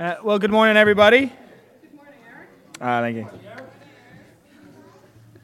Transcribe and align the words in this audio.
Uh, 0.00 0.16
well, 0.24 0.38
good 0.38 0.50
morning, 0.50 0.78
everybody. 0.78 1.26
Good 1.26 1.94
morning, 1.94 2.14
Eric. 2.26 2.48
Ah, 2.80 3.00
thank 3.02 3.16
you. 3.18 3.28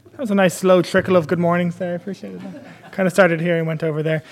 That 0.09 0.19
was 0.19 0.31
a 0.31 0.33
nice 0.33 0.57
slow 0.57 0.81
trickle 0.81 1.15
of 1.15 1.27
good 1.27 1.37
mornings 1.37 1.75
there. 1.75 1.91
I 1.91 1.95
appreciate 1.95 2.33
it. 2.33 2.41
kind 2.91 3.05
of 3.05 3.13
started 3.13 3.39
here 3.39 3.59
and 3.59 3.67
went 3.67 3.83
over 3.83 4.01
there. 4.01 4.23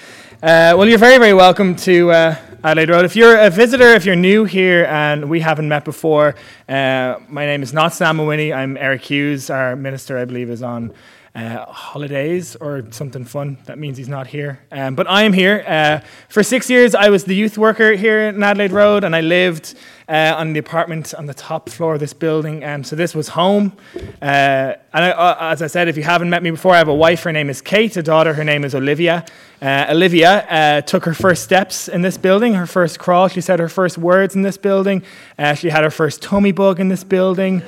Uh, 0.42 0.74
well, 0.76 0.88
you're 0.88 0.98
very, 0.98 1.20
very 1.20 1.36
welcome 1.36 1.76
to 1.76 2.10
uh, 2.10 2.36
Adelaide 2.64 2.90
Road. 2.90 3.06
If 3.06 3.16
you're 3.16 3.38
a 3.38 3.52
visitor, 3.52 3.90
if 3.90 4.04
you're 4.04 4.16
new 4.16 4.46
here 4.46 4.86
and 4.86 5.30
we 5.30 5.42
haven't 5.42 5.68
met 5.68 5.86
before, 5.86 6.34
uh, 6.68 7.20
my 7.30 7.46
name 7.46 7.62
is 7.62 7.72
not 7.72 7.94
Sam 7.94 8.18
Mawhinney. 8.18 8.52
I'm 8.52 8.78
Eric 8.78 9.04
Hughes. 9.04 9.52
Our 9.52 9.76
minister, 9.76 10.18
I 10.18 10.26
believe, 10.26 10.50
is 10.50 10.64
on 10.64 10.92
uh, 11.36 11.66
holidays 11.66 12.56
or 12.56 12.84
something 12.92 13.26
fun. 13.26 13.58
That 13.66 13.78
means 13.78 13.98
he's 13.98 14.08
not 14.08 14.28
here. 14.28 14.62
Um, 14.72 14.96
but 14.96 15.10
I 15.10 15.24
am 15.24 15.34
here. 15.34 15.64
Uh, 15.68 16.00
for 16.30 16.44
six 16.44 16.70
years, 16.70 16.96
I 16.96 17.10
was 17.10 17.26
the 17.26 17.36
youth 17.36 17.58
worker 17.58 17.92
here 17.94 18.30
in 18.30 18.42
Adelaide 18.42 18.72
Road, 18.72 19.04
and 19.04 19.14
I 19.14 19.20
lived 19.20 19.76
uh, 20.08 20.34
on 20.38 20.54
the 20.54 20.60
apartment 20.60 21.14
on 21.14 21.26
the 21.26 21.34
top 21.34 21.70
floor 21.70 21.96
of 21.96 22.00
this 22.00 22.14
building. 22.14 22.64
Um, 22.64 22.86
so 22.86 22.96
this 22.96 23.14
was 23.14 23.30
home. 23.30 23.74
Uh, 24.22 24.76
and 24.94 25.04
I, 25.06 25.10
uh, 25.12 25.38
as 25.52 25.62
I 25.62 25.68
said, 25.68 25.90
if 25.90 25.98
you 25.98 26.04
haven't 26.04 26.30
met 26.30 26.42
me 26.42 26.52
before, 26.52 26.74
I 26.74 26.78
have 26.78 26.88
a 26.88 26.96
wife. 26.96 27.24
Her 27.24 27.34
name 27.34 27.50
is 27.50 27.62
Kate. 27.62 27.98
A 27.98 28.04
daughter. 28.04 28.34
Her 28.34 28.46
name 28.46 28.64
is 28.64 28.74
Olivia. 28.74 29.26
Uh, 29.62 29.88
Olivia 29.90 30.84
took 30.86 31.04
her 31.04 31.14
first 31.14 31.44
steps 31.44 31.90
in 31.90 32.02
this 32.02 32.18
building. 32.18 32.54
Her 32.54 32.68
first 32.68 32.98
crawl. 32.98 33.28
She 33.28 33.42
said 33.42 33.60
her 33.60 33.70
first 33.70 33.98
words 33.98 34.36
in 34.36 34.42
this 34.42 34.58
building. 34.58 35.04
she 35.56 35.70
had 35.70 35.84
her 35.84 35.92
first 35.92 36.22
tummy 36.22 36.54
bug 36.54 36.80
in 36.80 36.88
this 36.88 37.04
building. 37.04 37.62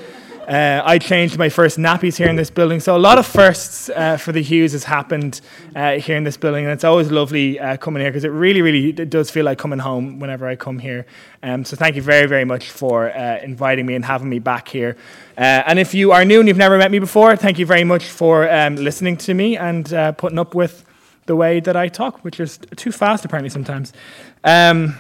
Uh, 0.48 0.82
I 0.86 0.98
changed 0.98 1.38
my 1.38 1.50
first 1.50 1.78
nappies 1.78 2.16
here 2.16 2.30
in 2.30 2.38
this 2.38 2.50
building. 2.50 2.80
So 2.80 2.96
a 2.96 2.98
lot 2.98 3.18
of 3.18 3.28
firsts 3.28 3.90
uh, 3.90 4.16
for 4.16 4.32
the 4.32 4.42
Hughes 4.42 4.72
has 4.72 4.86
happened 4.86 5.42
uh, 5.76 5.96
here 5.96 6.16
in 6.16 6.24
this 6.24 6.38
building, 6.38 6.64
and 6.64 6.72
it's 6.72 6.86
always 6.86 7.12
lovely 7.12 7.60
uh, 7.60 7.76
coming 7.76 8.02
here 8.02 8.10
because 8.10 8.24
it 8.24 8.30
really, 8.30 8.62
really 8.62 8.90
it 8.90 9.10
does 9.10 9.30
feel 9.30 9.44
like 9.44 9.58
coming 9.58 9.80
home 9.80 10.20
whenever 10.20 10.48
I 10.48 10.55
come 10.55 10.80
here. 10.80 11.05
Um, 11.44 11.66
so 11.66 11.76
thank 11.76 11.98
you 11.98 12.02
very, 12.02 12.28
very 12.28 12.46
much 12.46 12.70
for 12.70 13.12
uh, 13.12 13.40
inviting 13.44 13.86
me 13.86 13.96
and 13.96 14.05
having 14.05 14.30
me 14.30 14.40
back 14.40 14.70
here. 14.70 14.96
Uh, 15.38 15.64
and 15.68 15.80
if 15.80 15.94
you 15.94 16.14
are 16.14 16.24
new 16.24 16.40
and 16.40 16.48
you've 16.48 16.55
never 16.55 16.77
met 16.77 16.91
me 16.91 16.99
before, 16.99 17.36
thank 17.36 17.60
you 17.60 17.66
very 17.66 17.84
much 17.84 18.05
for 18.05 18.49
um, 18.49 18.77
listening 18.77 19.18
to 19.18 19.34
me 19.34 19.58
and 19.58 19.88
putting 20.18 20.40
up 20.40 20.55
with 20.55 20.86
the 21.26 21.36
way 21.36 21.60
that 21.60 21.76
I 21.76 21.90
talk, 21.90 22.24
which 22.24 22.40
is 22.40 22.58
too 22.77 22.93
fast 22.93 23.26
apparently 23.26 23.49
sometimes. 23.49 23.91
Um, 24.46 24.96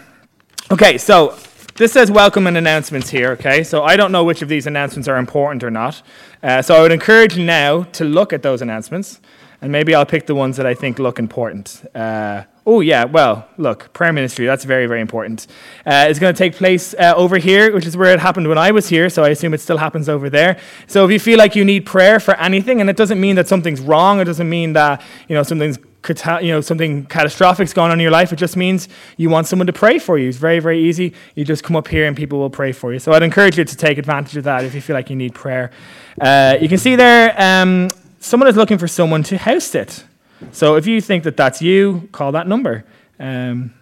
okay, 0.69 0.97
so 0.97 1.37
this 1.77 1.93
says 1.93 2.09
welcome 2.09 2.47
and 2.47 2.57
announcements 2.57 3.07
here, 3.07 3.31
okay? 3.33 3.63
So 3.63 3.83
I 3.83 3.95
don't 3.95 4.11
know 4.11 4.23
which 4.23 4.41
of 4.41 4.49
these 4.49 4.65
announcements 4.65 5.07
are 5.07 5.17
important 5.17 5.63
or 5.63 5.69
not. 5.69 6.01
Uh, 6.41 6.59
so 6.63 6.75
I 6.75 6.81
would 6.81 6.91
encourage 6.91 7.37
you 7.37 7.45
now 7.45 7.83
to 7.83 8.03
look 8.03 8.33
at 8.33 8.41
those 8.41 8.63
announcements, 8.63 9.21
and 9.61 9.71
maybe 9.71 9.93
I'll 9.93 10.05
pick 10.05 10.25
the 10.25 10.33
ones 10.33 10.57
that 10.57 10.65
I 10.65 10.73
think 10.73 10.97
look 10.97 11.19
important. 11.19 11.85
Uh, 11.93 12.45
oh, 12.65 12.79
yeah, 12.79 13.03
well, 13.03 13.47
look, 13.57 13.93
prayer 13.93 14.11
ministry, 14.11 14.47
that's 14.47 14.65
very, 14.65 14.87
very 14.87 15.01
important. 15.01 15.45
Uh, 15.85 16.07
it's 16.09 16.17
going 16.17 16.33
to 16.33 16.37
take 16.37 16.55
place 16.55 16.95
uh, 16.95 17.13
over 17.15 17.37
here, 17.37 17.71
which 17.71 17.85
is 17.85 17.95
where 17.95 18.11
it 18.11 18.19
happened 18.19 18.47
when 18.47 18.57
I 18.57 18.71
was 18.71 18.89
here, 18.89 19.07
so 19.07 19.23
I 19.23 19.29
assume 19.29 19.53
it 19.53 19.61
still 19.61 19.77
happens 19.77 20.09
over 20.09 20.31
there. 20.31 20.59
So 20.87 21.05
if 21.05 21.11
you 21.11 21.19
feel 21.19 21.37
like 21.37 21.55
you 21.55 21.63
need 21.63 21.85
prayer 21.85 22.19
for 22.19 22.35
anything, 22.37 22.81
and 22.81 22.89
it 22.89 22.97
doesn't 22.97 23.21
mean 23.21 23.35
that 23.35 23.47
something's 23.47 23.81
wrong, 23.81 24.19
it 24.19 24.25
doesn't 24.25 24.49
mean 24.49 24.73
that, 24.73 25.03
you 25.27 25.35
know, 25.35 25.43
something's 25.43 25.77
you 26.09 26.51
know, 26.51 26.61
something 26.61 27.05
catastrophic's 27.05 27.73
gone 27.73 27.91
on 27.91 27.99
in 27.99 28.01
your 28.01 28.11
life. 28.11 28.33
It 28.33 28.37
just 28.37 28.55
means 28.57 28.87
you 29.17 29.29
want 29.29 29.47
someone 29.47 29.67
to 29.67 29.73
pray 29.73 29.99
for 29.99 30.17
you. 30.17 30.29
It's 30.29 30.37
very, 30.37 30.59
very 30.59 30.79
easy. 30.79 31.13
You 31.35 31.45
just 31.45 31.63
come 31.63 31.75
up 31.75 31.87
here 31.87 32.05
and 32.05 32.15
people 32.15 32.39
will 32.39 32.49
pray 32.49 32.71
for 32.71 32.93
you. 32.93 32.99
So 32.99 33.11
I'd 33.13 33.23
encourage 33.23 33.57
you 33.57 33.63
to 33.63 33.75
take 33.75 33.97
advantage 33.97 34.37
of 34.37 34.43
that 34.45 34.63
if 34.63 34.73
you 34.73 34.81
feel 34.81 34.95
like 34.95 35.09
you 35.09 35.15
need 35.15 35.33
prayer. 35.33 35.71
Uh, 36.19 36.57
you 36.59 36.69
can 36.69 36.77
see 36.77 36.95
there, 36.95 37.33
um, 37.41 37.89
someone 38.19 38.49
is 38.49 38.55
looking 38.55 38.77
for 38.77 38.87
someone 38.87 39.23
to 39.23 39.37
house 39.37 39.65
sit. 39.65 40.05
So 40.51 40.75
if 40.75 40.85
you 40.85 41.01
think 41.01 41.23
that 41.23 41.37
that's 41.37 41.61
you, 41.61 42.09
call 42.11 42.31
that 42.33 42.47
number. 42.47 42.85
Um, 43.19 43.73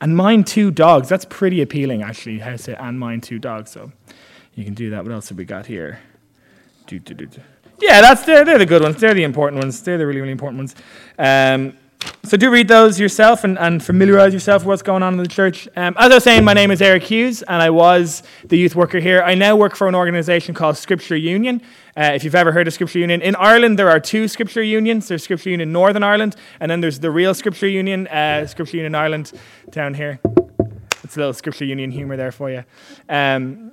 and 0.00 0.16
mine 0.16 0.44
two 0.44 0.70
dogs. 0.70 1.08
That's 1.08 1.24
pretty 1.24 1.60
appealing, 1.60 2.02
actually. 2.02 2.38
House 2.38 2.62
sit 2.62 2.76
and 2.78 2.98
mine 2.98 3.20
two 3.20 3.38
dogs. 3.38 3.70
So 3.70 3.92
you 4.54 4.64
can 4.64 4.74
do 4.74 4.90
that. 4.90 5.04
What 5.04 5.12
else 5.12 5.28
have 5.28 5.38
we 5.38 5.44
got 5.44 5.66
here? 5.66 6.00
Do, 6.86 6.98
do, 6.98 7.14
do, 7.14 7.26
do. 7.26 7.40
Yeah, 7.80 8.00
that's 8.00 8.24
they're, 8.24 8.44
they're 8.44 8.58
the 8.58 8.66
good 8.66 8.82
ones. 8.82 9.00
They're 9.00 9.14
the 9.14 9.24
important 9.24 9.62
ones. 9.62 9.82
They're 9.82 9.98
the 9.98 10.06
really, 10.06 10.20
really 10.20 10.32
important 10.32 10.58
ones. 10.58 10.74
Um, 11.18 11.74
so 12.24 12.36
do 12.36 12.50
read 12.50 12.68
those 12.68 13.00
yourself 13.00 13.44
and, 13.44 13.58
and 13.58 13.82
familiarize 13.82 14.32
yourself 14.32 14.62
with 14.62 14.68
what's 14.68 14.82
going 14.82 15.02
on 15.02 15.14
in 15.14 15.18
the 15.18 15.28
church. 15.28 15.68
Um, 15.76 15.94
as 15.98 16.10
I 16.10 16.14
was 16.14 16.24
saying, 16.24 16.44
my 16.44 16.52
name 16.52 16.70
is 16.70 16.80
Eric 16.82 17.04
Hughes, 17.04 17.42
and 17.42 17.62
I 17.62 17.70
was 17.70 18.22
the 18.44 18.56
youth 18.58 18.76
worker 18.76 18.98
here. 18.98 19.22
I 19.22 19.34
now 19.34 19.56
work 19.56 19.74
for 19.74 19.88
an 19.88 19.94
organization 19.94 20.54
called 20.54 20.76
Scripture 20.76 21.16
Union. 21.16 21.60
Uh, 21.96 22.12
if 22.14 22.24
you've 22.24 22.34
ever 22.34 22.52
heard 22.52 22.68
of 22.68 22.74
Scripture 22.74 22.98
Union, 22.98 23.22
in 23.22 23.34
Ireland 23.36 23.78
there 23.78 23.90
are 23.90 23.98
two 23.98 24.28
Scripture 24.28 24.62
Unions. 24.62 25.08
There's 25.08 25.24
Scripture 25.24 25.50
Union 25.50 25.72
Northern 25.72 26.02
Ireland, 26.02 26.36
and 26.60 26.70
then 26.70 26.80
there's 26.80 27.00
the 27.00 27.10
real 27.10 27.34
Scripture 27.34 27.68
Union, 27.68 28.06
uh, 28.08 28.46
Scripture 28.46 28.76
Union 28.76 28.94
Ireland, 28.94 29.32
down 29.70 29.94
here. 29.94 30.20
It's 31.02 31.16
a 31.16 31.20
little 31.20 31.32
Scripture 31.32 31.64
Union 31.64 31.90
humor 31.90 32.16
there 32.16 32.32
for 32.32 32.50
you. 32.50 32.64
Um, 33.08 33.72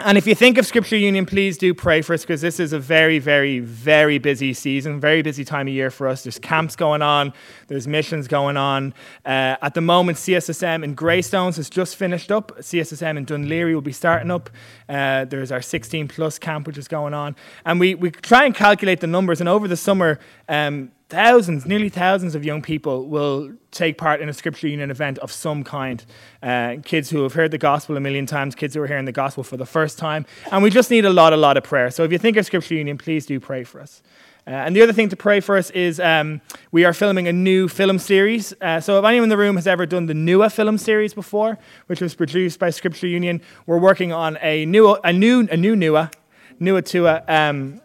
and 0.00 0.18
if 0.18 0.26
you 0.26 0.34
think 0.34 0.58
of 0.58 0.66
Scripture 0.66 0.96
Union, 0.96 1.24
please 1.24 1.56
do 1.56 1.72
pray 1.72 2.02
for 2.02 2.14
us 2.14 2.22
because 2.22 2.40
this 2.40 2.58
is 2.58 2.72
a 2.72 2.80
very, 2.80 3.20
very, 3.20 3.60
very 3.60 4.18
busy 4.18 4.52
season, 4.52 4.98
very 4.98 5.22
busy 5.22 5.44
time 5.44 5.68
of 5.68 5.72
year 5.72 5.88
for 5.88 6.08
us. 6.08 6.24
There's 6.24 6.38
camps 6.38 6.74
going 6.74 7.00
on, 7.00 7.32
there's 7.68 7.86
missions 7.86 8.26
going 8.26 8.56
on. 8.56 8.92
Uh, 9.24 9.56
at 9.62 9.74
the 9.74 9.80
moment, 9.80 10.18
CSSM 10.18 10.82
in 10.82 10.94
Greystones 10.94 11.56
has 11.58 11.70
just 11.70 11.94
finished 11.94 12.32
up. 12.32 12.58
CSSM 12.58 13.16
in 13.16 13.24
Laoghaire 13.24 13.72
will 13.72 13.80
be 13.80 13.92
starting 13.92 14.32
up. 14.32 14.50
Uh, 14.88 15.26
there's 15.26 15.52
our 15.52 15.62
16 15.62 16.08
plus 16.08 16.40
camp, 16.40 16.66
which 16.66 16.76
is 16.76 16.88
going 16.88 17.14
on. 17.14 17.36
And 17.64 17.78
we, 17.78 17.94
we 17.94 18.10
try 18.10 18.46
and 18.46 18.54
calculate 18.54 19.00
the 19.00 19.06
numbers. 19.06 19.38
And 19.40 19.48
over 19.48 19.68
the 19.68 19.76
summer, 19.76 20.18
um, 20.48 20.90
thousands, 21.08 21.66
nearly 21.66 21.88
thousands 21.88 22.34
of 22.34 22.44
young 22.44 22.62
people 22.62 23.06
will 23.06 23.52
take 23.70 23.98
part 23.98 24.20
in 24.20 24.28
a 24.28 24.32
Scripture 24.32 24.68
Union 24.68 24.90
event 24.90 25.18
of 25.18 25.30
some 25.30 25.64
kind. 25.64 26.04
Uh, 26.42 26.76
kids 26.84 27.10
who 27.10 27.22
have 27.22 27.34
heard 27.34 27.50
the 27.50 27.58
gospel 27.58 27.96
a 27.96 28.00
million 28.00 28.26
times, 28.26 28.54
kids 28.54 28.74
who 28.74 28.82
are 28.82 28.86
hearing 28.86 29.04
the 29.04 29.12
gospel 29.12 29.44
for 29.44 29.56
the 29.56 29.66
first 29.66 29.98
time. 29.98 30.26
And 30.50 30.62
we 30.62 30.70
just 30.70 30.90
need 30.90 31.04
a 31.04 31.10
lot, 31.10 31.32
a 31.32 31.36
lot 31.36 31.56
of 31.56 31.64
prayer. 31.64 31.90
So 31.90 32.04
if 32.04 32.12
you 32.12 32.18
think 32.18 32.36
of 32.36 32.46
Scripture 32.46 32.74
Union, 32.74 32.98
please 32.98 33.26
do 33.26 33.38
pray 33.40 33.64
for 33.64 33.80
us. 33.80 34.02
Uh, 34.46 34.50
and 34.50 34.76
the 34.76 34.82
other 34.82 34.92
thing 34.92 35.08
to 35.08 35.16
pray 35.16 35.40
for 35.40 35.56
us 35.56 35.70
is 35.70 35.98
um, 35.98 36.40
we 36.70 36.84
are 36.84 36.92
filming 36.92 37.26
a 37.26 37.32
new 37.32 37.66
film 37.66 37.98
series. 37.98 38.52
Uh, 38.60 38.78
so 38.78 38.98
if 38.98 39.04
anyone 39.04 39.24
in 39.24 39.28
the 39.30 39.38
room 39.38 39.56
has 39.56 39.66
ever 39.66 39.86
done 39.86 40.04
the 40.04 40.12
Nua 40.12 40.52
film 40.52 40.76
series 40.76 41.14
before, 41.14 41.58
which 41.86 42.02
was 42.02 42.14
produced 42.14 42.58
by 42.58 42.68
Scripture 42.68 43.06
Union, 43.06 43.40
we're 43.66 43.78
working 43.78 44.12
on 44.12 44.36
a 44.42 44.66
new, 44.66 44.94
a 45.02 45.12
new, 45.12 45.48
a 45.50 45.56
new 45.56 45.74
Nua, 45.74 46.12
Nua 46.60 46.84
Tua. 46.84 47.24
Um, 47.26 47.80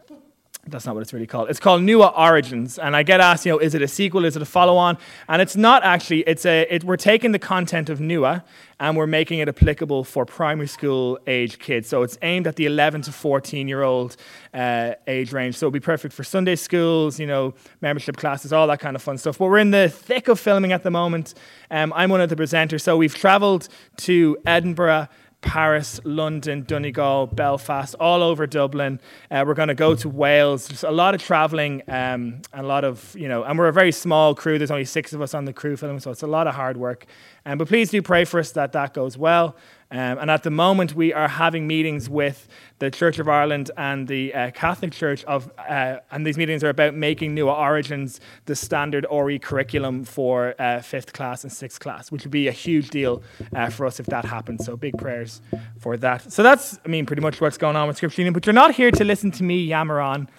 that's 0.70 0.86
not 0.86 0.96
what 0.96 1.02
it's 1.02 1.14
really 1.14 1.28
called. 1.28 1.50
It's 1.50 1.60
called 1.60 1.82
Nua 1.82 2.18
Origins, 2.18 2.80
and 2.80 2.96
I 2.96 3.04
get 3.04 3.20
asked, 3.20 3.46
you 3.46 3.52
know, 3.52 3.60
is 3.60 3.76
it 3.76 3.82
a 3.82 3.88
sequel? 3.88 4.26
Is 4.26 4.36
it 4.36 4.42
a 4.42 4.46
follow-on? 4.46 4.98
And 5.28 5.42
it's 5.42 5.56
not 5.56 5.84
actually. 5.84 6.22
It's 6.22 6.46
a. 6.46 6.66
It, 6.70 6.84
we're 6.84 6.98
taking 6.98 7.32
the 7.32 7.40
content 7.40 7.90
of 7.90 8.00
Nua 8.00 8.44
and 8.80 8.96
we're 8.96 9.08
making 9.08 9.40
it 9.40 9.50
applicable 9.50 10.04
for 10.04 10.26
primary 10.26 10.68
school 10.68 11.20
age 11.28 11.60
kids. 11.60 11.90
So 11.90 12.02
it's 12.04 12.18
aimed 12.22 12.48
at 12.48 12.56
the 12.56 12.66
11 12.66 13.02
to 13.04 13.12
14 13.12 13.68
year 13.68 13.84
old 13.84 14.16
uh, 14.54 14.94
age 15.08 15.34
range. 15.34 15.58
So 15.58 15.68
it'll 15.68 15.72
be 15.72 15.80
perfect 15.80 16.14
for 16.14 16.24
Sunday 16.24 16.56
schools, 16.56 17.20
you 17.20 17.28
know, 17.28 17.54
membership 17.82 18.16
classes, 18.18 18.54
all 18.54 18.68
that 18.68 18.80
kind 18.80 18.96
of 18.96 19.02
fun 19.02 19.18
stuff. 19.18 19.38
But 19.38 19.48
we're 19.48 19.58
in 19.58 19.72
the 19.72 19.90
thick 19.90 20.28
of 20.28 20.40
filming 20.40 20.72
at 20.72 20.84
the 20.84 20.92
moment. 20.92 21.34
Um, 21.70 21.92
I'm 21.96 22.10
one 22.10 22.22
of 22.22 22.30
the 22.30 22.36
presenters, 22.36 22.82
so 22.82 22.96
we've 22.96 23.16
travelled 23.16 23.68
to 23.98 24.38
Edinburgh. 24.46 25.08
Paris, 25.42 26.02
London, 26.04 26.64
Donegal, 26.64 27.28
Belfast, 27.28 27.96
all 28.00 28.22
over 28.22 28.46
Dublin. 28.46 29.00
Uh, 29.32 29.44
we're 29.48 29.54
going 29.54 29.70
to 29.70 29.76
go 29.76 29.96
to 29.96 30.10
Wales. 30.10 30.68
There's 30.68 30.84
a 30.84 30.92
lot 30.92 31.16
of 31.16 31.22
traveling 31.22 31.82
um, 31.88 32.42
and 32.54 32.66
a 32.66 32.68
lot 32.68 32.84
of, 32.84 33.16
you 33.18 33.28
know, 33.28 33.44
and 33.44 33.58
we're 33.58 33.70
a 33.70 33.74
very 33.74 33.92
small 33.92 34.36
crew. 34.36 34.58
There's 34.58 34.72
only 34.72 34.86
six 34.86 35.14
of 35.14 35.22
us 35.22 35.34
on 35.34 35.46
the 35.46 35.54
crew 35.54 35.78
film, 35.78 36.00
so 36.00 36.12
it's 36.12 36.24
a 36.24 36.28
lot 36.28 36.48
of 36.48 36.56
hard 36.56 36.78
work. 36.78 37.06
Um, 37.46 37.58
but 37.58 37.68
please 37.68 37.90
do 37.90 38.02
pray 38.02 38.26
for 38.26 38.40
us 38.40 38.52
that 38.52 38.74
that 38.74 38.94
goes 38.94 39.18
well. 39.18 39.56
Um, 39.92 40.20
and 40.20 40.30
at 40.30 40.44
the 40.44 40.52
moment, 40.52 40.94
we 40.94 41.14
are 41.14 41.28
having 41.28 41.66
meetings 41.66 42.10
with 42.10 42.48
the 42.78 42.92
Church 42.92 43.18
of 43.18 43.28
Ireland 43.28 43.72
and 43.76 44.08
the 44.08 44.34
uh, 44.34 44.52
Catholic 44.52 44.92
Church 44.92 45.24
of, 45.24 45.52
uh, 45.58 45.98
and 46.12 46.26
these 46.26 46.38
meetings 46.38 46.64
are 46.64 46.70
about 46.70 46.94
making 46.94 47.36
Nua 47.36 47.58
Origins 47.58 48.22
the 48.46 48.56
standard 48.56 49.08
RE 49.12 49.40
curriculum 49.40 50.04
for 50.04 50.54
uh, 50.60 50.82
fifth 50.82 51.14
class 51.14 51.44
and 51.44 51.52
sixth 51.52 51.80
class, 51.80 52.12
which 52.12 52.24
would 52.24 52.32
be 52.32 52.48
a 52.48 52.52
huge 52.52 52.90
deal 52.92 53.24
uh, 53.56 53.70
for 53.70 53.88
us 53.88 54.00
if 54.00 54.06
that 54.08 54.26
happens. 54.26 54.64
So 54.64 54.78
big 54.78 54.98
prayers 54.98 55.42
for 55.80 55.98
that. 55.98 56.32
So 56.32 56.44
that's, 56.44 56.80
I 56.86 56.88
mean, 56.88 57.08
pretty 57.08 57.24
much 57.24 57.42
what's 57.42 57.58
going 57.58 57.76
on 57.76 57.88
with 57.88 57.98
Scripture 57.98 58.22
Union. 58.22 58.34
But 58.34 58.46
you're 58.46 58.54
not 58.54 58.76
here 58.76 58.92
to 58.92 59.04
listen 59.04 59.32
to 59.32 59.44
me 59.44 59.64
yammer 59.64 60.00
on 60.00 60.30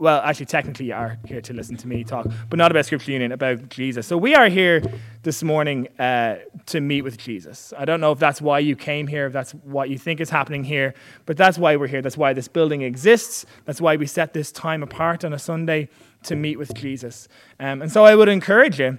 well, 0.00 0.20
actually, 0.20 0.46
technically, 0.46 0.86
you 0.86 0.94
are 0.94 1.18
here 1.26 1.40
to 1.40 1.52
listen 1.52 1.76
to 1.76 1.88
me 1.88 2.04
talk, 2.04 2.26
but 2.48 2.56
not 2.56 2.70
about 2.70 2.86
Scripture 2.86 3.10
Union, 3.10 3.32
about 3.32 3.68
Jesus. 3.68 4.06
So 4.06 4.16
we 4.16 4.32
are 4.32 4.48
here 4.48 4.80
this 5.24 5.42
morning 5.42 5.88
uh, 5.98 6.36
to 6.66 6.80
meet 6.80 7.02
with 7.02 7.18
Jesus. 7.18 7.72
I 7.76 7.84
don't 7.84 8.00
know 8.00 8.12
if 8.12 8.20
that's 8.20 8.40
why 8.40 8.60
you 8.60 8.76
came 8.76 9.08
here, 9.08 9.26
if 9.26 9.32
that's 9.32 9.52
what 9.52 9.90
you 9.90 9.98
think 9.98 10.20
is 10.20 10.30
happening 10.30 10.62
here, 10.62 10.94
but 11.26 11.36
that's 11.36 11.58
why 11.58 11.74
we're 11.74 11.88
here. 11.88 12.00
That's 12.00 12.16
why 12.16 12.32
this 12.32 12.46
building 12.46 12.82
exists. 12.82 13.44
That's 13.64 13.80
why 13.80 13.96
we 13.96 14.06
set 14.06 14.32
this 14.32 14.52
time 14.52 14.84
apart 14.84 15.24
on 15.24 15.32
a 15.32 15.38
Sunday 15.38 15.88
to 16.24 16.36
meet 16.36 16.58
with 16.58 16.74
Jesus. 16.74 17.26
Um, 17.58 17.82
and 17.82 17.90
so 17.90 18.04
I 18.04 18.14
would 18.14 18.28
encourage 18.28 18.78
you 18.78 18.98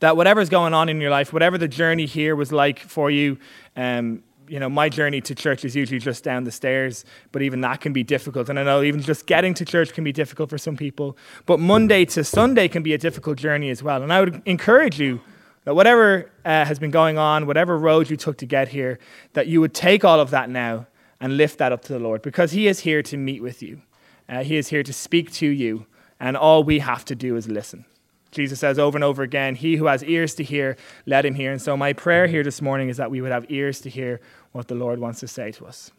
that 0.00 0.18
whatever's 0.18 0.50
going 0.50 0.74
on 0.74 0.90
in 0.90 1.00
your 1.00 1.10
life, 1.10 1.32
whatever 1.32 1.56
the 1.56 1.68
journey 1.68 2.04
here 2.04 2.36
was 2.36 2.52
like 2.52 2.78
for 2.78 3.10
you, 3.10 3.38
um, 3.74 4.22
you 4.48 4.60
know, 4.60 4.68
my 4.68 4.88
journey 4.88 5.20
to 5.22 5.34
church 5.34 5.64
is 5.64 5.74
usually 5.74 5.98
just 5.98 6.24
down 6.24 6.44
the 6.44 6.50
stairs, 6.50 7.04
but 7.32 7.42
even 7.42 7.60
that 7.62 7.80
can 7.80 7.92
be 7.92 8.02
difficult. 8.02 8.48
And 8.48 8.58
I 8.58 8.62
know 8.62 8.82
even 8.82 9.00
just 9.00 9.26
getting 9.26 9.54
to 9.54 9.64
church 9.64 9.92
can 9.92 10.04
be 10.04 10.12
difficult 10.12 10.50
for 10.50 10.58
some 10.58 10.76
people. 10.76 11.16
But 11.46 11.60
Monday 11.60 12.04
to 12.06 12.24
Sunday 12.24 12.68
can 12.68 12.82
be 12.82 12.94
a 12.94 12.98
difficult 12.98 13.38
journey 13.38 13.70
as 13.70 13.82
well. 13.82 14.02
And 14.02 14.12
I 14.12 14.20
would 14.20 14.42
encourage 14.46 15.00
you 15.00 15.20
That 15.64 15.74
whatever 15.74 16.30
uh, 16.44 16.64
has 16.66 16.78
been 16.78 16.90
going 16.90 17.16
on, 17.16 17.46
whatever 17.46 17.78
road 17.78 18.10
you 18.10 18.16
took 18.16 18.36
to 18.38 18.46
get 18.46 18.68
here, 18.68 18.98
that 19.32 19.46
you 19.46 19.60
would 19.60 19.72
take 19.72 20.04
all 20.04 20.20
of 20.20 20.30
that 20.30 20.50
now 20.50 20.86
and 21.20 21.36
lift 21.36 21.58
that 21.58 21.72
up 21.72 21.82
to 21.82 21.92
the 21.92 21.98
Lord 21.98 22.20
because 22.22 22.52
He 22.52 22.66
is 22.68 22.80
here 22.80 23.02
to 23.02 23.16
meet 23.16 23.42
with 23.42 23.62
you. 23.62 23.80
Uh, 24.28 24.42
he 24.42 24.56
is 24.56 24.68
here 24.68 24.82
to 24.82 24.92
speak 24.92 25.32
to 25.32 25.46
you, 25.46 25.86
and 26.18 26.36
all 26.36 26.64
we 26.64 26.78
have 26.78 27.04
to 27.04 27.14
do 27.14 27.36
is 27.36 27.48
listen. 27.48 27.84
Jesus 28.34 28.60
says 28.60 28.78
over 28.78 28.96
and 28.96 29.04
over 29.04 29.22
again, 29.22 29.54
He 29.54 29.76
who 29.76 29.86
has 29.86 30.02
ears 30.04 30.34
to 30.36 30.44
hear, 30.44 30.76
let 31.06 31.24
him 31.24 31.34
hear. 31.34 31.52
And 31.52 31.62
so, 31.62 31.76
my 31.76 31.92
prayer 31.92 32.26
here 32.26 32.42
this 32.42 32.60
morning 32.60 32.88
is 32.88 32.96
that 32.96 33.10
we 33.10 33.20
would 33.20 33.32
have 33.32 33.46
ears 33.48 33.80
to 33.82 33.90
hear 33.90 34.20
what 34.52 34.68
the 34.68 34.74
Lord 34.74 34.98
wants 34.98 35.20
to 35.20 35.28
say 35.28 35.52
to 35.52 35.66
us. 35.66 35.90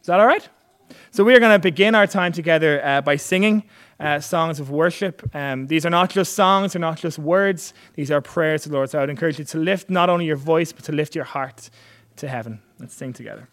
Is 0.00 0.06
that 0.06 0.20
all 0.20 0.26
right? 0.26 0.48
So, 1.10 1.24
we 1.24 1.34
are 1.34 1.40
going 1.40 1.52
to 1.52 1.58
begin 1.58 1.94
our 1.94 2.06
time 2.06 2.32
together 2.32 2.84
uh, 2.84 3.00
by 3.00 3.16
singing 3.16 3.64
uh, 4.00 4.20
songs 4.20 4.60
of 4.60 4.70
worship. 4.70 5.28
Um, 5.34 5.66
these 5.66 5.84
are 5.84 5.90
not 5.90 6.10
just 6.10 6.34
songs, 6.34 6.72
they're 6.72 6.80
not 6.80 6.98
just 6.98 7.18
words, 7.18 7.74
these 7.94 8.10
are 8.10 8.20
prayers 8.20 8.62
to 8.62 8.68
the 8.68 8.76
Lord. 8.76 8.90
So, 8.90 8.98
I 8.98 9.02
would 9.02 9.10
encourage 9.10 9.38
you 9.38 9.44
to 9.44 9.58
lift 9.58 9.90
not 9.90 10.08
only 10.08 10.26
your 10.26 10.36
voice, 10.36 10.72
but 10.72 10.84
to 10.84 10.92
lift 10.92 11.14
your 11.14 11.24
heart 11.24 11.70
to 12.16 12.28
heaven. 12.28 12.60
Let's 12.78 12.94
sing 12.94 13.12
together. 13.12 13.48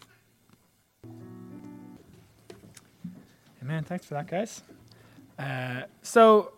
Amen. 3.61 3.83
Thanks 3.83 4.05
for 4.05 4.15
that, 4.15 4.27
guys. 4.27 4.63
Uh, 5.37 5.83
so, 6.01 6.53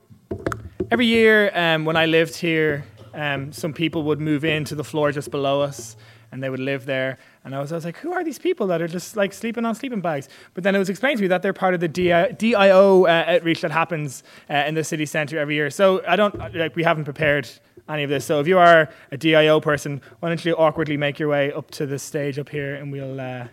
every 0.90 1.06
year 1.06 1.52
um, 1.54 1.86
when 1.86 1.96
I 1.96 2.06
lived 2.06 2.36
here, 2.36 2.86
um, 3.14 3.52
some 3.52 3.74
people 3.74 4.04
would 4.04 4.22
move 4.22 4.46
into 4.46 4.74
the 4.76 4.84
floor 4.84 5.12
just 5.12 5.30
below 5.32 5.62
us 5.62 5.96
and 6.32 6.42
they 6.42 6.50
would 6.50 6.62
live 6.62 6.86
there. 6.86 7.18
And 7.44 7.54
I 7.54 7.60
was, 7.60 7.74
I 7.74 7.76
was 7.76 7.84
like, 7.84 7.98
who 7.98 8.14
are 8.14 8.24
these 8.24 8.40
people 8.40 8.68
that 8.68 8.82
are 8.82 8.88
just 8.88 9.18
like 9.18 9.34
sleeping 9.34 9.66
on 9.66 9.76
sleeping 9.76 10.00
bags? 10.00 10.30
But 10.54 10.64
then 10.64 10.76
it 10.76 10.80
was 10.80 10.90
explained 10.90 11.18
to 11.18 11.24
me 11.24 11.28
that 11.28 11.42
they're 11.42 11.52
part 11.52 11.74
of 11.74 11.82
the 11.82 11.90
DIO 11.90 13.06
uh, 13.06 13.26
outreach 13.28 13.62
that 13.62 13.72
happens 13.72 14.24
uh, 14.50 14.64
in 14.66 14.76
the 14.76 14.84
city 14.84 15.06
centre 15.06 15.38
every 15.38 15.56
year. 15.56 15.70
So 15.70 16.02
I 16.08 16.16
don't, 16.16 16.56
like, 16.56 16.76
we 16.76 16.84
haven't 16.84 17.04
prepared 17.04 17.50
any 17.90 18.04
of 18.04 18.10
this. 18.10 18.24
So 18.24 18.40
if 18.40 18.48
you 18.48 18.58
are 18.60 18.90
a 19.12 19.18
DIO 19.18 19.60
person, 19.60 20.02
why 20.22 20.30
don't 20.30 20.44
you 20.46 20.56
awkwardly 20.56 20.96
make 20.96 21.20
your 21.20 21.28
way 21.28 21.52
up 21.52 21.70
to 21.72 21.86
the 21.86 22.00
stage 22.00 22.40
up 22.40 22.48
here 22.48 22.76
and 22.76 22.92
we'll 22.92 23.20
uh, 23.20 23.48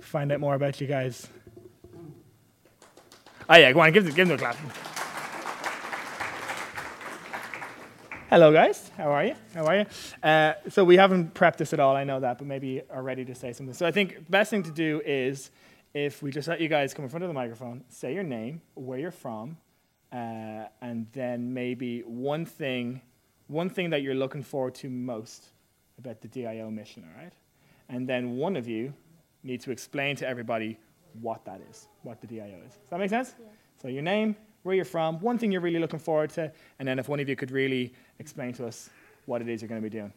find 0.00 0.30
out 0.30 0.38
more 0.38 0.54
about 0.54 0.80
you 0.80 0.86
guys. 0.86 1.26
Oh, 3.48 3.56
yeah, 3.56 3.72
go 3.72 3.80
on, 3.80 3.92
give, 3.92 4.04
give 4.14 4.28
them 4.28 4.36
a 4.36 4.38
clap. 4.38 4.93
Hello, 8.30 8.50
guys. 8.50 8.90
How 8.96 9.10
are 9.10 9.26
you? 9.26 9.34
How 9.54 9.66
are 9.66 9.76
you? 9.76 9.86
Uh, 10.22 10.54
so 10.70 10.82
we 10.82 10.96
haven't 10.96 11.34
prepped 11.34 11.58
this 11.58 11.74
at 11.74 11.78
all. 11.78 11.94
I 11.94 12.04
know 12.04 12.20
that, 12.20 12.38
but 12.38 12.46
maybe 12.46 12.80
are 12.90 13.02
ready 13.02 13.22
to 13.26 13.34
say 13.34 13.52
something. 13.52 13.74
So 13.74 13.86
I 13.86 13.90
think 13.90 14.30
best 14.30 14.50
thing 14.50 14.62
to 14.62 14.70
do 14.70 15.02
is 15.04 15.50
if 15.92 16.22
we 16.22 16.30
just 16.30 16.48
let 16.48 16.58
you 16.58 16.68
guys 16.68 16.94
come 16.94 17.04
in 17.04 17.10
front 17.10 17.22
of 17.22 17.28
the 17.28 17.34
microphone, 17.34 17.84
say 17.88 18.14
your 18.14 18.22
name, 18.22 18.62
where 18.74 18.98
you're 18.98 19.10
from, 19.10 19.58
uh, 20.10 20.64
and 20.80 21.06
then 21.12 21.52
maybe 21.52 22.00
one 22.00 22.46
thing, 22.46 23.02
one 23.48 23.68
thing 23.68 23.90
that 23.90 24.00
you're 24.00 24.14
looking 24.14 24.42
forward 24.42 24.74
to 24.76 24.88
most 24.88 25.50
about 25.98 26.22
the 26.22 26.28
DIO 26.28 26.70
mission. 26.70 27.04
All 27.06 27.22
right, 27.22 27.32
and 27.90 28.08
then 28.08 28.36
one 28.36 28.56
of 28.56 28.66
you 28.66 28.94
need 29.42 29.60
to 29.60 29.70
explain 29.70 30.16
to 30.16 30.26
everybody 30.26 30.78
what 31.20 31.44
that 31.44 31.60
is, 31.70 31.88
what 32.02 32.22
the 32.22 32.26
DIO 32.26 32.58
is. 32.66 32.72
Does 32.72 32.90
that 32.90 32.98
make 32.98 33.10
sense? 33.10 33.34
Yeah. 33.38 33.46
So 33.82 33.88
your 33.88 34.02
name, 34.02 34.34
where 34.64 34.74
you're 34.74 34.84
from, 34.86 35.20
one 35.20 35.38
thing 35.38 35.52
you're 35.52 35.60
really 35.60 35.78
looking 35.78 35.98
forward 35.98 36.30
to, 36.30 36.50
and 36.78 36.88
then 36.88 36.98
if 36.98 37.08
one 37.08 37.20
of 37.20 37.28
you 37.28 37.36
could 37.36 37.50
really 37.50 37.92
explain 38.18 38.52
to 38.54 38.66
us 38.66 38.90
what 39.26 39.40
it 39.40 39.48
is 39.48 39.62
you're 39.62 39.68
going 39.68 39.80
to 39.82 39.88
be 39.90 39.96
doing. 39.96 40.12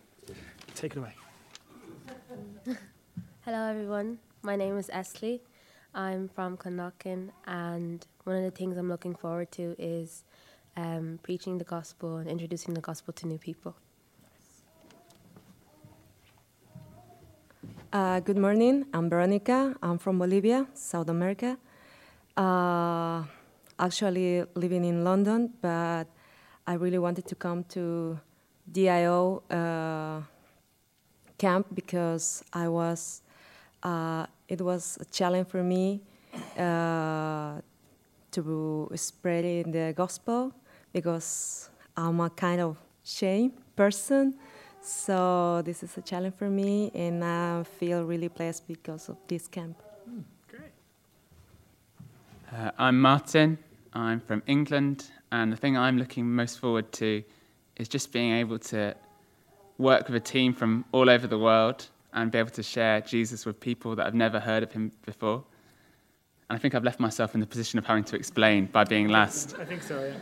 Take 0.76 0.96
it 0.96 1.00
away. 1.00 1.14
Hello, 3.42 3.70
everyone. 3.70 4.20
My 4.42 4.56
name 4.56 4.78
is 4.78 4.90
Esley. 4.90 5.40
I'm 5.96 6.30
from 6.30 6.58
Clondalkin, 6.58 7.30
and 7.48 8.06
one 8.24 8.36
of 8.36 8.44
the 8.44 8.52
things 8.52 8.78
I'm 8.78 8.90
looking 8.90 9.16
forward 9.16 9.52
to 9.54 9.76
is 9.80 10.24
um, 10.76 11.20
preaching 11.24 11.58
the 11.58 11.64
gospel 11.64 12.18
and 12.18 12.30
introducing 12.30 12.74
the 12.74 12.82
gospel 12.82 13.14
to 13.14 13.28
new 13.28 13.38
people. 13.38 13.76
Uh, 17.92 18.20
good 18.20 18.38
morning. 18.38 18.86
I'm 18.94 19.10
Veronica. 19.10 19.76
I'm 19.82 19.98
from 19.98 20.20
Bolivia, 20.20 20.68
South 20.74 21.10
America. 21.10 21.58
Uh, 22.36 23.24
actually 23.80 24.44
living 24.56 24.84
in 24.86 25.04
London, 25.04 25.54
but 25.62 26.06
I 26.68 26.74
really 26.74 26.98
wanted 26.98 27.25
to 27.28 27.36
come 27.36 27.64
to 27.69 28.19
DIO 28.69 29.42
uh, 29.50 30.22
camp 31.38 31.68
because 31.74 32.44
I 32.52 32.68
was. 32.68 33.22
Uh, 33.81 34.25
it 34.50 34.60
was 34.60 34.98
a 35.00 35.06
challenge 35.06 35.48
for 35.48 35.64
me 35.64 36.02
uh, 36.58 37.62
to 38.31 38.92
spreading 38.96 39.72
the 39.72 39.94
gospel 39.96 40.52
because 40.92 41.69
I'm 41.96 42.19
a 42.19 42.30
kind 42.30 42.60
of 42.60 42.78
shame 43.04 43.54
person. 43.75 44.36
So 44.81 45.62
this 45.63 45.84
is 45.84 45.98
a 45.98 46.02
challenge 46.02 46.36
for 46.36 46.50
me, 46.50 46.92
and 46.94 47.24
I 47.24 47.63
feel 47.63 48.04
really 48.04 48.28
blessed 48.28 48.68
because 48.68 49.08
of 49.08 49.18
this 49.28 49.48
camp. 49.48 49.78
Mm, 50.10 50.24
great. 50.50 50.72
Uh, 52.52 52.72
I'm 52.78 53.00
Martin. 53.00 53.58
I'm 53.98 54.20
from 54.20 54.44
England, 54.46 55.10
and 55.32 55.52
the 55.52 55.58
thing 55.58 55.76
I'm 55.76 55.98
looking 55.98 56.24
most 56.30 56.60
forward 56.60 56.92
to 56.94 57.24
is 57.78 57.88
just 57.88 58.12
being 58.12 58.32
able 58.32 58.60
to 58.60 58.96
work 59.80 60.08
with 60.08 60.16
a 60.16 60.20
team 60.20 60.54
from 60.54 60.86
all 60.92 61.10
over 61.10 61.26
the 61.26 61.40
world 61.40 61.88
and 62.14 62.32
be 62.32 62.38
able 62.38 62.52
to 62.52 62.62
share 62.62 63.02
Jesus 63.02 63.44
with 63.44 63.60
people 63.60 63.96
that 63.96 64.06
have 64.06 64.14
never 64.14 64.40
heard 64.40 64.62
of 64.62 64.72
him 64.72 64.92
before. 65.04 65.44
And 66.48 66.58
I 66.58 66.60
think 66.60 66.76
I've 66.76 66.84
left 66.84 67.00
myself 67.00 67.34
in 67.34 67.40
the 67.40 67.48
position 67.48 67.80
of 67.80 67.88
having 67.88 68.04
to 68.06 68.16
explain 68.16 68.68
by 68.68 68.84
being 68.84 69.08
last. 69.08 69.56
I 69.60 69.66
think 69.66 69.82
so, 69.82 70.14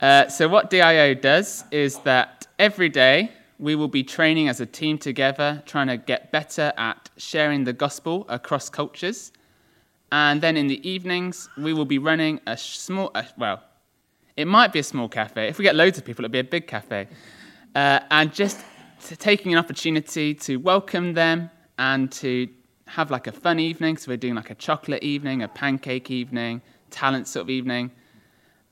yeah. 0.00 0.24
Uh, 0.24 0.28
so, 0.28 0.48
what 0.48 0.68
DIO 0.68 1.14
does 1.14 1.64
is 1.70 1.98
that 1.98 2.48
every 2.58 2.88
day 2.88 3.30
we 3.60 3.76
will 3.76 3.86
be 3.86 4.02
training 4.02 4.48
as 4.48 4.60
a 4.60 4.66
team 4.66 4.98
together, 4.98 5.62
trying 5.64 5.86
to 5.86 5.96
get 5.96 6.32
better 6.32 6.72
at 6.76 7.08
sharing 7.16 7.62
the 7.62 7.72
gospel 7.72 8.26
across 8.28 8.68
cultures 8.68 9.30
and 10.12 10.42
then 10.42 10.58
in 10.58 10.66
the 10.66 10.86
evenings, 10.86 11.48
we 11.56 11.72
will 11.72 11.86
be 11.86 11.98
running 11.98 12.38
a 12.46 12.54
small, 12.54 13.10
uh, 13.14 13.22
well, 13.38 13.62
it 14.36 14.46
might 14.46 14.70
be 14.70 14.78
a 14.78 14.82
small 14.82 15.08
cafe. 15.08 15.48
If 15.48 15.56
we 15.56 15.62
get 15.62 15.74
loads 15.74 15.96
of 15.96 16.04
people, 16.04 16.22
it'll 16.22 16.32
be 16.32 16.38
a 16.38 16.44
big 16.44 16.66
cafe. 16.66 17.08
Uh, 17.74 18.00
and 18.10 18.32
just 18.32 18.60
taking 19.18 19.54
an 19.54 19.58
opportunity 19.58 20.34
to 20.34 20.56
welcome 20.56 21.14
them 21.14 21.50
and 21.78 22.12
to 22.12 22.46
have 22.88 23.10
like 23.10 23.26
a 23.26 23.32
fun 23.32 23.58
evening. 23.58 23.96
So 23.96 24.10
we're 24.10 24.18
doing 24.18 24.34
like 24.34 24.50
a 24.50 24.54
chocolate 24.54 25.02
evening, 25.02 25.42
a 25.42 25.48
pancake 25.48 26.10
evening, 26.10 26.60
talent 26.90 27.26
sort 27.26 27.44
of 27.44 27.50
evening. 27.50 27.90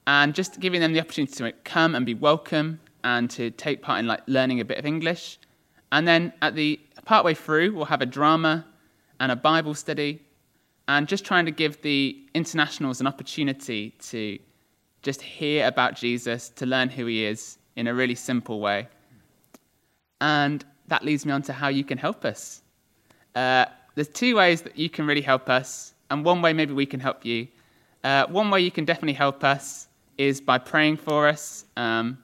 And 0.07 0.35
just 0.35 0.61
giving 0.61 0.83
them 0.83 0.93
the 0.93 1.01
opportunity 1.01 1.33
to 1.37 1.53
come 1.65 1.95
and 1.95 2.05
be 2.05 2.15
welcome 2.15 2.81
and 3.03 3.31
to 3.31 3.51
take 3.51 3.81
part 3.81 3.99
in 3.99 4.07
like 4.07 4.21
learning 4.27 4.61
a 4.61 4.65
bit 4.67 4.77
of 4.77 4.85
English. 4.85 5.39
And 5.91 6.07
then 6.07 6.35
at 6.43 6.55
the 6.55 6.79
partway 7.07 7.33
through, 7.33 7.75
we'll 7.75 7.87
have 7.87 8.03
a 8.03 8.07
drama 8.07 8.67
and 9.19 9.33
a 9.33 9.37
Bible 9.37 9.73
study 9.73 10.21
and 10.91 11.07
just 11.07 11.25
trying 11.25 11.45
to 11.45 11.53
give 11.53 11.81
the 11.83 12.19
internationals 12.35 13.01
an 13.01 13.07
opportunity 13.07 13.95
to 14.01 14.37
just 15.03 15.23
hear 15.23 15.69
about 15.69 15.95
Jesus, 15.95 16.49
to 16.49 16.67
learn 16.67 16.89
who 16.89 17.07
he 17.07 17.25
is 17.25 17.59
in 17.77 17.87
a 17.87 17.95
really 17.95 18.17
simple 18.17 18.59
way. 18.59 18.89
And 20.21 20.65
that 20.89 21.05
leads 21.05 21.25
me 21.25 21.31
on 21.31 21.43
to 21.43 21.53
how 21.53 21.69
you 21.69 21.85
can 21.85 21.97
help 21.97 22.25
us. 22.25 22.63
Uh, 23.37 23.67
there's 23.95 24.09
two 24.09 24.35
ways 24.35 24.63
that 24.63 24.77
you 24.77 24.91
can 24.91 25.07
really 25.07 25.21
help 25.21 25.49
us, 25.49 25.95
and 26.11 26.25
one 26.25 26.43
way 26.43 26.53
maybe 26.53 26.75
we 26.75 26.87
can 26.87 26.99
help 26.99 27.25
you. 27.25 27.47
Uh, 28.03 28.27
one 28.27 28.51
way 28.51 28.61
you 28.61 28.73
can 28.73 28.85
definitely 28.85 29.13
help 29.27 29.45
us 29.45 29.87
is 30.19 30.41
by 30.41 30.59
praying 30.59 30.97
for 30.97 31.29
us. 31.29 31.67
Um, 31.77 32.19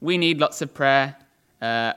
we 0.00 0.18
need 0.18 0.38
lots 0.38 0.62
of 0.62 0.72
prayer. 0.72 1.16
Uh, 1.60 1.94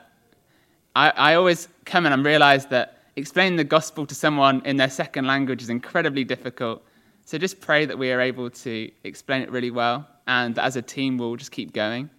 I, 0.95 1.11
I 1.11 1.35
always 1.35 1.67
come 1.85 2.07
and 2.07 2.13
I 2.15 2.17
realize 2.17 2.65
that 2.67 3.00
explaining 3.15 3.57
the 3.57 3.63
gospel 3.63 4.05
to 4.05 4.15
someone 4.15 4.61
in 4.65 4.77
their 4.77 4.89
second 4.89 5.27
language 5.27 5.61
is 5.61 5.69
incredibly 5.69 6.23
difficult. 6.23 6.83
So 7.25 7.37
just 7.37 7.61
pray 7.61 7.85
that 7.85 7.97
we 7.97 8.11
are 8.11 8.21
able 8.21 8.49
to 8.49 8.91
explain 9.03 9.41
it 9.41 9.51
really 9.51 9.71
well, 9.71 10.07
and 10.27 10.55
that 10.55 10.65
as 10.65 10.75
a 10.75 10.81
team, 10.81 11.17
we'll 11.17 11.35
just 11.35 11.51
keep 11.51 11.73
going 11.73 12.09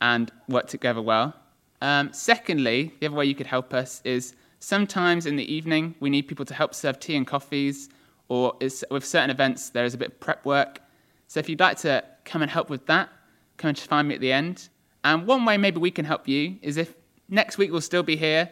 and 0.00 0.30
work 0.48 0.66
together 0.66 1.02
well. 1.02 1.34
Um, 1.80 2.12
secondly, 2.12 2.92
the 3.00 3.06
other 3.06 3.16
way 3.16 3.26
you 3.26 3.34
could 3.34 3.46
help 3.46 3.72
us 3.72 4.00
is 4.04 4.34
sometimes 4.58 5.26
in 5.26 5.36
the 5.36 5.52
evening 5.52 5.94
we 6.00 6.10
need 6.10 6.22
people 6.22 6.44
to 6.46 6.54
help 6.54 6.74
serve 6.74 6.98
tea 6.98 7.16
and 7.16 7.26
coffees, 7.26 7.88
or 8.28 8.54
with 8.90 9.04
certain 9.06 9.30
events 9.30 9.70
there 9.70 9.84
is 9.84 9.94
a 9.94 9.98
bit 9.98 10.08
of 10.08 10.20
prep 10.20 10.44
work. 10.44 10.80
So 11.28 11.40
if 11.40 11.48
you'd 11.48 11.60
like 11.60 11.78
to 11.78 12.04
come 12.24 12.42
and 12.42 12.50
help 12.50 12.70
with 12.70 12.86
that, 12.86 13.10
come 13.56 13.68
and 13.68 13.78
find 13.78 14.08
me 14.08 14.14
at 14.14 14.20
the 14.20 14.32
end. 14.32 14.68
And 15.04 15.26
one 15.26 15.44
way 15.44 15.56
maybe 15.56 15.78
we 15.78 15.90
can 15.90 16.04
help 16.04 16.26
you 16.26 16.58
is 16.62 16.76
if 16.76 16.94
next 17.28 17.58
week 17.58 17.70
we'll 17.70 17.80
still 17.80 18.02
be 18.02 18.16
here 18.16 18.50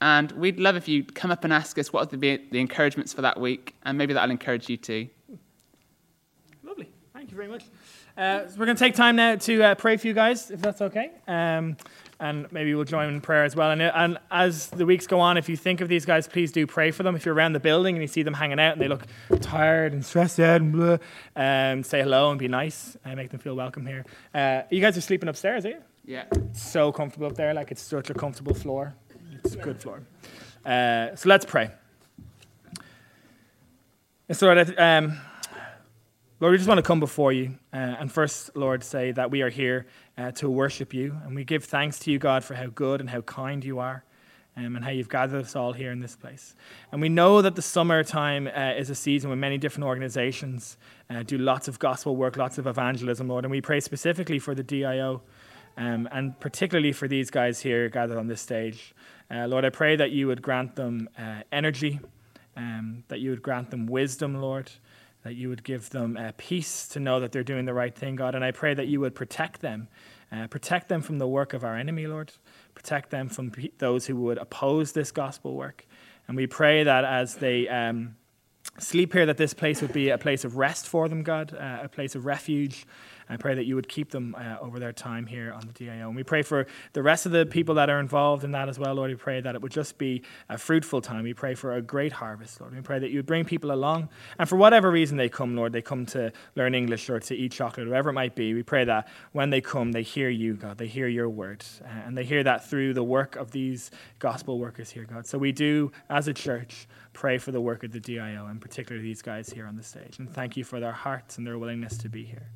and 0.00 0.30
we'd 0.32 0.58
love 0.60 0.76
if 0.76 0.88
you'd 0.88 1.14
come 1.14 1.30
up 1.30 1.44
and 1.44 1.52
ask 1.52 1.78
us 1.78 1.92
what 1.92 2.12
are 2.12 2.16
the, 2.16 2.40
the 2.50 2.60
encouragements 2.60 3.12
for 3.12 3.22
that 3.22 3.40
week, 3.40 3.74
and 3.82 3.98
maybe 3.98 4.14
that'll 4.14 4.30
encourage 4.30 4.68
you 4.68 4.76
too. 4.76 5.08
Lovely. 6.62 6.90
Thank 7.12 7.30
you 7.30 7.36
very 7.36 7.48
much. 7.48 7.64
Uh, 8.16 8.48
so 8.48 8.58
we're 8.58 8.66
going 8.66 8.76
to 8.76 8.84
take 8.84 8.96
time 8.96 9.14
now 9.14 9.36
to 9.36 9.62
uh, 9.62 9.74
pray 9.76 9.96
for 9.96 10.08
you 10.08 10.12
guys, 10.12 10.50
if 10.50 10.60
that's 10.60 10.80
okay. 10.80 11.12
Um, 11.28 11.76
and 12.18 12.50
maybe 12.50 12.74
we'll 12.74 12.84
join 12.84 13.08
in 13.08 13.20
prayer 13.20 13.44
as 13.44 13.54
well. 13.54 13.70
And, 13.70 13.80
and 13.80 14.18
as 14.32 14.66
the 14.70 14.84
weeks 14.84 15.06
go 15.06 15.20
on, 15.20 15.36
if 15.36 15.48
you 15.48 15.56
think 15.56 15.80
of 15.80 15.88
these 15.88 16.04
guys, 16.04 16.26
please 16.26 16.50
do 16.50 16.66
pray 16.66 16.90
for 16.90 17.04
them. 17.04 17.14
If 17.14 17.24
you're 17.24 17.34
around 17.34 17.52
the 17.52 17.60
building 17.60 17.94
and 17.94 18.02
you 18.02 18.08
see 18.08 18.24
them 18.24 18.34
hanging 18.34 18.58
out 18.58 18.72
and 18.72 18.82
they 18.82 18.88
look 18.88 19.06
tired 19.40 19.92
and 19.92 20.04
stressed 20.04 20.40
out 20.40 20.60
and 20.60 20.72
blah, 20.72 20.98
um, 21.36 21.84
say 21.84 22.02
hello 22.02 22.30
and 22.30 22.40
be 22.40 22.48
nice 22.48 22.96
and 23.04 23.16
make 23.16 23.30
them 23.30 23.38
feel 23.38 23.54
welcome 23.54 23.86
here. 23.86 24.04
Uh, 24.34 24.62
you 24.68 24.80
guys 24.80 24.96
are 24.96 25.00
sleeping 25.00 25.28
upstairs, 25.28 25.64
are 25.64 25.70
you? 25.70 25.82
Yeah. 26.04 26.24
so 26.54 26.90
comfortable 26.90 27.28
up 27.28 27.36
there. 27.36 27.54
Like 27.54 27.70
it's 27.70 27.82
such 27.82 28.10
a 28.10 28.14
comfortable 28.14 28.54
floor. 28.54 28.96
It's 29.48 29.56
a 29.56 29.60
good 29.60 29.80
floor. 29.80 30.02
Uh, 30.62 31.16
so 31.16 31.26
let's 31.26 31.46
pray. 31.46 31.70
So, 34.30 34.44
Lord, 34.44 34.78
um, 34.78 35.18
Lord, 36.38 36.50
we 36.50 36.58
just 36.58 36.68
want 36.68 36.76
to 36.76 36.82
come 36.82 37.00
before 37.00 37.32
you. 37.32 37.58
Uh, 37.72 37.96
and 37.98 38.12
first, 38.12 38.54
Lord, 38.54 38.84
say 38.84 39.10
that 39.12 39.30
we 39.30 39.40
are 39.40 39.48
here 39.48 39.86
uh, 40.18 40.32
to 40.32 40.50
worship 40.50 40.92
you. 40.92 41.16
And 41.24 41.34
we 41.34 41.44
give 41.44 41.64
thanks 41.64 41.98
to 42.00 42.10
you, 42.10 42.18
God, 42.18 42.44
for 42.44 42.56
how 42.56 42.66
good 42.66 43.00
and 43.00 43.08
how 43.08 43.22
kind 43.22 43.64
you 43.64 43.78
are. 43.78 44.04
Um, 44.54 44.76
and 44.76 44.84
how 44.84 44.90
you've 44.90 45.08
gathered 45.08 45.42
us 45.42 45.56
all 45.56 45.72
here 45.72 45.92
in 45.92 46.00
this 46.00 46.14
place. 46.14 46.54
And 46.92 47.00
we 47.00 47.08
know 47.08 47.40
that 47.40 47.56
the 47.56 47.62
summertime 47.62 48.48
uh, 48.48 48.74
is 48.76 48.90
a 48.90 48.94
season 48.94 49.30
when 49.30 49.40
many 49.40 49.56
different 49.56 49.86
organizations 49.86 50.76
uh, 51.08 51.22
do 51.22 51.38
lots 51.38 51.68
of 51.68 51.78
gospel 51.78 52.16
work, 52.16 52.36
lots 52.36 52.58
of 52.58 52.66
evangelism, 52.66 53.28
Lord. 53.28 53.46
And 53.46 53.50
we 53.50 53.62
pray 53.62 53.80
specifically 53.80 54.40
for 54.40 54.54
the 54.54 54.62
DIO 54.62 55.22
um, 55.78 56.08
and 56.10 56.38
particularly 56.40 56.92
for 56.92 57.06
these 57.06 57.30
guys 57.30 57.60
here 57.60 57.88
gathered 57.88 58.18
on 58.18 58.26
this 58.26 58.40
stage. 58.40 58.94
Uh, 59.30 59.46
Lord, 59.46 59.64
I 59.64 59.70
pray 59.70 59.96
that 59.96 60.10
you 60.10 60.26
would 60.26 60.40
grant 60.40 60.74
them 60.74 61.08
uh, 61.18 61.42
energy, 61.52 62.00
um, 62.56 63.04
that 63.08 63.20
you 63.20 63.30
would 63.30 63.42
grant 63.42 63.70
them 63.70 63.86
wisdom, 63.86 64.40
Lord, 64.40 64.70
that 65.22 65.34
you 65.34 65.50
would 65.50 65.64
give 65.64 65.90
them 65.90 66.16
uh, 66.16 66.32
peace 66.38 66.88
to 66.88 67.00
know 67.00 67.20
that 67.20 67.32
they're 67.32 67.42
doing 67.42 67.66
the 67.66 67.74
right 67.74 67.94
thing, 67.94 68.16
God. 68.16 68.34
And 68.34 68.42
I 68.42 68.52
pray 68.52 68.72
that 68.72 68.86
you 68.86 69.00
would 69.00 69.14
protect 69.14 69.60
them, 69.60 69.88
uh, 70.32 70.46
protect 70.46 70.88
them 70.88 71.02
from 71.02 71.18
the 71.18 71.28
work 71.28 71.52
of 71.52 71.62
our 71.62 71.76
enemy, 71.76 72.06
Lord, 72.06 72.32
protect 72.74 73.10
them 73.10 73.28
from 73.28 73.50
pe- 73.50 73.70
those 73.78 74.06
who 74.06 74.16
would 74.16 74.38
oppose 74.38 74.92
this 74.92 75.10
gospel 75.10 75.54
work. 75.54 75.86
And 76.26 76.36
we 76.36 76.46
pray 76.46 76.84
that 76.84 77.04
as 77.04 77.36
they. 77.36 77.68
Um, 77.68 78.16
sleep 78.78 79.12
here, 79.12 79.26
that 79.26 79.36
this 79.36 79.54
place 79.54 79.82
would 79.82 79.92
be 79.92 80.10
a 80.10 80.18
place 80.18 80.44
of 80.44 80.56
rest 80.56 80.86
for 80.86 81.08
them, 81.08 81.22
God, 81.22 81.54
uh, 81.54 81.80
a 81.82 81.88
place 81.88 82.14
of 82.14 82.26
refuge. 82.26 82.86
I 83.28 83.36
pray 83.36 83.54
that 83.54 83.64
you 83.64 83.74
would 83.74 83.88
keep 83.88 84.10
them 84.10 84.34
uh, 84.38 84.56
over 84.60 84.78
their 84.78 84.92
time 84.92 85.26
here 85.26 85.52
on 85.52 85.66
the 85.66 85.72
DIO. 85.72 86.08
And 86.08 86.16
we 86.16 86.22
pray 86.22 86.42
for 86.42 86.66
the 86.92 87.02
rest 87.02 87.26
of 87.26 87.32
the 87.32 87.44
people 87.46 87.74
that 87.76 87.90
are 87.90 88.00
involved 88.00 88.44
in 88.44 88.52
that 88.52 88.68
as 88.68 88.78
well, 88.78 88.94
Lord. 88.94 89.10
We 89.10 89.16
pray 89.16 89.40
that 89.40 89.54
it 89.54 89.62
would 89.62 89.72
just 89.72 89.98
be 89.98 90.22
a 90.48 90.56
fruitful 90.56 91.00
time. 91.00 91.24
We 91.24 91.34
pray 91.34 91.54
for 91.54 91.74
a 91.74 91.82
great 91.82 92.12
harvest, 92.12 92.60
Lord. 92.60 92.74
We 92.74 92.80
pray 92.80 92.98
that 92.98 93.10
you 93.10 93.18
would 93.18 93.26
bring 93.26 93.44
people 93.44 93.72
along. 93.72 94.08
And 94.38 94.48
for 94.48 94.56
whatever 94.56 94.90
reason 94.90 95.16
they 95.16 95.28
come, 95.28 95.56
Lord, 95.56 95.72
they 95.72 95.82
come 95.82 96.06
to 96.06 96.32
learn 96.54 96.74
English 96.74 97.10
or 97.10 97.20
to 97.20 97.34
eat 97.34 97.52
chocolate, 97.52 97.86
whatever 97.86 98.10
it 98.10 98.14
might 98.14 98.34
be. 98.34 98.54
We 98.54 98.62
pray 98.62 98.84
that 98.84 99.08
when 99.32 99.50
they 99.50 99.60
come, 99.60 99.92
they 99.92 100.02
hear 100.02 100.28
you, 100.28 100.54
God. 100.54 100.78
They 100.78 100.86
hear 100.86 101.08
your 101.08 101.28
word. 101.28 101.64
Uh, 101.84 101.88
and 102.06 102.16
they 102.16 102.24
hear 102.24 102.42
that 102.44 102.68
through 102.68 102.94
the 102.94 103.04
work 103.04 103.36
of 103.36 103.50
these 103.50 103.90
gospel 104.18 104.58
workers 104.58 104.90
here, 104.90 105.04
God. 105.04 105.26
So 105.26 105.38
we 105.38 105.52
do, 105.52 105.92
as 106.08 106.28
a 106.28 106.34
church, 106.34 106.86
pray 107.12 107.38
for 107.38 107.52
the 107.52 107.60
work 107.60 107.82
of 107.84 107.92
the 107.92 108.00
DIO, 108.00 108.46
and 108.46 108.60
particularly 108.60 109.06
these 109.06 109.22
guys 109.22 109.50
here 109.50 109.66
on 109.66 109.76
the 109.76 109.82
stage. 109.82 110.18
And 110.18 110.32
thank 110.32 110.56
you 110.56 110.64
for 110.64 110.80
their 110.80 110.92
hearts 110.92 111.36
and 111.36 111.46
their 111.46 111.58
willingness 111.58 111.98
to 111.98 112.08
be 112.08 112.24
here. 112.24 112.48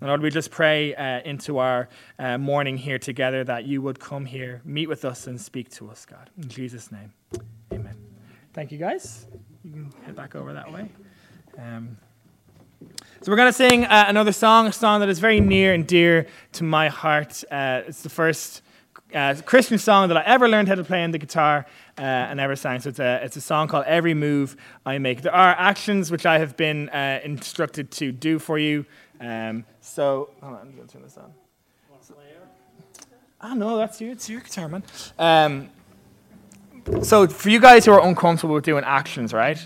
And 0.00 0.08
Lord, 0.08 0.20
we 0.20 0.30
just 0.30 0.50
pray 0.50 0.94
uh, 0.94 1.20
into 1.20 1.58
our 1.58 1.88
uh, 2.18 2.38
morning 2.38 2.76
here 2.76 2.98
together 2.98 3.44
that 3.44 3.64
you 3.64 3.80
would 3.82 3.98
come 3.98 4.26
here, 4.26 4.60
meet 4.64 4.88
with 4.88 5.04
us, 5.04 5.26
and 5.26 5.40
speak 5.40 5.70
to 5.70 5.88
us, 5.90 6.04
God. 6.04 6.30
In 6.36 6.48
Jesus' 6.48 6.92
name, 6.92 7.12
amen. 7.72 7.96
Thank 8.52 8.72
you, 8.72 8.78
guys. 8.78 9.26
You 9.64 9.72
can 9.72 9.92
head 10.04 10.14
back 10.14 10.34
over 10.34 10.52
that 10.52 10.70
way. 10.70 10.90
Um, 11.58 11.96
so 13.22 13.30
we're 13.30 13.36
going 13.36 13.48
to 13.48 13.52
sing 13.52 13.84
uh, 13.84 14.04
another 14.08 14.32
song, 14.32 14.66
a 14.66 14.72
song 14.72 15.00
that 15.00 15.08
is 15.08 15.18
very 15.18 15.40
near 15.40 15.72
and 15.72 15.86
dear 15.86 16.26
to 16.52 16.64
my 16.64 16.88
heart. 16.88 17.42
Uh, 17.50 17.82
it's 17.86 18.02
the 18.02 18.10
first 18.10 18.60
uh, 19.14 19.34
Christian 19.46 19.78
song 19.78 20.08
that 20.08 20.16
I 20.16 20.22
ever 20.22 20.48
learned 20.48 20.68
how 20.68 20.74
to 20.74 20.84
play 20.84 21.02
on 21.02 21.12
the 21.12 21.18
guitar 21.18 21.66
uh, 21.96 22.02
and 22.02 22.40
ever 22.40 22.56
sang. 22.56 22.80
So 22.80 22.90
it's 22.90 22.98
a, 22.98 23.24
it's 23.24 23.36
a 23.36 23.40
song 23.40 23.68
called 23.68 23.84
Every 23.86 24.12
Move 24.12 24.56
I 24.84 24.98
Make. 24.98 25.22
There 25.22 25.34
are 25.34 25.54
actions 25.56 26.10
which 26.10 26.26
I 26.26 26.38
have 26.38 26.56
been 26.56 26.88
uh, 26.90 27.20
instructed 27.24 27.90
to 27.92 28.12
do 28.12 28.38
for 28.38 28.58
you. 28.58 28.84
Um, 29.24 29.64
so, 29.80 30.30
hold 30.42 30.54
on, 30.54 30.60
I'm 30.60 30.76
going 30.76 30.86
to 30.86 30.92
turn 30.92 31.02
this 31.02 31.16
on. 31.16 31.32
Ah, 33.40 33.54
no, 33.54 33.76
that's 33.76 34.00
you. 34.00 34.10
It's 34.10 34.28
your 34.28 34.40
guitar, 34.40 34.68
man. 34.68 34.82
Um, 35.18 35.70
so, 37.02 37.26
for 37.26 37.48
you 37.48 37.60
guys 37.60 37.86
who 37.86 37.92
are 37.92 38.06
uncomfortable 38.06 38.54
with 38.54 38.64
doing 38.64 38.84
actions, 38.84 39.32
right? 39.32 39.58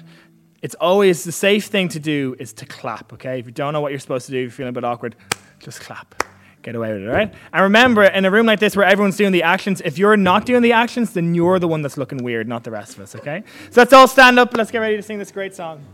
It's 0.62 0.74
always 0.76 1.24
the 1.24 1.32
safe 1.32 1.66
thing 1.66 1.88
to 1.88 2.00
do 2.00 2.36
is 2.38 2.52
to 2.54 2.66
clap, 2.66 3.12
okay? 3.14 3.40
If 3.40 3.46
you 3.46 3.52
don't 3.52 3.72
know 3.72 3.80
what 3.80 3.90
you're 3.90 4.00
supposed 4.00 4.26
to 4.26 4.32
do, 4.32 4.38
if 4.38 4.42
you're 4.42 4.50
feeling 4.50 4.70
a 4.70 4.72
bit 4.72 4.84
awkward, 4.84 5.16
just 5.58 5.80
clap. 5.80 6.22
Get 6.62 6.74
away 6.74 6.92
with 6.92 7.02
it, 7.02 7.06
right? 7.06 7.32
And 7.52 7.62
remember, 7.62 8.04
in 8.04 8.24
a 8.24 8.30
room 8.30 8.46
like 8.46 8.60
this 8.60 8.76
where 8.76 8.86
everyone's 8.86 9.16
doing 9.16 9.32
the 9.32 9.42
actions, 9.42 9.80
if 9.84 9.98
you're 9.98 10.16
not 10.16 10.46
doing 10.46 10.62
the 10.62 10.72
actions, 10.72 11.12
then 11.12 11.34
you're 11.34 11.58
the 11.58 11.68
one 11.68 11.82
that's 11.82 11.96
looking 11.96 12.22
weird, 12.22 12.48
not 12.48 12.64
the 12.64 12.70
rest 12.70 12.96
of 12.96 13.00
us, 13.00 13.14
okay? 13.16 13.42
So 13.70 13.80
let's 13.80 13.92
all 13.92 14.08
stand 14.08 14.38
up. 14.38 14.56
Let's 14.56 14.70
get 14.70 14.78
ready 14.78 14.96
to 14.96 15.02
sing 15.02 15.18
this 15.18 15.30
great 15.30 15.54
song. 15.54 15.84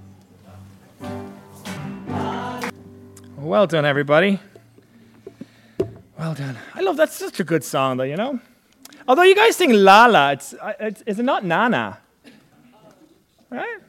Well 3.44 3.66
done, 3.66 3.84
everybody. 3.84 4.40
Well 6.18 6.32
done. 6.32 6.56
I 6.74 6.80
love 6.80 6.96
that's 6.96 7.14
such 7.14 7.40
a 7.40 7.44
good 7.44 7.62
song, 7.62 7.98
though, 7.98 8.04
you 8.04 8.16
know? 8.16 8.40
Although 9.06 9.24
you 9.24 9.34
guys 9.34 9.54
sing 9.54 9.70
Lala, 9.70 10.12
La, 10.12 10.30
it's, 10.30 10.54
it's, 10.80 11.02
is 11.02 11.18
it 11.18 11.24
not 11.24 11.44
Nana? 11.44 11.98
Right? 13.50 13.80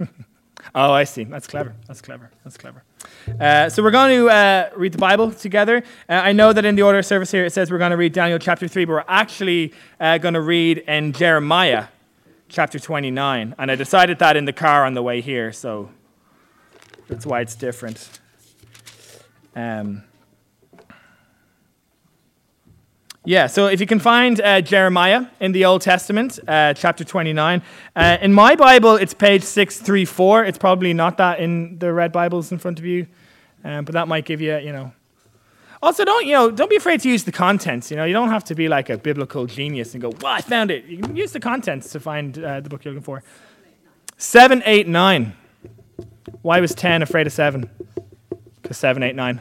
Oh, 0.72 0.92
I 0.92 1.02
see. 1.02 1.24
That's 1.24 1.48
clever. 1.48 1.74
That's 1.88 2.00
clever. 2.00 2.30
That's 2.44 2.56
clever. 2.56 2.84
Uh, 3.40 3.68
so 3.68 3.82
we're 3.82 3.90
going 3.90 4.16
to 4.16 4.30
uh, 4.30 4.70
read 4.76 4.92
the 4.92 4.98
Bible 4.98 5.32
together. 5.32 5.82
Uh, 6.08 6.12
I 6.12 6.32
know 6.32 6.52
that 6.52 6.64
in 6.64 6.76
the 6.76 6.82
order 6.82 7.00
of 7.00 7.06
service 7.06 7.32
here 7.32 7.44
it 7.44 7.52
says 7.52 7.72
we're 7.72 7.78
going 7.78 7.90
to 7.90 7.96
read 7.96 8.12
Daniel 8.12 8.38
chapter 8.38 8.68
3, 8.68 8.84
but 8.84 8.92
we're 8.92 9.04
actually 9.08 9.74
uh, 9.98 10.18
going 10.18 10.34
to 10.34 10.40
read 10.40 10.78
in 10.78 11.12
Jeremiah 11.12 11.86
chapter 12.48 12.78
29. 12.78 13.56
And 13.58 13.70
I 13.70 13.74
decided 13.74 14.20
that 14.20 14.36
in 14.36 14.44
the 14.44 14.52
car 14.52 14.86
on 14.86 14.94
the 14.94 15.02
way 15.02 15.20
here, 15.20 15.50
so 15.50 15.90
that's 17.10 17.26
why 17.26 17.40
it's 17.40 17.56
different. 17.56 18.08
Um, 19.56 20.04
yeah, 23.24 23.48
so 23.48 23.66
if 23.66 23.80
you 23.80 23.86
can 23.86 23.98
find 23.98 24.40
uh, 24.40 24.60
Jeremiah 24.62 25.26
in 25.40 25.52
the 25.52 25.66
Old 25.66 25.82
Testament, 25.82 26.38
uh, 26.48 26.72
chapter 26.72 27.04
29. 27.04 27.62
Uh, 27.94 28.16
in 28.22 28.32
my 28.32 28.54
Bible, 28.54 28.94
it's 28.94 29.12
page 29.12 29.42
634. 29.42 30.44
It's 30.44 30.56
probably 30.56 30.94
not 30.94 31.18
that 31.18 31.40
in 31.40 31.78
the 31.78 31.92
red 31.92 32.12
Bibles 32.12 32.50
in 32.50 32.58
front 32.58 32.78
of 32.78 32.86
you, 32.86 33.06
um, 33.64 33.84
but 33.84 33.92
that 33.92 34.08
might 34.08 34.24
give 34.24 34.40
you, 34.40 34.56
you 34.58 34.72
know. 34.72 34.92
Also, 35.82 36.04
don't 36.04 36.26
you 36.26 36.32
know? 36.32 36.50
Don't 36.50 36.70
be 36.70 36.76
afraid 36.76 37.00
to 37.00 37.08
use 37.08 37.24
the 37.24 37.32
contents. 37.32 37.90
You 37.90 37.96
know, 37.96 38.04
you 38.04 38.12
don't 38.12 38.28
have 38.28 38.44
to 38.44 38.54
be 38.54 38.68
like 38.68 38.88
a 38.88 38.98
biblical 38.98 39.46
genius 39.46 39.94
and 39.94 40.02
go, 40.02 40.10
"Well, 40.20 40.32
I 40.32 40.42
found 40.42 40.70
it." 40.70 40.84
You 40.84 40.98
can 40.98 41.16
use 41.16 41.32
the 41.32 41.40
contents 41.40 41.90
to 41.92 42.00
find 42.00 42.38
uh, 42.38 42.60
the 42.60 42.68
book 42.68 42.84
you're 42.84 42.92
looking 42.92 43.04
for. 43.04 43.22
Seven, 44.18 44.62
eight, 44.66 44.86
nine. 44.86 45.34
Why 46.42 46.60
was 46.60 46.74
ten 46.74 47.02
afraid 47.02 47.26
of 47.26 47.32
seven? 47.32 47.70
Because 48.62 48.76
seven, 48.76 49.02
eight, 49.02 49.14
nine. 49.14 49.40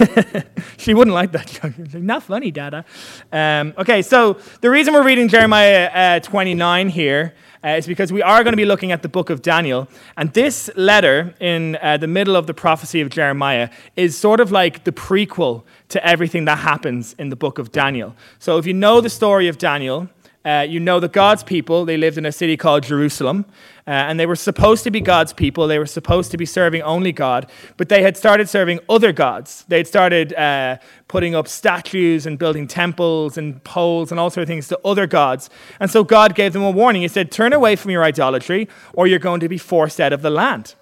she 0.78 0.94
wouldn't 0.94 1.14
like 1.14 1.32
that 1.32 1.46
joke. 1.46 1.94
Not 1.94 2.22
funny, 2.22 2.50
Dada. 2.50 2.84
Um, 3.32 3.74
okay, 3.78 4.02
so 4.02 4.38
the 4.60 4.70
reason 4.70 4.94
we're 4.94 5.04
reading 5.04 5.28
Jeremiah 5.28 5.90
uh, 5.92 6.20
29 6.20 6.88
here 6.88 7.34
uh, 7.64 7.70
is 7.70 7.86
because 7.86 8.12
we 8.12 8.22
are 8.22 8.42
going 8.42 8.52
to 8.52 8.56
be 8.56 8.64
looking 8.64 8.92
at 8.92 9.02
the 9.02 9.08
book 9.08 9.30
of 9.30 9.42
Daniel. 9.42 9.88
And 10.16 10.32
this 10.32 10.70
letter 10.76 11.34
in 11.40 11.76
uh, 11.80 11.96
the 11.96 12.06
middle 12.06 12.36
of 12.36 12.46
the 12.46 12.54
prophecy 12.54 13.00
of 13.00 13.10
Jeremiah 13.10 13.70
is 13.96 14.16
sort 14.16 14.40
of 14.40 14.50
like 14.50 14.84
the 14.84 14.92
prequel 14.92 15.64
to 15.88 16.04
everything 16.04 16.44
that 16.46 16.58
happens 16.58 17.14
in 17.18 17.28
the 17.28 17.36
book 17.36 17.58
of 17.58 17.72
Daniel. 17.72 18.14
So 18.38 18.58
if 18.58 18.66
you 18.66 18.74
know 18.74 19.00
the 19.00 19.10
story 19.10 19.48
of 19.48 19.58
Daniel, 19.58 20.08
uh, 20.44 20.66
you 20.68 20.80
know 20.80 20.98
that 21.00 21.12
God's 21.12 21.42
people, 21.42 21.84
they 21.84 21.96
lived 21.96 22.18
in 22.18 22.26
a 22.26 22.32
city 22.32 22.56
called 22.56 22.82
Jerusalem, 22.82 23.44
uh, 23.86 23.90
and 23.90 24.18
they 24.18 24.26
were 24.26 24.36
supposed 24.36 24.84
to 24.84 24.90
be 24.90 25.00
God's 25.00 25.32
people. 25.32 25.66
They 25.66 25.78
were 25.78 25.86
supposed 25.86 26.30
to 26.32 26.36
be 26.36 26.46
serving 26.46 26.82
only 26.82 27.12
God, 27.12 27.50
but 27.76 27.88
they 27.88 28.02
had 28.02 28.16
started 28.16 28.48
serving 28.48 28.80
other 28.88 29.12
gods. 29.12 29.64
They 29.68 29.76
had 29.76 29.86
started 29.86 30.34
uh, 30.34 30.78
putting 31.08 31.34
up 31.34 31.48
statues 31.48 32.26
and 32.26 32.38
building 32.38 32.66
temples 32.66 33.38
and 33.38 33.62
poles 33.64 34.10
and 34.10 34.18
all 34.18 34.30
sorts 34.30 34.44
of 34.44 34.48
things 34.48 34.68
to 34.68 34.80
other 34.84 35.06
gods. 35.06 35.50
And 35.78 35.90
so 35.90 36.04
God 36.04 36.34
gave 36.34 36.52
them 36.52 36.62
a 36.62 36.70
warning. 36.70 37.02
He 37.02 37.08
said, 37.08 37.30
Turn 37.30 37.52
away 37.52 37.76
from 37.76 37.90
your 37.90 38.04
idolatry, 38.04 38.68
or 38.92 39.06
you're 39.06 39.18
going 39.18 39.40
to 39.40 39.48
be 39.48 39.58
forced 39.58 40.00
out 40.00 40.12
of 40.12 40.22
the 40.22 40.30
land. 40.30 40.74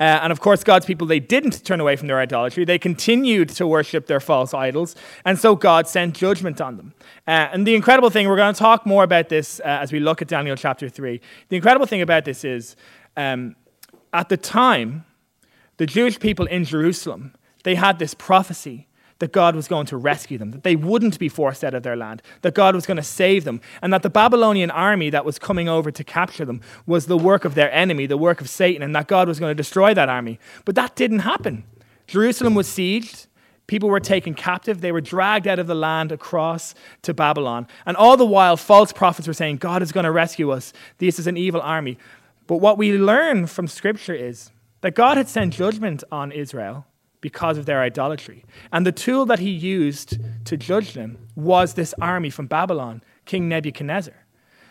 Uh, 0.00 0.20
and 0.22 0.32
of 0.32 0.40
course, 0.40 0.64
God's 0.64 0.86
people, 0.86 1.06
they 1.06 1.20
didn't 1.20 1.64
turn 1.64 1.80
away 1.80 1.96
from 1.96 2.08
their 2.08 2.18
idolatry. 2.18 2.64
They 2.64 2.78
continued 2.78 3.48
to 3.50 3.66
worship 3.66 4.06
their 4.06 4.20
false 4.20 4.54
idols. 4.54 4.96
And 5.24 5.38
so 5.38 5.54
God 5.54 5.86
sent 5.86 6.16
judgment 6.16 6.60
on 6.60 6.76
them. 6.76 6.94
Uh, 7.26 7.48
and 7.52 7.66
the 7.66 7.74
incredible 7.74 8.10
thing, 8.10 8.28
we're 8.28 8.36
going 8.36 8.54
to 8.54 8.58
talk 8.58 8.86
more 8.86 9.04
about 9.04 9.28
this 9.28 9.60
uh, 9.60 9.64
as 9.82 9.92
we 9.92 10.00
look 10.00 10.22
at 10.22 10.28
Daniel 10.28 10.56
chapter 10.56 10.88
3. 10.88 11.20
The 11.48 11.56
incredible 11.56 11.86
thing 11.86 12.02
about 12.02 12.24
this 12.24 12.44
is, 12.44 12.76
um, 13.16 13.56
at 14.12 14.28
the 14.28 14.36
time, 14.36 15.04
the 15.76 15.86
Jewish 15.86 16.18
people 16.18 16.46
in 16.46 16.64
Jerusalem, 16.64 17.34
they 17.64 17.74
had 17.74 17.98
this 17.98 18.14
prophecy 18.14 18.88
that 19.22 19.30
God 19.30 19.54
was 19.54 19.68
going 19.68 19.86
to 19.86 19.96
rescue 19.96 20.36
them, 20.36 20.50
that 20.50 20.64
they 20.64 20.74
wouldn't 20.74 21.16
be 21.16 21.28
forced 21.28 21.62
out 21.62 21.74
of 21.74 21.84
their 21.84 21.94
land, 21.94 22.22
that 22.40 22.54
God 22.54 22.74
was 22.74 22.86
going 22.86 22.96
to 22.96 23.04
save 23.04 23.44
them, 23.44 23.60
and 23.80 23.92
that 23.92 24.02
the 24.02 24.10
Babylonian 24.10 24.68
army 24.68 25.10
that 25.10 25.24
was 25.24 25.38
coming 25.38 25.68
over 25.68 25.92
to 25.92 26.02
capture 26.02 26.44
them 26.44 26.60
was 26.86 27.06
the 27.06 27.16
work 27.16 27.44
of 27.44 27.54
their 27.54 27.70
enemy, 27.70 28.06
the 28.06 28.16
work 28.16 28.40
of 28.40 28.48
Satan, 28.48 28.82
and 28.82 28.96
that 28.96 29.06
God 29.06 29.28
was 29.28 29.38
going 29.38 29.50
to 29.50 29.54
destroy 29.54 29.94
that 29.94 30.08
army. 30.08 30.40
But 30.64 30.74
that 30.74 30.96
didn't 30.96 31.20
happen. 31.20 31.62
Jerusalem 32.08 32.56
was 32.56 32.66
sieged. 32.66 33.28
People 33.68 33.88
were 33.88 34.00
taken 34.00 34.34
captive. 34.34 34.80
They 34.80 34.90
were 34.90 35.00
dragged 35.00 35.46
out 35.46 35.60
of 35.60 35.68
the 35.68 35.76
land 35.76 36.10
across 36.10 36.74
to 37.02 37.14
Babylon. 37.14 37.68
And 37.86 37.96
all 37.96 38.16
the 38.16 38.26
while, 38.26 38.56
false 38.56 38.92
prophets 38.92 39.28
were 39.28 39.34
saying, 39.34 39.58
God 39.58 39.82
is 39.82 39.92
going 39.92 40.02
to 40.02 40.10
rescue 40.10 40.50
us. 40.50 40.72
This 40.98 41.20
is 41.20 41.28
an 41.28 41.36
evil 41.36 41.60
army. 41.60 41.96
But 42.48 42.56
what 42.56 42.76
we 42.76 42.98
learn 42.98 43.46
from 43.46 43.68
Scripture 43.68 44.16
is 44.16 44.50
that 44.80 44.96
God 44.96 45.16
had 45.16 45.28
sent 45.28 45.54
judgment 45.54 46.02
on 46.10 46.32
Israel 46.32 46.86
because 47.22 47.56
of 47.56 47.64
their 47.64 47.80
idolatry. 47.80 48.44
And 48.70 48.86
the 48.86 48.92
tool 48.92 49.24
that 49.26 49.38
he 49.38 49.48
used 49.48 50.18
to 50.44 50.58
judge 50.58 50.92
them 50.92 51.16
was 51.34 51.72
this 51.72 51.94
army 52.02 52.28
from 52.28 52.46
Babylon, 52.46 53.02
King 53.24 53.48
Nebuchadnezzar. 53.48 54.14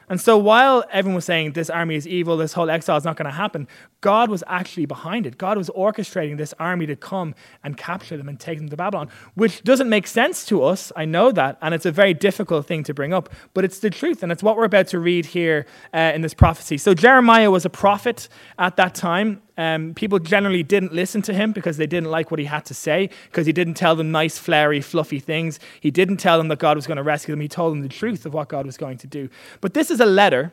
And 0.07 0.21
so 0.21 0.37
while 0.37 0.83
everyone 0.91 1.15
was 1.15 1.25
saying 1.25 1.53
this 1.53 1.69
army 1.69 1.95
is 1.95 2.05
evil, 2.05 2.37
this 2.37 2.53
whole 2.53 2.69
exile 2.69 2.97
is 2.97 3.05
not 3.05 3.15
going 3.15 3.25
to 3.25 3.35
happen, 3.35 3.67
God 4.01 4.29
was 4.29 4.43
actually 4.47 4.87
behind 4.87 5.27
it. 5.27 5.37
God 5.37 5.57
was 5.57 5.69
orchestrating 5.69 6.37
this 6.37 6.53
army 6.59 6.87
to 6.87 6.95
come 6.95 7.35
and 7.63 7.77
capture 7.77 8.17
them 8.17 8.27
and 8.27 8.39
take 8.39 8.57
them 8.57 8.67
to 8.69 8.75
Babylon, 8.75 9.09
which 9.35 9.63
doesn't 9.63 9.89
make 9.89 10.07
sense 10.07 10.43
to 10.45 10.63
us. 10.63 10.91
I 10.95 11.05
know 11.05 11.31
that. 11.31 11.59
And 11.61 11.73
it's 11.75 11.85
a 11.85 11.91
very 11.91 12.15
difficult 12.15 12.65
thing 12.65 12.83
to 12.85 12.93
bring 12.95 13.13
up, 13.13 13.29
but 13.53 13.63
it's 13.63 13.79
the 13.79 13.91
truth. 13.91 14.23
And 14.23 14.31
it's 14.31 14.41
what 14.41 14.57
we're 14.57 14.65
about 14.65 14.87
to 14.87 14.99
read 14.99 15.27
here 15.27 15.67
uh, 15.93 16.11
in 16.15 16.21
this 16.21 16.33
prophecy. 16.33 16.79
So 16.79 16.95
Jeremiah 16.95 17.51
was 17.51 17.63
a 17.63 17.69
prophet 17.69 18.27
at 18.57 18.75
that 18.77 18.95
time. 18.95 19.41
Um, 19.55 19.93
people 19.93 20.17
generally 20.17 20.63
didn't 20.63 20.93
listen 20.93 21.21
to 21.23 21.33
him 21.33 21.51
because 21.51 21.77
they 21.77 21.85
didn't 21.85 22.09
like 22.09 22.31
what 22.31 22.39
he 22.39 22.47
had 22.47 22.65
to 22.65 22.73
say, 22.73 23.11
because 23.25 23.45
he 23.45 23.53
didn't 23.53 23.75
tell 23.75 23.95
them 23.95 24.11
nice, 24.11 24.39
flary, 24.39 24.83
fluffy 24.83 25.19
things. 25.19 25.59
He 25.79 25.91
didn't 25.91 26.17
tell 26.17 26.39
them 26.39 26.47
that 26.47 26.57
God 26.57 26.75
was 26.75 26.87
going 26.87 26.97
to 26.97 27.03
rescue 27.03 27.33
them. 27.33 27.41
He 27.41 27.47
told 27.47 27.73
them 27.73 27.81
the 27.81 27.89
truth 27.89 28.25
of 28.25 28.33
what 28.33 28.49
God 28.49 28.65
was 28.65 28.77
going 28.77 28.97
to 28.97 29.07
do. 29.07 29.29
But 29.59 29.75
this 29.75 29.91
is 29.91 29.99
a 29.99 30.05
letter 30.07 30.51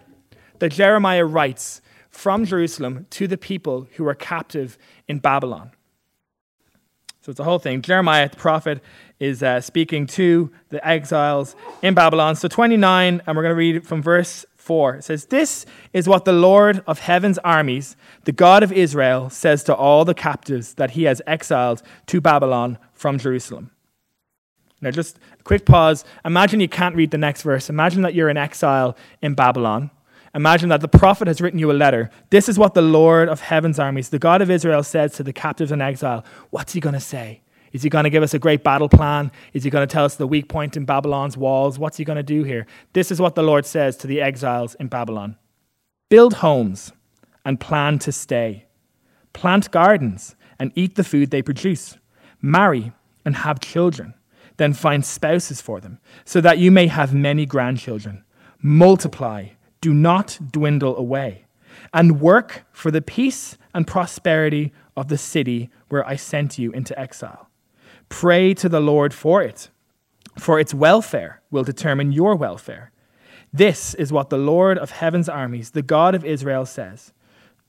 that 0.58 0.70
Jeremiah 0.70 1.24
writes 1.24 1.80
from 2.10 2.44
Jerusalem 2.44 3.06
to 3.10 3.26
the 3.26 3.38
people 3.38 3.88
who 3.94 4.04
were 4.04 4.14
captive 4.14 4.78
in 5.06 5.18
Babylon. 5.18 5.70
So 7.20 7.30
it's 7.30 7.38
the 7.38 7.44
whole 7.44 7.58
thing. 7.58 7.82
Jeremiah, 7.82 8.28
the 8.28 8.36
prophet, 8.36 8.80
is 9.20 9.42
uh, 9.42 9.60
speaking 9.60 10.06
to 10.06 10.50
the 10.70 10.86
exiles 10.86 11.56
in 11.82 11.94
Babylon. 11.94 12.36
So 12.36 12.48
29, 12.48 13.22
and 13.26 13.36
we're 13.36 13.42
going 13.42 13.52
to 13.52 13.56
read 13.56 13.86
from 13.86 14.02
verse 14.02 14.46
4. 14.56 14.96
It 14.96 15.04
says, 15.04 15.26
This 15.26 15.66
is 15.92 16.08
what 16.08 16.24
the 16.24 16.32
Lord 16.32 16.82
of 16.86 17.00
heaven's 17.00 17.38
armies, 17.38 17.96
the 18.24 18.32
God 18.32 18.62
of 18.62 18.72
Israel, 18.72 19.28
says 19.30 19.64
to 19.64 19.74
all 19.74 20.04
the 20.04 20.14
captives 20.14 20.74
that 20.74 20.92
he 20.92 21.04
has 21.04 21.20
exiled 21.26 21.82
to 22.06 22.20
Babylon 22.20 22.78
from 22.92 23.18
Jerusalem. 23.18 23.70
Now, 24.80 24.90
just 24.90 25.18
a 25.38 25.42
quick 25.42 25.66
pause. 25.66 26.04
Imagine 26.24 26.60
you 26.60 26.68
can't 26.68 26.94
read 26.94 27.10
the 27.10 27.18
next 27.18 27.42
verse. 27.42 27.68
Imagine 27.68 28.02
that 28.02 28.14
you're 28.14 28.28
in 28.28 28.36
exile 28.36 28.96
in 29.20 29.34
Babylon. 29.34 29.90
Imagine 30.38 30.68
that 30.68 30.80
the 30.80 30.87
prophet 30.87 31.26
has 31.26 31.40
written 31.40 31.59
you 31.59 31.68
a 31.68 31.73
letter. 31.73 32.11
This 32.30 32.49
is 32.49 32.61
what 32.61 32.75
the 32.75 32.80
Lord 32.80 33.28
of 33.28 33.40
heaven's 33.40 33.80
armies, 33.80 34.11
the 34.11 34.21
God 34.21 34.40
of 34.40 34.52
Israel, 34.52 34.85
says 34.85 35.14
to 35.14 35.25
the 35.25 35.33
captives 35.33 35.73
in 35.73 35.83
exile. 35.83 36.25
What's 36.50 36.75
he 36.75 36.78
going 36.78 36.95
to 36.95 37.00
say? 37.00 37.42
Is 37.73 37.83
he 37.83 37.88
going 37.88 38.04
to 38.04 38.11
give 38.11 38.23
us 38.23 38.35
a 38.35 38.38
great 38.38 38.62
battle 38.62 38.88
plan? 38.88 39.33
Is 39.52 39.64
he 39.64 39.71
going 39.71 39.85
to 39.85 39.92
tell 39.92 40.04
us 40.04 40.14
the 40.14 40.28
weak 40.28 40.49
point 40.49 40.76
in 40.76 40.85
Babylon's 40.85 41.37
walls? 41.37 41.76
What's 41.76 41.97
he 41.97 42.04
going 42.04 42.18
to 42.18 42.23
do 42.23 42.45
here? 42.45 42.68
This 42.92 43.11
is 43.11 43.21
what 43.21 43.35
the 43.35 43.42
Lord 43.42 43.66
says 43.66 43.97
to 43.97 44.07
the 44.07 44.21
exiles 44.21 44.76
in 44.76 44.87
Babylon 44.87 45.37
Build 46.09 46.35
homes 46.35 46.92
and 47.45 47.59
plan 47.59 47.99
to 47.99 48.12
stay, 48.12 48.66
plant 49.33 49.73
gardens 49.73 50.37
and 50.61 50.71
eat 50.76 50.95
the 50.95 51.02
food 51.02 51.33
they 51.33 51.42
produce, 51.42 51.99
marry 52.40 52.92
and 53.25 53.35
have 53.35 53.59
children, 53.59 54.14
then 54.57 54.73
find 54.73 55.04
spouses 55.04 55.61
for 55.61 55.80
them, 55.80 55.99
so 56.25 56.40
that 56.40 56.59
you 56.59 56.71
may 56.71 56.87
have 56.87 57.12
many 57.12 57.45
grandchildren. 57.45 58.23
Multiply, 58.62 59.49
do 59.80 59.94
not 59.94 60.38
dwindle 60.50 60.97
away, 60.97 61.47
and 61.92 62.20
work 62.20 62.64
for 62.73 62.90
the 62.90 63.02
peace 63.02 63.56
and 63.75 63.87
prosperity 63.87 64.73
of 64.97 65.08
the 65.08 65.18
city 65.18 65.70
where 65.88 66.06
I 66.06 66.16
sent 66.16 66.58
you 66.58 66.73
into 66.73 66.99
exile. 66.99 67.49
Pray 68.08 68.54
to 68.54 68.68
the 68.68 68.80
Lord 68.80 69.14
for 69.14 69.42
it, 69.42 69.70
for 70.38 70.58
its 70.58 70.75
welfare 70.75 71.40
will 71.50 71.64
determine 71.64 72.12
your 72.12 72.35
welfare. 72.37 72.90
This 73.52 73.94
is 73.94 74.12
what 74.12 74.30
the 74.30 74.38
Lord 74.38 74.78
of 74.78 74.90
heaven's 74.90 75.28
armies, 75.28 75.70
the 75.70 75.82
God 75.82 76.14
of 76.14 76.25
Israel, 76.25 76.66
says. 76.66 77.12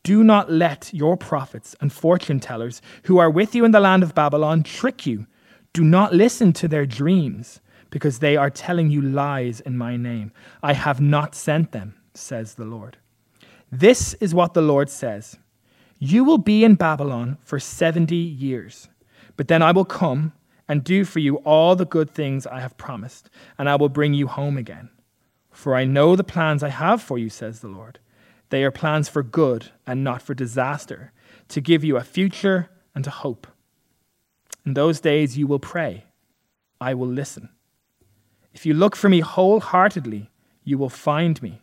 Do 0.04 0.24
not 0.24 0.52
let 0.52 0.94
your 0.94 1.18
prophets 1.18 1.76
and 1.82 1.92
fortune 1.92 2.40
tellers 2.40 2.82
who 3.04 3.18
are 3.18 3.30
with 3.30 3.54
you 3.54 3.66
in 3.66 3.72
the 3.72 3.80
land 3.80 4.02
of 4.02 4.16
Babylon 4.16 4.64
trick 4.64 5.06
you. 5.06 5.28
Do 5.74 5.84
not 5.84 6.14
listen 6.14 6.54
to 6.54 6.68
their 6.68 6.86
dreams, 6.86 7.62
because 7.92 8.20
they 8.20 8.38
are 8.38 8.50
telling 8.50 8.90
you 8.90 9.02
lies 9.02 9.60
in 9.62 9.78
my 9.78 9.98
name. 9.98 10.32
I 10.64 10.74
have 10.74 11.02
not 11.02 11.36
sent 11.36 11.72
them, 11.72 11.96
says 12.14 12.56
the 12.56 12.66
Lord. 12.66 12.98
This 13.72 14.14
is 14.16 14.34
what 14.34 14.54
the 14.54 14.62
Lord 14.62 14.90
says 14.90 15.38
You 16.00 16.24
will 16.24 16.38
be 16.38 16.64
in 16.64 16.76
Babylon 16.76 17.38
for 17.42 17.60
70 17.60 18.16
years. 18.16 18.90
But 19.38 19.48
then 19.48 19.62
I 19.62 19.72
will 19.72 19.86
come 19.86 20.34
and 20.68 20.84
do 20.84 21.06
for 21.06 21.20
you 21.20 21.38
all 21.38 21.76
the 21.76 21.86
good 21.86 22.12
things 22.12 22.46
I 22.46 22.60
have 22.60 22.78
promised, 22.78 23.30
and 23.58 23.70
I 23.70 23.76
will 23.76 23.90
bring 23.90 24.14
you 24.14 24.28
home 24.28 24.58
again. 24.58 24.90
For 25.50 25.76
I 25.76 25.86
know 25.86 26.16
the 26.16 26.24
plans 26.24 26.62
I 26.62 26.70
have 26.70 27.02
for 27.02 27.18
you, 27.18 27.30
says 27.30 27.60
the 27.60 27.68
Lord. 27.68 28.00
They 28.50 28.64
are 28.64 28.72
plans 28.72 29.10
for 29.10 29.24
good 29.24 29.72
and 29.88 30.04
not 30.04 30.22
for 30.22 30.34
disaster, 30.34 31.12
to 31.50 31.62
give 31.62 31.84
you 31.84 31.98
a 31.98 32.04
future 32.04 32.70
and 32.94 33.06
a 33.08 33.12
hope. 33.12 33.48
In 34.66 34.74
those 34.74 35.00
days 35.00 35.38
you 35.38 35.48
will 35.48 35.60
pray, 35.60 36.06
I 36.82 36.94
will 36.94 37.08
listen. 37.08 37.50
If 38.54 38.66
you 38.66 38.74
look 38.74 38.96
for 38.96 39.10
me 39.10 39.22
wholeheartedly, 39.22 40.30
you 40.64 40.78
will 40.78 40.90
find 40.90 41.42
me. 41.42 41.62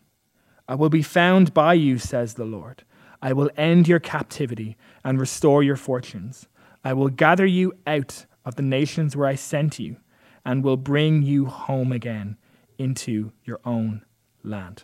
I 0.67 0.75
will 0.75 0.89
be 0.89 1.01
found 1.01 1.53
by 1.53 1.73
you, 1.73 1.97
says 1.97 2.33
the 2.33 2.45
Lord. 2.45 2.83
I 3.21 3.33
will 3.33 3.49
end 3.57 3.87
your 3.87 3.99
captivity 3.99 4.77
and 5.03 5.19
restore 5.19 5.63
your 5.63 5.75
fortunes. 5.75 6.47
I 6.83 6.93
will 6.93 7.09
gather 7.09 7.45
you 7.45 7.73
out 7.85 8.25
of 8.45 8.55
the 8.55 8.61
nations 8.61 9.15
where 9.15 9.27
I 9.27 9.35
sent 9.35 9.79
you 9.79 9.97
and 10.45 10.63
will 10.63 10.77
bring 10.77 11.23
you 11.23 11.45
home 11.45 11.91
again 11.91 12.37
into 12.77 13.31
your 13.43 13.59
own 13.65 14.03
land. 14.43 14.83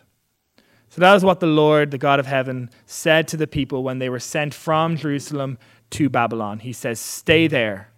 So 0.88 1.00
that 1.00 1.16
is 1.16 1.24
what 1.24 1.40
the 1.40 1.46
Lord, 1.46 1.90
the 1.90 1.98
God 1.98 2.20
of 2.20 2.26
heaven, 2.26 2.70
said 2.86 3.26
to 3.28 3.36
the 3.36 3.46
people 3.46 3.82
when 3.82 3.98
they 3.98 4.08
were 4.08 4.20
sent 4.20 4.54
from 4.54 4.96
Jerusalem 4.96 5.58
to 5.90 6.08
Babylon. 6.08 6.60
He 6.60 6.72
says, 6.72 7.00
Stay 7.00 7.46
there, 7.46 7.90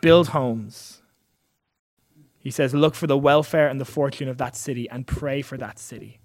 build 0.00 0.28
homes. 0.28 1.02
He 2.38 2.50
says, 2.50 2.74
Look 2.74 2.94
for 2.94 3.06
the 3.06 3.16
welfare 3.16 3.68
and 3.68 3.80
the 3.80 3.86
fortune 3.86 4.28
of 4.28 4.38
that 4.38 4.56
city 4.56 4.90
and 4.90 5.06
pray 5.06 5.40
for 5.42 5.56
that 5.56 5.78
city. 5.78 6.18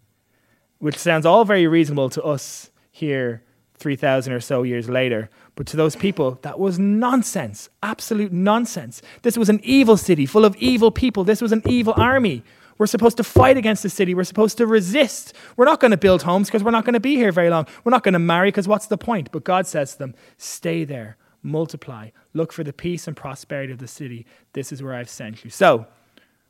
Which 0.80 0.98
sounds 0.98 1.26
all 1.26 1.46
very 1.46 1.68
reasonable 1.68 2.10
to 2.12 2.24
us 2.24 2.70
here 2.92 3.44
3,000 3.78 4.34
or 4.34 4.40
so 4.40 4.64
years 4.64 4.90
later. 4.90 5.30
But 5.56 5.68
to 5.68 5.78
those 5.78 5.96
people, 5.96 6.40
that 6.42 6.60
was 6.60 6.80
nonsense, 6.80 7.70
absolute 7.82 8.32
nonsense. 8.32 9.02
This 9.22 9.38
was 9.38 9.50
an 9.50 9.60
evil 9.64 9.98
city 9.98 10.26
full 10.26 10.46
of 10.46 10.56
evil 10.58 10.92
people. 10.92 11.24
This 11.24 11.42
was 11.42 11.52
an 11.52 11.62
evil 11.66 11.94
army. 11.96 12.44
We're 12.78 12.88
supposed 12.88 13.18
to 13.18 13.24
fight 13.24 13.58
against 13.58 13.82
the 13.84 13.90
city. 13.90 14.14
We're 14.14 14.24
supposed 14.24 14.58
to 14.58 14.68
resist. 14.68 15.34
We're 15.56 15.66
not 15.66 15.80
going 15.80 15.92
to 15.92 15.98
build 15.98 16.24
homes 16.24 16.48
because 16.48 16.64
we're 16.64 16.72
not 16.72 16.86
going 16.86 16.94
to 16.94 17.00
be 17.00 17.16
here 17.16 17.32
very 17.32 17.50
long. 17.50 17.68
We're 17.84 17.92
not 17.92 18.04
going 18.04 18.14
to 18.14 18.20
marry 18.20 18.50
because 18.50 18.68
what's 18.68 18.88
the 18.88 18.98
point? 18.98 19.32
But 19.32 19.44
God 19.44 19.66
says 19.66 19.94
to 19.94 20.00
them, 20.00 20.16
stay 20.38 20.84
there, 20.84 21.18
multiply, 21.42 22.10
look 22.34 22.54
for 22.54 22.64
the 22.64 22.74
peace 22.74 23.08
and 23.08 23.18
prosperity 23.18 23.74
of 23.74 23.80
the 23.80 23.88
city. 23.88 24.28
This 24.54 24.72
is 24.72 24.84
where 24.84 24.94
I've 24.94 25.10
sent 25.10 25.44
you. 25.44 25.50
So, 25.50 25.88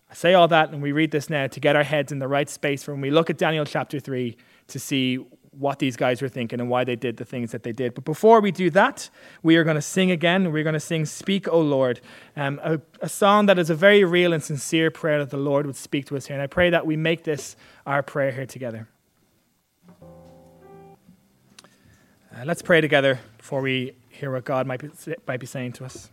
I 0.09 0.13
say 0.13 0.33
all 0.33 0.47
that 0.47 0.71
and 0.71 0.81
we 0.81 0.91
read 0.91 1.11
this 1.11 1.29
now 1.29 1.47
to 1.47 1.59
get 1.59 1.75
our 1.75 1.83
heads 1.83 2.11
in 2.11 2.19
the 2.19 2.27
right 2.27 2.49
space 2.49 2.83
for 2.83 2.93
when 2.93 3.01
we 3.01 3.11
look 3.11 3.29
at 3.29 3.37
Daniel 3.37 3.65
chapter 3.65 3.99
3 3.99 4.37
to 4.67 4.79
see 4.79 5.19
what 5.57 5.79
these 5.79 5.95
guys 5.95 6.21
were 6.21 6.29
thinking 6.29 6.59
and 6.59 6.69
why 6.69 6.83
they 6.83 6.95
did 6.95 7.17
the 7.17 7.25
things 7.25 7.51
that 7.51 7.63
they 7.63 7.71
did. 7.71 7.95
But 7.95 8.05
before 8.05 8.41
we 8.41 8.51
do 8.51 8.69
that, 8.71 9.09
we 9.41 9.55
are 9.57 9.63
going 9.63 9.75
to 9.75 9.81
sing 9.81 10.11
again. 10.11 10.51
We're 10.51 10.63
going 10.63 10.73
to 10.73 10.79
sing 10.79 11.05
Speak, 11.05 11.47
O 11.47 11.59
Lord, 11.59 11.99
um, 12.35 12.59
a, 12.63 12.79
a, 13.01 13.09
song 13.09 13.47
that 13.47 13.57
is 13.57 13.69
a 13.69 13.75
very 13.75 14.03
real 14.03 14.33
and 14.33 14.43
sincere 14.43 14.91
prayer 14.91 15.19
that 15.19 15.31
the 15.31 15.37
Lord 15.37 15.65
would 15.65 15.75
speak 15.75 16.05
to 16.07 16.17
us 16.17 16.27
here. 16.27 16.35
And 16.35 16.43
I 16.43 16.47
pray 16.47 16.69
that 16.69 16.85
we 16.85 16.95
make 16.95 17.23
this 17.23 17.55
our 17.85 18.03
prayer 18.03 18.31
here 18.31 18.45
together. 18.45 18.87
Uh, 22.37 22.45
let's 22.45 22.61
pray 22.61 22.81
together 22.81 23.19
before 23.37 23.61
we 23.61 23.93
hear 24.09 24.31
what 24.31 24.45
God 24.45 24.67
might 24.67 24.81
be, 24.81 25.15
might 25.27 25.39
be 25.39 25.47
saying 25.47 25.73
to 25.73 25.85
us. 25.85 26.11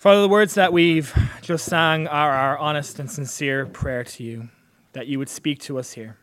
Father, 0.00 0.22
the 0.22 0.28
words 0.30 0.54
that 0.54 0.72
we've 0.72 1.14
just 1.42 1.66
sang 1.66 2.06
are 2.06 2.30
our 2.30 2.56
honest 2.56 2.98
and 2.98 3.10
sincere 3.10 3.66
prayer 3.66 4.02
to 4.02 4.24
you, 4.24 4.48
that 4.94 5.08
you 5.08 5.18
would 5.18 5.28
speak 5.28 5.58
to 5.58 5.78
us 5.78 5.92
here 5.92 6.16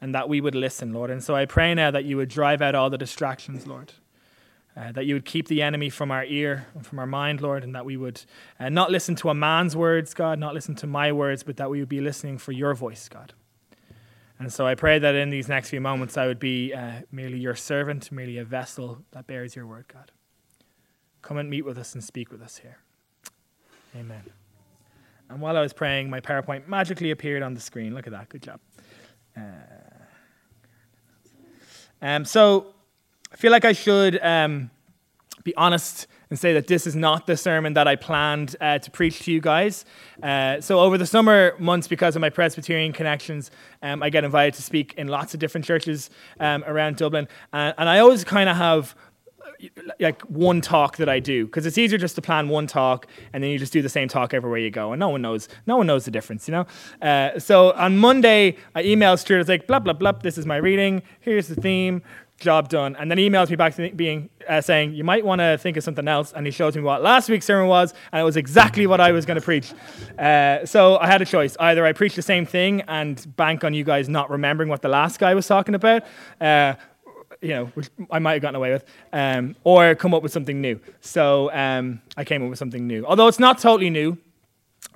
and 0.00 0.12
that 0.12 0.28
we 0.28 0.40
would 0.40 0.56
listen, 0.56 0.92
Lord. 0.92 1.08
And 1.08 1.22
so 1.22 1.36
I 1.36 1.46
pray 1.46 1.72
now 1.72 1.92
that 1.92 2.04
you 2.04 2.16
would 2.16 2.28
drive 2.28 2.60
out 2.60 2.74
all 2.74 2.90
the 2.90 2.98
distractions, 2.98 3.68
Lord. 3.68 3.92
Uh, 4.76 4.90
that 4.90 5.06
you 5.06 5.14
would 5.14 5.24
keep 5.24 5.46
the 5.46 5.62
enemy 5.62 5.88
from 5.88 6.10
our 6.10 6.24
ear 6.24 6.66
and 6.74 6.84
from 6.84 6.98
our 6.98 7.06
mind, 7.06 7.40
Lord, 7.40 7.62
and 7.62 7.76
that 7.76 7.84
we 7.84 7.96
would 7.96 8.24
uh, 8.58 8.68
not 8.70 8.90
listen 8.90 9.14
to 9.16 9.28
a 9.28 9.34
man's 9.34 9.76
words, 9.76 10.12
God, 10.12 10.40
not 10.40 10.52
listen 10.52 10.74
to 10.74 10.88
my 10.88 11.12
words, 11.12 11.44
but 11.44 11.58
that 11.58 11.70
we 11.70 11.78
would 11.78 11.88
be 11.88 12.00
listening 12.00 12.38
for 12.38 12.50
your 12.50 12.74
voice, 12.74 13.08
God. 13.08 13.34
And 14.40 14.52
so 14.52 14.66
I 14.66 14.74
pray 14.74 14.98
that 14.98 15.14
in 15.14 15.30
these 15.30 15.46
next 15.46 15.70
few 15.70 15.80
moments 15.80 16.16
I 16.16 16.26
would 16.26 16.40
be 16.40 16.74
uh, 16.74 17.02
merely 17.12 17.38
your 17.38 17.54
servant, 17.54 18.10
merely 18.10 18.36
a 18.38 18.44
vessel 18.44 19.04
that 19.12 19.28
bears 19.28 19.54
your 19.54 19.68
word, 19.68 19.86
God. 19.86 20.10
Come 21.22 21.38
and 21.38 21.48
meet 21.48 21.64
with 21.64 21.78
us 21.78 21.94
and 21.94 22.02
speak 22.02 22.30
with 22.30 22.42
us 22.42 22.58
here. 22.58 22.78
Amen. 23.96 24.22
And 25.30 25.40
while 25.40 25.56
I 25.56 25.60
was 25.60 25.72
praying, 25.72 26.10
my 26.10 26.20
PowerPoint 26.20 26.68
magically 26.68 27.10
appeared 27.10 27.42
on 27.42 27.54
the 27.54 27.60
screen. 27.60 27.94
Look 27.94 28.06
at 28.06 28.12
that. 28.12 28.28
Good 28.28 28.42
job. 28.42 28.60
Uh, 29.36 29.40
um, 32.02 32.24
so 32.24 32.74
I 33.32 33.36
feel 33.36 33.52
like 33.52 33.64
I 33.64 33.72
should 33.72 34.22
um, 34.22 34.70
be 35.44 35.54
honest 35.56 36.06
and 36.28 36.38
say 36.38 36.54
that 36.54 36.66
this 36.66 36.86
is 36.86 36.96
not 36.96 37.26
the 37.26 37.36
sermon 37.36 37.74
that 37.74 37.86
I 37.86 37.94
planned 37.94 38.56
uh, 38.60 38.78
to 38.78 38.90
preach 38.90 39.20
to 39.24 39.32
you 39.32 39.40
guys. 39.40 39.84
Uh, 40.22 40.60
so, 40.62 40.80
over 40.80 40.96
the 40.96 41.06
summer 41.06 41.54
months, 41.58 41.88
because 41.88 42.16
of 42.16 42.20
my 42.20 42.30
Presbyterian 42.30 42.92
connections, 42.92 43.50
um, 43.82 44.02
I 44.02 44.08
get 44.08 44.24
invited 44.24 44.54
to 44.54 44.62
speak 44.62 44.94
in 44.96 45.08
lots 45.08 45.34
of 45.34 45.40
different 45.40 45.66
churches 45.66 46.08
um, 46.40 46.64
around 46.66 46.96
Dublin. 46.96 47.28
Uh, 47.52 47.72
and 47.76 47.86
I 47.86 47.98
always 47.98 48.24
kind 48.24 48.48
of 48.48 48.56
have 48.56 48.96
like 50.00 50.22
one 50.22 50.60
talk 50.60 50.96
that 50.96 51.08
I 51.08 51.20
do. 51.20 51.46
Because 51.46 51.66
it's 51.66 51.78
easier 51.78 51.98
just 51.98 52.14
to 52.16 52.22
plan 52.22 52.48
one 52.48 52.66
talk 52.66 53.06
and 53.32 53.42
then 53.42 53.50
you 53.50 53.58
just 53.58 53.72
do 53.72 53.82
the 53.82 53.88
same 53.88 54.08
talk 54.08 54.34
everywhere 54.34 54.58
you 54.58 54.70
go 54.70 54.92
and 54.92 55.00
no 55.00 55.08
one 55.08 55.22
knows 55.22 55.48
no 55.66 55.76
one 55.76 55.86
knows 55.86 56.04
the 56.04 56.10
difference 56.10 56.48
you 56.48 56.52
know? 56.52 56.66
Uh, 57.00 57.38
so 57.38 57.72
on 57.72 57.98
Monday 57.98 58.56
I 58.74 58.82
emailed 58.82 59.18
Stuart 59.18 59.40
it's 59.40 59.48
like 59.48 59.66
blah 59.66 59.78
blah 59.78 59.92
blah 59.92 60.12
this 60.12 60.38
is 60.38 60.46
my 60.46 60.56
reading 60.56 61.02
here's 61.20 61.48
the 61.48 61.54
theme 61.54 62.02
job 62.42 62.68
done. 62.68 62.94
And 62.96 63.10
then 63.10 63.16
he 63.16 63.30
emails 63.30 63.48
me 63.48 63.56
back 63.56 63.74
being 63.96 64.28
uh, 64.48 64.60
saying 64.60 64.92
you 64.92 65.04
might 65.04 65.24
want 65.24 65.40
to 65.40 65.56
think 65.56 65.76
of 65.76 65.84
something 65.84 66.06
else 66.06 66.32
and 66.32 66.44
he 66.44 66.50
shows 66.50 66.76
me 66.76 66.82
what 66.82 67.02
last 67.02 67.30
week's 67.30 67.46
sermon 67.46 67.68
was 67.68 67.94
and 68.10 68.20
it 68.20 68.24
was 68.24 68.36
exactly 68.36 68.86
what 68.86 69.00
I 69.00 69.12
was 69.12 69.24
going 69.24 69.36
to 69.36 69.44
preach. 69.44 69.72
Uh, 70.18 70.66
so 70.66 70.98
I 70.98 71.06
had 71.06 71.22
a 71.22 71.24
choice. 71.24 71.56
Either 71.58 71.86
I 71.86 71.92
preach 71.92 72.16
the 72.16 72.22
same 72.22 72.44
thing 72.44 72.82
and 72.82 73.24
bank 73.36 73.64
on 73.64 73.72
you 73.72 73.84
guys 73.84 74.08
not 74.08 74.28
remembering 74.28 74.68
what 74.68 74.82
the 74.82 74.88
last 74.88 75.18
guy 75.18 75.34
was 75.34 75.46
talking 75.46 75.74
about 75.74 76.02
uh, 76.40 76.74
you 77.42 77.48
know, 77.48 77.66
which 77.66 77.90
I 78.10 78.20
might 78.20 78.34
have 78.34 78.42
gotten 78.42 78.54
away 78.54 78.72
with, 78.72 78.84
um, 79.12 79.56
or 79.64 79.94
come 79.94 80.14
up 80.14 80.22
with 80.22 80.32
something 80.32 80.60
new. 80.60 80.80
So 81.00 81.52
um, 81.52 82.00
I 82.16 82.24
came 82.24 82.42
up 82.42 82.48
with 82.48 82.58
something 82.58 82.86
new. 82.86 83.04
Although 83.04 83.26
it's 83.26 83.40
not 83.40 83.58
totally 83.58 83.90
new, 83.90 84.16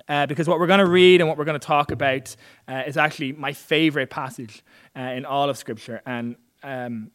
uh, 0.09 0.25
because 0.25 0.47
what 0.47 0.59
we're 0.59 0.67
going 0.67 0.79
to 0.79 0.85
read 0.85 1.19
and 1.19 1.27
what 1.27 1.37
we're 1.37 1.45
going 1.45 1.59
to 1.59 1.65
talk 1.65 1.91
about 1.91 2.35
uh, 2.67 2.83
is 2.87 2.97
actually 2.97 3.33
my 3.33 3.51
favorite 3.51 4.09
passage 4.09 4.63
uh, 4.95 5.01
in 5.01 5.25
all 5.25 5.49
of 5.49 5.57
Scripture. 5.57 6.01
And 6.05 6.37
um, 6.63 7.11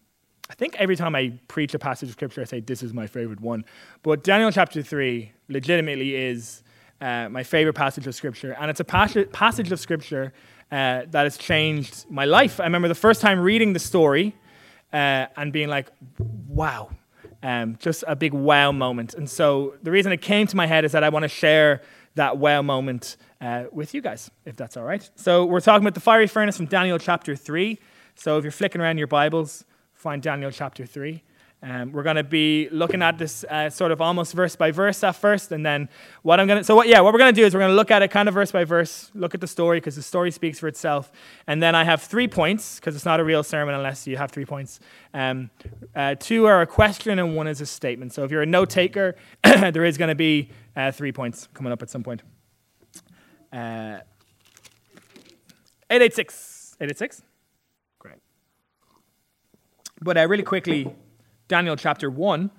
I 0.51 0.55
think 0.55 0.77
every 0.77 0.97
time 0.97 1.17
I 1.17 1.39
preach 1.49 1.73
a 1.73 1.79
passage 1.79 2.11
of 2.11 2.13
Scripture, 2.13 2.43
I 2.43 2.45
say, 2.45 2.61
This 2.61 2.83
is 2.83 2.93
my 2.93 3.07
favorite 3.07 3.41
one. 3.41 3.65
But 4.03 4.23
Daniel 4.23 4.53
chapter 4.53 4.83
3 4.83 5.33
legitimately 5.49 6.15
is 6.15 6.63
uh, 7.01 7.31
my 7.31 7.43
favorite 7.43 7.75
passage 7.75 8.07
of 8.07 8.15
Scripture. 8.15 8.55
And 8.61 8.71
it's 8.71 8.81
a 8.81 8.85
pas- 8.85 9.17
passage 9.33 9.73
of 9.73 9.81
Scripture 9.81 10.35
uh, 10.71 11.03
that 11.11 11.25
has 11.25 11.39
changed 11.39 12.05
my 12.11 12.27
life. 12.27 12.61
I 12.61 12.65
remember 12.65 12.89
the 12.89 12.95
first 12.95 13.23
time 13.23 13.41
reading 13.41 13.73
the 13.73 13.79
story 13.79 14.35
uh, 14.93 15.27
and 15.37 15.53
being 15.53 15.69
like, 15.69 15.91
wow, 16.49 16.91
um, 17.43 17.77
just 17.79 18.05
a 18.07 18.15
big 18.15 18.33
wow 18.33 18.73
moment. 18.73 19.15
And 19.15 19.29
so 19.29 19.75
the 19.83 19.91
reason 19.91 20.13
it 20.13 20.23
came 20.23 20.47
to 20.47 20.57
my 20.57 20.67
head 20.67 20.85
is 20.85 20.93
that 20.93 21.03
I 21.03 21.09
want 21.09 21.25
to 21.25 21.29
share 21.29 21.83
that 22.15 22.39
wow 22.39 22.63
moment 22.63 23.17
uh, 23.41 23.65
with 23.73 23.95
you 23.95 24.01
guys, 24.01 24.31
if 24.45 24.57
that's 24.57 24.77
all 24.77 24.85
right. 24.85 25.09
So 25.17 25.45
we're 25.45 25.61
talking 25.61 25.83
about 25.83 25.95
the 25.95 26.01
fiery 26.01 26.27
furnace 26.27 26.57
from 26.57 26.67
Daniel 26.67 26.99
chapter 26.99 27.35
3. 27.35 27.79
So 28.15 28.39
if 28.39 28.45
you're 28.45 28.53
flicking 28.53 28.81
around 28.81 28.99
your 28.99 29.07
Bibles, 29.07 29.65
find 29.95 30.23
Daniel 30.23 30.51
chapter 30.51 30.87
3. 30.87 31.23
Um, 31.65 31.93
we're 31.93 32.03
going 32.03 32.17
to 32.17 32.25
be 32.25 32.69
looking 32.73 33.03
at 33.03 33.19
this 33.19 33.45
uh, 33.45 33.71
sort 33.71 33.93
of 33.93 34.01
almost 34.01 34.35
verse 34.35 34.57
by 34.57 34.73
verse 34.73 35.05
at 35.05 35.13
first, 35.13 35.53
and 35.53 35.65
then 35.65 35.89
what 36.23 36.41
I'm 36.41 36.49
going 36.49 36.59
to. 36.59 36.65
So 36.65 36.75
what? 36.75 36.89
Yeah, 36.89 37.01
what 37.01 37.13
we're 37.13 37.21
going 37.21 37.33
to 37.33 37.41
do 37.41 37.47
is 37.47 37.55
we're 37.55 37.61
going 37.61 37.71
to 37.71 37.77
look 37.77 37.93
at 37.93 38.03
it 38.03 38.09
kind 38.09 38.29
of 38.29 38.35
verse 38.35 38.51
by 38.51 38.65
verse, 38.65 39.13
look 39.15 39.33
at 39.33 39.41
the 39.41 39.47
story 39.47 39.79
because 39.79 39.95
the 39.95 40.03
story 40.03 40.33
speaks 40.33 40.59
for 40.59 40.67
itself, 40.67 41.13
and 41.47 41.63
then 41.63 41.77
I 41.77 41.85
have 41.85 42.03
three 42.03 42.27
points 42.27 42.81
because 42.81 42.97
it's 42.97 43.05
not 43.05 43.21
a 43.21 43.25
real 43.25 43.45
sermon 43.45 43.77
unless 43.77 44.09
you 44.09 44.17
have 44.17 44.33
three 44.33 44.45
points. 44.45 44.81
Um, 45.15 45.51
uh, 45.95 46.17
two 46.19 46.47
are 46.47 46.63
a 46.63 46.67
question 46.67 47.21
and 47.21 47.37
one 47.37 47.47
is 47.47 47.61
a 47.61 47.67
statement. 47.67 48.13
So 48.13 48.25
if 48.25 48.33
you're 48.33 48.43
a 48.43 48.47
note 48.47 48.69
taker, 48.69 49.15
there 49.45 49.85
is 49.85 49.97
going 49.97 50.09
to 50.09 50.17
be 50.17 50.51
uh, 50.75 50.91
three 50.91 51.13
points 51.13 51.49
coming 51.55 51.73
up 51.73 51.81
at 51.81 51.91
some 51.91 52.03
point. 52.03 52.23
Uh, 53.53 54.01
886. 55.91 56.77
886? 56.81 57.23
Great. 57.99 58.17
But 60.01 60.17
uh, 60.17 60.27
really 60.27 60.43
quickly, 60.43 60.93
Daniel 61.53 61.77
chapter 61.77 62.09
1 62.09 62.51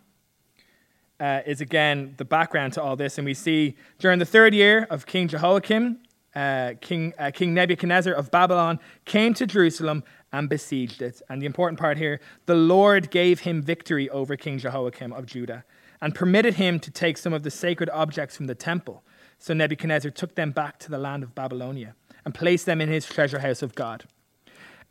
uh, 1.20 1.42
is 1.48 1.62
again 1.62 2.14
the 2.18 2.26
background 2.26 2.74
to 2.74 2.84
all 2.84 2.96
this. 2.96 3.18
And 3.18 3.26
we 3.26 3.34
see 3.34 3.76
during 3.98 4.20
the 4.20 4.26
third 4.26 4.54
year 4.54 4.86
of 4.88 5.08
King 5.08 5.28
Jehoiakim, 5.28 5.98
uh, 6.36 6.74
King, 6.80 7.12
uh, 7.18 7.32
King 7.34 7.56
Nebuchadnezzar 7.56 8.14
of 8.14 8.30
Babylon 8.30 8.80
came 9.06 9.34
to 9.34 9.48
Jerusalem 9.48 10.04
and 10.32 10.48
besieged 10.48 11.02
it. 11.02 11.24
And 11.28 11.42
the 11.42 11.48
important 11.48 11.80
part 11.80 11.98
here 11.98 12.22
the 12.46 12.54
Lord 12.54 13.10
gave 13.10 13.40
him 13.40 13.64
victory 13.64 14.12
over 14.12 14.36
King 14.36 14.60
Jehoiakim 14.60 15.12
of 15.12 15.26
Judah 15.26 15.64
and 16.00 16.14
permitted 16.14 16.54
him 16.54 16.80
to 16.82 16.92
take 16.92 17.18
some 17.18 17.34
of 17.34 17.42
the 17.42 17.50
sacred 17.50 17.90
objects 17.90 18.38
from 18.38 18.46
the 18.46 18.54
temple. 18.54 19.02
So 19.40 19.56
Nebuchadnezzar 19.56 20.12
took 20.12 20.36
them 20.36 20.52
back 20.52 20.78
to 20.78 20.92
the 20.92 21.00
land 21.00 21.24
of 21.24 21.34
Babylonia 21.34 21.96
and 22.26 22.36
placed 22.36 22.68
them 22.68 22.80
in 22.80 22.90
his 22.90 23.08
treasure 23.08 23.40
house 23.40 23.64
of 23.64 23.74
God. 23.74 24.04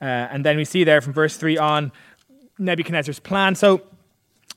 Uh, 0.00 0.06
and 0.06 0.44
then 0.44 0.56
we 0.56 0.64
see 0.64 0.82
there 0.82 1.00
from 1.00 1.12
verse 1.12 1.36
3 1.36 1.56
on 1.56 1.92
Nebuchadnezzar's 2.58 3.18
plan. 3.18 3.54
So 3.54 3.82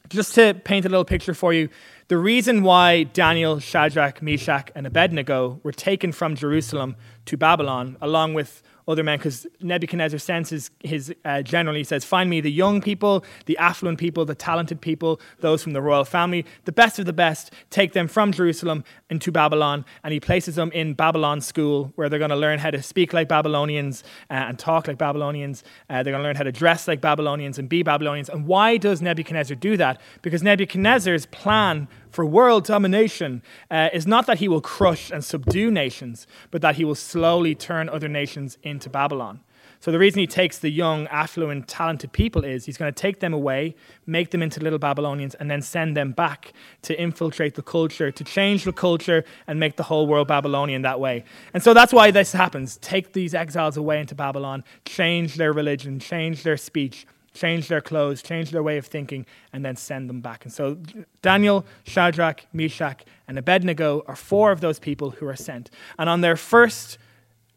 just 0.09 0.35
to 0.35 0.53
paint 0.53 0.85
a 0.85 0.89
little 0.89 1.05
picture 1.05 1.33
for 1.33 1.53
you, 1.53 1.69
the 2.07 2.17
reason 2.17 2.61
why 2.61 3.03
Daniel, 3.03 3.59
Shadrach, 3.59 4.21
Meshach, 4.21 4.71
and 4.75 4.85
Abednego 4.85 5.59
were 5.63 5.71
taken 5.71 6.11
from 6.11 6.35
Jerusalem 6.35 6.95
to 7.25 7.37
Babylon, 7.37 7.97
along 8.01 8.35
with 8.35 8.61
other 8.87 9.03
men 9.03 9.17
because 9.17 9.47
Nebuchadnezzar 9.61 10.19
sends 10.19 10.71
his, 10.79 11.13
uh, 11.25 11.41
he 11.43 11.83
says, 11.83 12.05
Find 12.05 12.29
me 12.29 12.41
the 12.41 12.51
young 12.51 12.81
people, 12.81 13.23
the 13.45 13.57
affluent 13.57 13.99
people, 13.99 14.25
the 14.25 14.35
talented 14.35 14.81
people, 14.81 15.19
those 15.39 15.63
from 15.63 15.73
the 15.73 15.81
royal 15.81 16.05
family, 16.05 16.45
the 16.65 16.71
best 16.71 16.99
of 16.99 17.05
the 17.05 17.13
best, 17.13 17.51
take 17.69 17.93
them 17.93 18.07
from 18.07 18.31
Jerusalem 18.31 18.83
into 19.09 19.31
Babylon. 19.31 19.85
And 20.03 20.13
he 20.13 20.19
places 20.19 20.55
them 20.55 20.71
in 20.71 20.93
Babylon 20.93 21.41
school 21.41 21.91
where 21.95 22.09
they're 22.09 22.19
going 22.19 22.29
to 22.29 22.35
learn 22.35 22.59
how 22.59 22.71
to 22.71 22.81
speak 22.81 23.13
like 23.13 23.27
Babylonians 23.27 24.03
uh, 24.29 24.33
and 24.33 24.59
talk 24.59 24.87
like 24.87 24.97
Babylonians. 24.97 25.63
Uh, 25.89 26.03
they're 26.03 26.13
going 26.13 26.21
to 26.21 26.27
learn 26.27 26.35
how 26.35 26.43
to 26.43 26.51
dress 26.51 26.87
like 26.87 27.01
Babylonians 27.01 27.57
and 27.57 27.67
be 27.67 27.83
Babylonians. 27.83 28.29
And 28.29 28.45
why 28.45 28.77
does 28.77 29.01
Nebuchadnezzar 29.01 29.55
do 29.55 29.77
that? 29.77 29.99
Because 30.21 30.43
Nebuchadnezzar's 30.43 31.25
plan 31.27 31.87
for 32.15 32.25
world 32.25 32.63
domination 32.63 33.43
uh, 33.69 33.89
is 33.91 34.07
not 34.07 34.25
that 34.25 34.39
he 34.39 34.47
will 34.47 34.61
crush 34.61 35.11
and 35.11 35.21
subdue 35.21 35.69
nations, 35.69 36.25
but 36.49 36.61
that 36.61 36.77
he 36.77 36.85
will 36.85 36.95
slowly 36.95 37.53
turn 37.53 37.89
other 37.89 38.07
nations 38.07 38.57
into 38.63 38.89
Babylon. 38.89 39.41
So 39.81 39.91
the 39.91 39.99
reason 39.99 40.19
he 40.19 40.25
takes 40.25 40.57
the 40.57 40.69
young, 40.69 41.07
affluent, 41.07 41.67
talented 41.67 42.13
people 42.13 42.45
is 42.45 42.65
he's 42.65 42.77
going 42.77 42.91
to 42.91 42.97
take 42.97 43.19
them 43.19 43.33
away, 43.33 43.75
make 44.07 44.31
them 44.31 44.41
into 44.41 44.61
little 44.61 44.79
Babylonians, 44.79 45.35
and 45.35 45.51
then 45.51 45.61
send 45.61 45.97
them 45.97 46.13
back 46.13 46.53
to 46.83 46.99
infiltrate 46.99 47.55
the 47.55 47.61
culture, 47.61 48.11
to 48.11 48.23
change 48.23 48.63
the 48.63 48.71
culture, 48.71 49.25
and 49.45 49.59
make 49.59 49.75
the 49.75 49.83
whole 49.83 50.07
world 50.07 50.29
Babylonian 50.29 50.83
that 50.83 51.01
way. 51.01 51.25
And 51.53 51.61
so 51.61 51.73
that's 51.73 51.91
why 51.91 52.11
this 52.11 52.31
happens. 52.31 52.77
Take 52.77 53.11
these 53.11 53.35
exiles 53.35 53.75
away 53.75 53.99
into 53.99 54.15
Babylon, 54.15 54.63
change 54.85 55.35
their 55.35 55.51
religion, 55.51 55.99
change 55.99 56.43
their 56.43 56.57
speech, 56.57 57.05
change 57.35 57.67
their 57.67 57.81
clothes, 57.81 58.23
change 58.23 58.49
their 58.49 58.63
way 58.63 58.77
of 58.77 58.87
thinking, 58.87 59.25
and 59.53 59.63
then 59.63 59.75
send 59.75 60.09
them 60.09 60.21
back. 60.21 60.45
And 60.45 60.53
so 60.53 60.77
Daniel, 61.21 61.65
Shadrach, 61.83 62.47
Meshach, 62.53 63.05
and 63.27 63.37
Abednego 63.37 64.03
are 64.07 64.15
four 64.15 64.51
of 64.51 64.61
those 64.61 64.79
people 64.79 65.11
who 65.11 65.27
are 65.27 65.35
sent. 65.35 65.69
And 65.99 66.09
on 66.09 66.21
their 66.21 66.37
first 66.37 66.97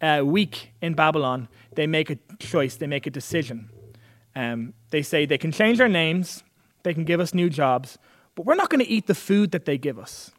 uh, 0.02 0.22
week 0.24 0.72
in 0.82 0.94
Babylon, 0.94 1.48
they 1.74 1.86
make 1.86 2.10
a 2.10 2.18
choice, 2.38 2.76
they 2.76 2.86
make 2.86 3.06
a 3.06 3.10
decision. 3.10 3.70
Um, 4.36 4.74
they 4.90 5.02
say 5.02 5.24
they 5.24 5.38
can 5.38 5.52
change 5.52 5.80
our 5.80 5.88
names, 5.88 6.42
they 6.82 6.92
can 6.92 7.04
give 7.04 7.20
us 7.20 7.32
new 7.32 7.48
jobs, 7.48 7.98
but 8.34 8.44
we're 8.44 8.54
not 8.54 8.70
going 8.70 8.84
to 8.84 8.90
eat 8.90 9.06
the 9.06 9.14
food 9.14 9.52
that 9.52 9.64
they 9.64 9.78
give 9.78 9.98
us, 9.98 10.30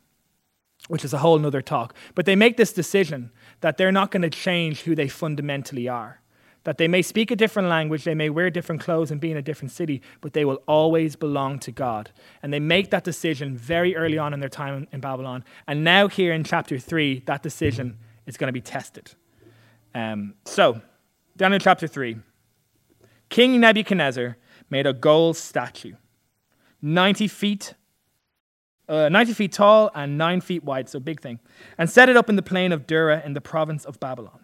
which 0.88 1.04
is 1.04 1.14
a 1.14 1.18
whole 1.18 1.44
other 1.46 1.62
talk. 1.62 1.96
But 2.14 2.26
they 2.26 2.36
make 2.36 2.58
this 2.58 2.72
decision 2.72 3.32
that 3.62 3.78
they're 3.78 3.92
not 3.92 4.12
going 4.12 4.22
to 4.22 4.30
change 4.30 4.82
who 4.82 4.96
they 4.96 5.08
fundamentally 5.08 5.88
are 5.88 6.22
that 6.64 6.78
they 6.78 6.88
may 6.88 7.02
speak 7.02 7.32
a 7.32 7.36
different 7.36 7.70
language, 7.70 8.04
they 8.04 8.16
may 8.16 8.30
wear 8.30 8.50
different 8.50 8.82
clothes 8.82 9.12
and 9.12 9.22
be 9.22 9.32
in 9.32 9.38
a 9.38 9.42
different 9.42 9.72
city, 9.72 10.02
but 10.22 10.34
they 10.34 10.46
will 10.46 10.62
always 10.68 11.16
belong 11.16 11.60
to 11.60 11.72
God. 11.72 12.12
And 12.44 12.54
they 12.54 12.60
make 12.60 12.92
that 12.92 13.04
decision 13.04 13.58
very 13.58 13.96
early 13.96 14.18
on 14.18 14.34
in 14.34 14.40
their 14.40 14.50
time 14.50 14.88
in 14.92 15.00
Babylon. 15.00 15.44
And 15.68 15.84
now, 15.84 16.08
here 16.08 16.34
in 16.34 16.44
chapter 16.44 16.78
3, 16.78 17.24
that 17.26 17.44
decision 17.44 17.98
is 18.26 18.38
going 18.38 18.50
to 18.50 18.54
be 18.54 18.62
tested. 18.62 19.12
Um, 19.96 20.36
so, 20.46 20.82
down 21.38 21.54
in 21.54 21.60
chapter 21.60 21.88
3, 21.88 22.18
King 23.30 23.60
Nebuchadnezzar 23.60 24.38
made 24.70 24.86
a 24.86 24.94
gold 24.94 25.38
statue, 25.38 25.94
90 26.82 27.28
feet. 27.28 27.74
Uh, 28.88 29.08
90 29.08 29.34
feet 29.34 29.52
tall 29.52 29.92
and 29.94 30.18
9 30.18 30.42
feet 30.42 30.64
wide, 30.64 30.90
so 30.90 31.00
big 31.00 31.22
thing, 31.22 31.40
and 31.78 31.88
set 31.88 32.10
it 32.10 32.18
up 32.18 32.28
in 32.28 32.36
the 32.36 32.42
plain 32.42 32.72
of 32.72 32.88
Dura 32.88 33.22
in 33.24 33.34
the 33.34 33.42
province 33.42 33.86
of 33.86 34.00
Babylon. 34.00 34.40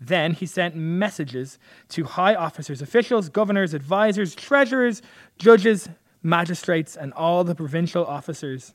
Then 0.00 0.32
he 0.32 0.46
sent 0.46 0.76
messages 0.76 1.58
to 1.90 2.04
high 2.04 2.34
officers, 2.34 2.80
officials, 2.80 3.28
governors, 3.28 3.74
advisors, 3.74 4.34
treasurers, 4.34 5.02
judges, 5.38 5.88
magistrates, 6.22 6.96
and 6.96 7.12
all 7.14 7.44
the 7.44 7.54
provincial 7.54 8.04
officers 8.04 8.74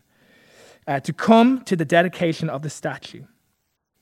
uh, 0.88 1.00
to 1.00 1.14
come 1.14 1.64
to 1.64 1.76
the 1.76 1.86
dedication 1.86 2.50
of 2.50 2.62
the 2.62 2.70
statue 2.70 3.24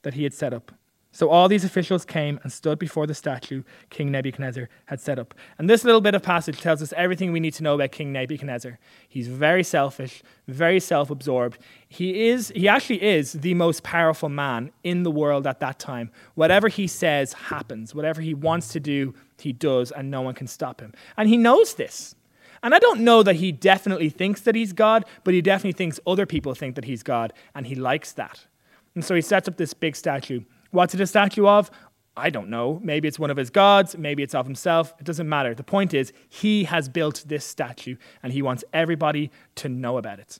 that 0.02 0.16
he 0.16 0.24
had 0.24 0.34
set 0.34 0.54
up. 0.54 0.72
So 1.14 1.30
all 1.30 1.50
these 1.50 1.66
officials 1.66 2.06
came 2.06 2.40
and 2.42 2.52
stood 2.52 2.80
before 2.80 3.06
the 3.06 3.14
statue 3.14 3.64
King 3.90 4.12
Nebuchadnezzar 4.12 4.70
had 4.86 5.02
set 5.02 5.20
up. 5.20 5.34
And 5.58 5.70
this 5.70 5.84
little 5.84 6.00
bit 6.00 6.16
of 6.16 6.24
passage 6.24 6.62
tells 6.62 6.82
us 6.82 6.94
everything 6.96 7.34
we 7.34 7.42
need 7.42 7.54
to 7.56 7.64
know 7.64 7.76
about 7.76 7.92
King 7.92 8.14
Nebuchadnezzar. 8.14 8.80
He's 9.10 9.28
very 9.28 9.64
selfish, 9.64 10.24
very 10.48 10.80
self-absorbed. 10.80 11.60
He 11.90 12.30
is 12.30 12.54
he 12.56 12.68
actually 12.68 13.04
is 13.04 13.34
the 13.34 13.54
most 13.56 13.84
powerful 13.84 14.30
man 14.30 14.72
in 14.84 15.04
the 15.04 15.12
world 15.12 15.46
at 15.46 15.60
that 15.60 15.80
time. 15.80 16.12
Whatever 16.36 16.70
he 16.70 16.88
says 16.88 17.34
happens. 17.34 17.94
Whatever 17.94 18.22
he 18.22 18.34
wants 18.34 18.70
to 18.70 18.80
do, 18.80 19.14
he 19.38 19.52
does 19.52 19.92
and 19.92 20.10
no 20.10 20.22
one 20.22 20.34
can 20.34 20.48
stop 20.48 20.80
him. 20.80 20.94
And 21.18 21.28
he 21.28 21.36
knows 21.36 21.76
this. 21.76 22.16
And 22.64 22.76
I 22.76 22.80
don't 22.80 23.02
know 23.02 23.24
that 23.24 23.38
he 23.38 23.52
definitely 23.52 24.10
thinks 24.10 24.42
that 24.42 24.56
he's 24.56 24.72
God, 24.72 25.04
but 25.24 25.34
he 25.34 25.42
definitely 25.42 25.74
thinks 25.74 26.00
other 26.06 26.26
people 26.26 26.54
think 26.54 26.76
that 26.76 26.86
he's 26.86 27.02
God, 27.02 27.34
and 27.56 27.66
he 27.66 27.74
likes 27.74 28.12
that. 28.14 28.46
And 28.94 29.04
so 29.04 29.16
he 29.16 29.22
sets 29.22 29.48
up 29.48 29.58
this 29.58 29.74
big 29.74 29.96
statue. 29.96 30.42
What's 30.72 30.94
it 30.94 31.02
a 31.02 31.08
statue 31.08 31.48
of? 31.48 31.70
I 32.18 32.30
don't 32.30 32.50
know. 32.50 32.80
Maybe 32.84 33.08
it's 33.08 33.20
one 33.20 33.32
of 33.32 33.38
his 33.38 33.50
gods, 33.50 33.98
maybe 33.98 34.22
it's 34.24 34.36
of 34.36 34.46
himself. 34.46 34.94
It 35.00 35.06
doesn't 35.06 35.30
matter. 35.30 35.54
The 35.54 35.64
point 35.64 35.94
is, 35.94 36.12
he 36.28 36.66
has 36.66 36.90
built 36.90 37.24
this 37.28 37.46
statue, 37.46 37.96
and 38.22 38.34
he 38.34 38.42
wants 38.42 38.64
everybody 38.74 39.32
to 39.56 39.70
know 39.70 39.98
about 39.98 40.20
it. 40.20 40.40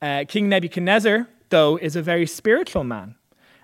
Uh, 0.00 0.24
King 0.28 0.48
Nebuchadnezzar, 0.48 1.28
though, 1.48 1.76
is 1.76 1.96
a 1.96 2.02
very 2.02 2.26
spiritual 2.26 2.84
man. 2.84 3.14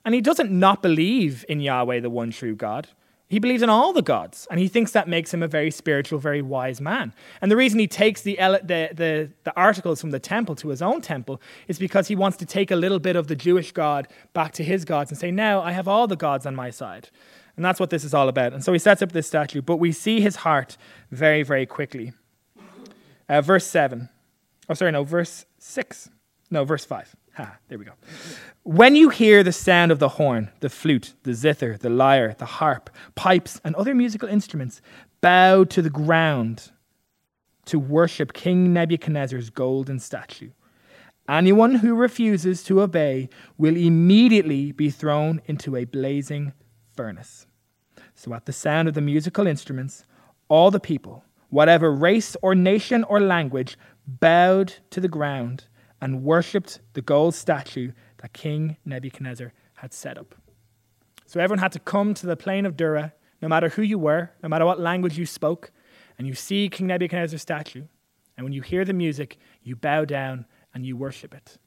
And 0.04 0.14
he 0.14 0.20
doesn't 0.20 0.50
not 0.50 0.82
believe 0.82 1.44
in 1.48 1.60
Yahweh, 1.60 2.00
the 2.00 2.08
one 2.08 2.30
true 2.30 2.54
God. 2.54 2.88
He 3.30 3.38
believes 3.38 3.62
in 3.62 3.68
all 3.68 3.92
the 3.92 4.00
gods, 4.00 4.46
and 4.50 4.58
he 4.58 4.68
thinks 4.68 4.92
that 4.92 5.06
makes 5.06 5.34
him 5.34 5.42
a 5.42 5.48
very 5.48 5.70
spiritual, 5.70 6.18
very 6.18 6.40
wise 6.40 6.80
man. 6.80 7.12
And 7.42 7.50
the 7.50 7.56
reason 7.56 7.78
he 7.78 7.86
takes 7.86 8.22
the, 8.22 8.36
the, 8.36 8.88
the, 8.94 9.30
the, 9.44 9.54
articles 9.54 10.00
from 10.00 10.12
the 10.12 10.18
temple 10.18 10.54
to 10.56 10.68
his 10.68 10.80
own 10.80 11.02
temple 11.02 11.38
is 11.66 11.78
because 11.78 12.08
he 12.08 12.16
wants 12.16 12.38
to 12.38 12.46
take 12.46 12.70
a 12.70 12.76
little 12.76 12.98
bit 12.98 13.16
of 13.16 13.26
the 13.26 13.36
Jewish 13.36 13.72
God 13.72 14.08
back 14.32 14.52
to 14.52 14.64
his 14.64 14.86
gods 14.86 15.10
and 15.10 15.20
say, 15.20 15.30
Now 15.30 15.60
I 15.60 15.72
have 15.72 15.86
all 15.86 16.06
the 16.06 16.16
gods 16.16 16.46
on 16.46 16.56
my 16.56 16.70
side. 16.70 17.10
And 17.56 17.64
that's 17.64 17.78
what 17.78 17.90
this 17.90 18.02
is 18.02 18.14
all 18.14 18.28
about. 18.28 18.54
And 18.54 18.64
so 18.64 18.72
he 18.72 18.78
sets 18.78 19.02
up 19.02 19.12
this 19.12 19.26
statue, 19.26 19.60
but 19.60 19.76
we 19.76 19.92
see 19.92 20.20
his 20.22 20.36
heart 20.36 20.78
very, 21.10 21.42
very 21.42 21.66
quickly. 21.66 22.12
Uh, 23.28 23.42
verse 23.42 23.66
7. 23.66 24.08
Oh, 24.70 24.74
sorry, 24.74 24.92
no, 24.92 25.04
verse 25.04 25.44
6. 25.58 26.08
No, 26.50 26.64
verse 26.64 26.84
5. 26.86 27.14
There 27.68 27.78
we 27.78 27.84
go. 27.84 27.92
When 28.64 28.96
you 28.96 29.10
hear 29.10 29.42
the 29.42 29.52
sound 29.52 29.92
of 29.92 29.98
the 29.98 30.08
horn, 30.08 30.50
the 30.60 30.68
flute, 30.68 31.14
the 31.22 31.34
zither, 31.34 31.76
the 31.76 31.90
lyre, 31.90 32.34
the 32.36 32.44
harp, 32.44 32.90
pipes, 33.14 33.60
and 33.64 33.74
other 33.76 33.94
musical 33.94 34.28
instruments, 34.28 34.80
bow 35.20 35.64
to 35.64 35.82
the 35.82 35.90
ground 35.90 36.70
to 37.66 37.78
worship 37.78 38.32
King 38.32 38.72
Nebuchadnezzar's 38.72 39.50
golden 39.50 39.98
statue. 39.98 40.50
Anyone 41.28 41.76
who 41.76 41.94
refuses 41.94 42.62
to 42.64 42.80
obey 42.80 43.28
will 43.58 43.76
immediately 43.76 44.72
be 44.72 44.90
thrown 44.90 45.42
into 45.44 45.76
a 45.76 45.84
blazing 45.84 46.54
furnace. 46.96 47.46
So, 48.14 48.34
at 48.34 48.46
the 48.46 48.52
sound 48.52 48.88
of 48.88 48.94
the 48.94 49.00
musical 49.00 49.46
instruments, 49.46 50.04
all 50.48 50.70
the 50.70 50.80
people, 50.80 51.24
whatever 51.50 51.92
race 51.92 52.36
or 52.42 52.54
nation 52.54 53.04
or 53.04 53.20
language, 53.20 53.78
bowed 54.06 54.74
to 54.90 55.00
the 55.00 55.08
ground 55.08 55.66
and 56.00 56.22
worshipped 56.22 56.80
the 56.92 57.02
gold 57.02 57.34
statue 57.34 57.92
that 58.18 58.32
King 58.32 58.76
Nebuchadnezzar 58.84 59.52
had 59.74 59.92
set 59.92 60.18
up. 60.18 60.34
So 61.26 61.40
everyone 61.40 61.58
had 61.58 61.72
to 61.72 61.78
come 61.78 62.14
to 62.14 62.26
the 62.26 62.36
plain 62.36 62.66
of 62.66 62.76
Dura, 62.76 63.12
no 63.42 63.48
matter 63.48 63.68
who 63.68 63.82
you 63.82 63.98
were, 63.98 64.30
no 64.42 64.48
matter 64.48 64.64
what 64.64 64.80
language 64.80 65.18
you 65.18 65.26
spoke, 65.26 65.70
and 66.16 66.26
you 66.26 66.34
see 66.34 66.68
King 66.68 66.88
Nebuchadnezzar's 66.88 67.42
statue. 67.42 67.84
And 68.36 68.44
when 68.44 68.52
you 68.52 68.62
hear 68.62 68.84
the 68.84 68.92
music, 68.92 69.38
you 69.62 69.76
bow 69.76 70.04
down 70.04 70.46
and 70.74 70.86
you 70.86 70.96
worship 70.96 71.34
it. 71.34 71.58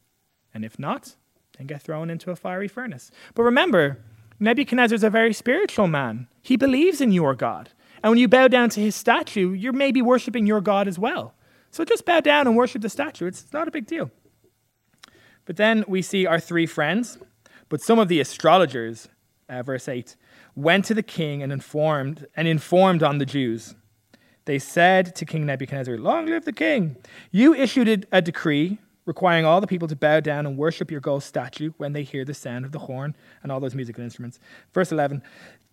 And 0.54 0.66
if 0.66 0.80
not, 0.80 1.16
then 1.58 1.68
get 1.68 1.82
thrown 1.82 2.10
into 2.10 2.32
a 2.32 2.36
fiery 2.36 2.68
furnace. 2.68 3.12
But 3.34 3.44
remember, 3.44 4.00
Nebuchadnezzar 4.40 4.96
is 4.96 5.04
a 5.04 5.10
very 5.10 5.34
spiritual 5.34 5.88
man. 5.88 6.28
He 6.42 6.58
believes 6.58 7.00
in 7.00 7.12
your 7.12 7.36
God. 7.36 7.70
And 8.04 8.12
when 8.12 8.20
you 8.20 8.28
bow 8.28 8.48
down 8.48 8.70
to 8.72 8.82
his 8.82 8.96
statue, 8.96 9.52
you're 9.52 9.74
maybe 9.74 10.02
worshiping 10.02 10.48
your 10.48 10.62
God 10.62 10.88
as 10.88 10.98
well. 10.98 11.36
So 11.70 11.86
just 11.86 12.06
bow 12.06 12.20
down 12.20 12.48
and 12.48 12.58
worship 12.58 12.82
the 12.82 12.90
statue. 12.90 13.28
It's 13.28 13.54
not 13.54 13.68
a 13.68 13.72
big 13.72 13.86
deal. 13.86 14.12
But 15.52 15.58
then 15.58 15.84
we 15.86 16.02
see 16.02 16.26
our 16.26 16.40
three 16.40 16.66
friends, 16.66 17.18
but 17.68 17.82
some 17.82 18.00
of 18.00 18.08
the 18.08 18.22
astrologers, 18.22 19.10
uh, 19.50 19.62
verse 19.64 19.90
8, 19.90 20.16
went 20.56 20.86
to 20.86 20.94
the 20.94 21.04
king 21.04 21.44
and 21.44 21.52
informed 21.52 22.26
and 22.38 22.48
informed 22.48 23.04
on 23.04 23.18
the 23.18 23.26
Jews. 23.26 23.76
They 24.46 24.60
said 24.60 25.14
to 25.14 25.26
King 25.26 25.46
Nebuchadnezzar, 25.46 25.98
Long 25.98 26.28
live 26.28 26.46
the 26.46 26.54
king! 26.54 26.96
You 27.32 27.54
issued 27.54 28.08
a 28.14 28.22
decree 28.22 28.78
requiring 29.04 29.44
all 29.44 29.60
the 29.60 29.68
people 29.68 29.90
to 29.90 29.96
bow 29.98 30.22
down 30.22 30.46
and 30.46 30.58
worship 30.58 30.90
your 30.90 31.02
gold 31.02 31.24
statue 31.24 31.74
when 31.76 31.92
they 31.92 32.04
hear 32.04 32.24
the 32.24 32.34
sound 32.34 32.64
of 32.64 32.72
the 32.72 32.80
horn 32.80 33.14
and 33.44 33.52
all 33.52 33.60
those 33.60 33.76
musical 33.76 34.06
instruments. 34.06 34.40
Verse 34.74 34.94
11 34.94 35.22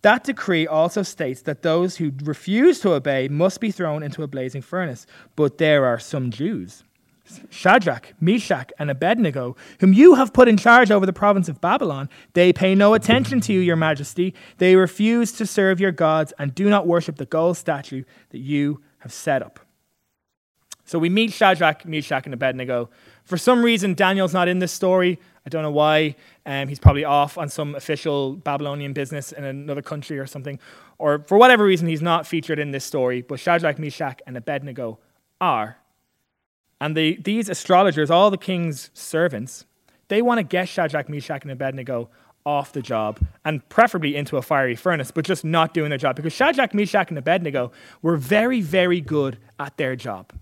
That 0.01 0.25
decree 0.25 0.67
also 0.67 1.03
states 1.03 1.43
that 1.43 1.61
those 1.61 1.95
who 1.95 2.11
refuse 2.25 2.81
to 2.81 2.91
obey 2.91 3.29
must 3.29 3.61
be 3.61 3.71
thrown 3.71 4.03
into 4.03 4.23
a 4.23 4.27
blazing 4.27 4.61
furnace. 4.61 5.07
But 5.37 5.57
there 5.57 5.85
are 5.85 5.99
some 5.99 6.31
Jews 6.31 6.83
Shadrach, 7.49 8.13
Meshach, 8.19 8.71
and 8.79 8.89
Abednego, 8.89 9.55
whom 9.79 9.93
you 9.93 10.15
have 10.15 10.33
put 10.33 10.47
in 10.47 10.57
charge 10.57 10.91
over 10.91 11.05
the 11.05 11.13
province 11.13 11.49
of 11.49 11.61
Babylon, 11.61 12.09
they 12.33 12.53
pay 12.53 12.75
no 12.75 12.93
attention 12.93 13.39
to 13.41 13.53
you, 13.53 13.59
your 13.59 13.75
majesty. 13.75 14.33
They 14.57 14.75
refuse 14.75 15.31
to 15.33 15.45
serve 15.45 15.79
your 15.79 15.91
gods 15.91 16.33
and 16.39 16.53
do 16.53 16.69
not 16.69 16.87
worship 16.87 17.17
the 17.17 17.25
gold 17.25 17.57
statue 17.57 18.03
that 18.29 18.39
you 18.39 18.81
have 18.99 19.13
set 19.13 19.41
up. 19.41 19.59
So 20.85 20.97
we 20.97 21.09
meet 21.09 21.31
Shadrach, 21.31 21.85
Meshach, 21.85 22.25
and 22.25 22.33
Abednego. 22.33 22.89
For 23.23 23.37
some 23.37 23.63
reason, 23.63 23.93
Daniel's 23.93 24.33
not 24.33 24.47
in 24.47 24.57
this 24.57 24.71
story. 24.71 25.19
I 25.45 25.49
don't 25.49 25.61
know 25.61 25.69
why. 25.71 26.15
Um, 26.47 26.67
he's 26.67 26.79
probably 26.79 27.05
off 27.05 27.37
on 27.37 27.47
some 27.47 27.75
official 27.75 28.33
Babylonian 28.33 28.93
business 28.93 29.31
in 29.31 29.43
another 29.43 29.83
country 29.83 30.17
or 30.17 30.25
something. 30.25 30.59
Or 30.97 31.23
for 31.27 31.37
whatever 31.37 31.63
reason, 31.63 31.87
he's 31.87 32.01
not 32.01 32.25
featured 32.25 32.57
in 32.57 32.71
this 32.71 32.83
story. 32.85 33.21
But 33.21 33.39
Shadrach, 33.39 33.77
Meshach, 33.77 34.19
and 34.25 34.35
Abednego 34.35 34.97
are 35.39 35.77
and 36.81 36.95
the, 36.95 37.17
these 37.21 37.49
astrologers, 37.49 38.09
all 38.09 38.31
the 38.31 38.37
king's 38.37 38.89
servants, 38.93 39.65
they 40.07 40.21
want 40.21 40.39
to 40.39 40.43
get 40.43 40.67
Shadrach, 40.67 41.09
Meshach, 41.09 41.43
and 41.43 41.51
Abednego 41.51 42.09
off 42.45 42.71
the 42.71 42.81
job 42.81 43.19
and 43.45 43.67
preferably 43.69 44.15
into 44.15 44.37
a 44.37 44.41
fiery 44.41 44.75
furnace, 44.75 45.11
but 45.11 45.25
just 45.25 45.43
not 45.43 45.73
doing 45.73 45.89
their 45.89 45.97
job 45.97 46.15
because 46.15 46.33
Shadrach, 46.33 46.73
Meshach, 46.73 47.09
and 47.09 47.17
Abednego 47.17 47.71
were 48.01 48.17
very, 48.17 48.61
very 48.61 49.01
good 49.01 49.37
at 49.59 49.77
their 49.77 49.95
job. 49.95 50.33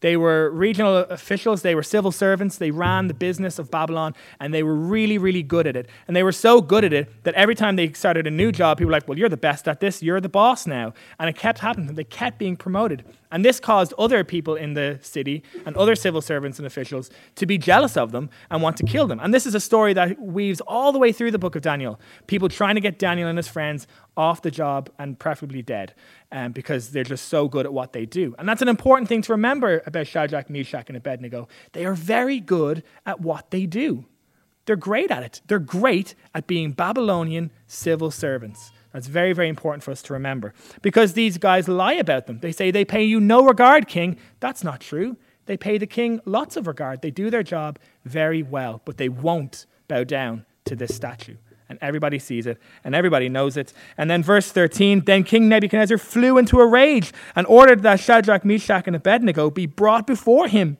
They 0.00 0.16
were 0.16 0.50
regional 0.50 0.98
officials, 0.98 1.62
they 1.62 1.74
were 1.74 1.82
civil 1.82 2.12
servants, 2.12 2.58
they 2.58 2.70
ran 2.70 3.08
the 3.08 3.14
business 3.14 3.58
of 3.58 3.70
Babylon, 3.70 4.14
and 4.38 4.52
they 4.52 4.62
were 4.62 4.74
really, 4.74 5.16
really 5.16 5.42
good 5.42 5.66
at 5.66 5.74
it. 5.74 5.88
And 6.06 6.14
they 6.14 6.22
were 6.22 6.32
so 6.32 6.60
good 6.60 6.84
at 6.84 6.92
it 6.92 7.24
that 7.24 7.34
every 7.34 7.54
time 7.54 7.76
they 7.76 7.90
started 7.92 8.26
a 8.26 8.30
new 8.30 8.52
job, 8.52 8.76
people 8.76 8.88
were 8.88 8.92
like, 8.92 9.08
Well, 9.08 9.18
you're 9.18 9.30
the 9.30 9.38
best 9.38 9.66
at 9.66 9.80
this, 9.80 10.02
you're 10.02 10.20
the 10.20 10.28
boss 10.28 10.66
now. 10.66 10.92
And 11.18 11.30
it 11.30 11.36
kept 11.36 11.60
happening, 11.60 11.94
they 11.94 12.04
kept 12.04 12.38
being 12.38 12.56
promoted. 12.56 13.04
And 13.30 13.44
this 13.44 13.60
caused 13.60 13.92
other 13.98 14.24
people 14.24 14.54
in 14.54 14.74
the 14.74 14.98
city 15.02 15.42
and 15.64 15.76
other 15.76 15.94
civil 15.94 16.20
servants 16.20 16.58
and 16.58 16.66
officials 16.66 17.10
to 17.36 17.46
be 17.46 17.58
jealous 17.58 17.96
of 17.96 18.12
them 18.12 18.30
and 18.50 18.62
want 18.62 18.76
to 18.78 18.84
kill 18.84 19.06
them. 19.06 19.20
And 19.20 19.34
this 19.34 19.46
is 19.46 19.54
a 19.54 19.60
story 19.60 19.92
that 19.94 20.20
weaves 20.20 20.60
all 20.60 20.92
the 20.92 20.98
way 20.98 21.12
through 21.12 21.30
the 21.30 21.38
book 21.38 21.56
of 21.56 21.62
Daniel. 21.62 22.00
People 22.26 22.48
trying 22.48 22.76
to 22.76 22.80
get 22.80 22.98
Daniel 22.98 23.28
and 23.28 23.36
his 23.36 23.48
friends 23.48 23.86
off 24.16 24.42
the 24.42 24.50
job 24.50 24.90
and 24.98 25.18
preferably 25.18 25.62
dead 25.62 25.94
um, 26.32 26.52
because 26.52 26.90
they're 26.90 27.04
just 27.04 27.28
so 27.28 27.48
good 27.48 27.66
at 27.66 27.72
what 27.72 27.92
they 27.92 28.06
do. 28.06 28.34
And 28.38 28.48
that's 28.48 28.62
an 28.62 28.68
important 28.68 29.08
thing 29.08 29.22
to 29.22 29.32
remember 29.32 29.82
about 29.86 30.06
Shadrach, 30.06 30.48
Meshach, 30.48 30.88
and 30.88 30.96
Abednego. 30.96 31.48
They 31.72 31.84
are 31.84 31.94
very 31.94 32.40
good 32.40 32.82
at 33.04 33.20
what 33.20 33.50
they 33.50 33.66
do. 33.66 34.06
They're 34.66 34.76
great 34.76 35.10
at 35.10 35.22
it. 35.22 35.40
They're 35.46 35.58
great 35.58 36.14
at 36.34 36.46
being 36.46 36.72
Babylonian 36.72 37.52
civil 37.66 38.10
servants. 38.10 38.72
That's 38.96 39.08
very, 39.08 39.34
very 39.34 39.50
important 39.50 39.84
for 39.84 39.90
us 39.90 40.00
to 40.04 40.14
remember 40.14 40.54
because 40.80 41.12
these 41.12 41.36
guys 41.36 41.68
lie 41.68 41.92
about 41.92 42.26
them. 42.26 42.40
They 42.40 42.50
say 42.50 42.70
they 42.70 42.86
pay 42.86 43.04
you 43.04 43.20
no 43.20 43.44
regard, 43.44 43.88
king. 43.88 44.16
That's 44.40 44.64
not 44.64 44.80
true. 44.80 45.18
They 45.44 45.58
pay 45.58 45.76
the 45.76 45.86
king 45.86 46.22
lots 46.24 46.56
of 46.56 46.66
regard. 46.66 47.02
They 47.02 47.10
do 47.10 47.28
their 47.28 47.42
job 47.42 47.78
very 48.06 48.42
well, 48.42 48.80
but 48.86 48.96
they 48.96 49.10
won't 49.10 49.66
bow 49.86 50.04
down 50.04 50.46
to 50.64 50.74
this 50.74 50.94
statue. 50.96 51.36
And 51.68 51.78
everybody 51.82 52.18
sees 52.18 52.46
it, 52.46 52.56
and 52.84 52.94
everybody 52.94 53.28
knows 53.28 53.58
it. 53.58 53.74
And 53.98 54.10
then, 54.10 54.22
verse 54.22 54.50
13 54.50 55.02
Then 55.04 55.24
King 55.24 55.46
Nebuchadnezzar 55.50 55.98
flew 55.98 56.38
into 56.38 56.58
a 56.58 56.66
rage 56.66 57.12
and 57.34 57.46
ordered 57.48 57.82
that 57.82 58.00
Shadrach, 58.00 58.46
Meshach, 58.46 58.86
and 58.86 58.96
Abednego 58.96 59.50
be 59.50 59.66
brought 59.66 60.06
before 60.06 60.48
him. 60.48 60.78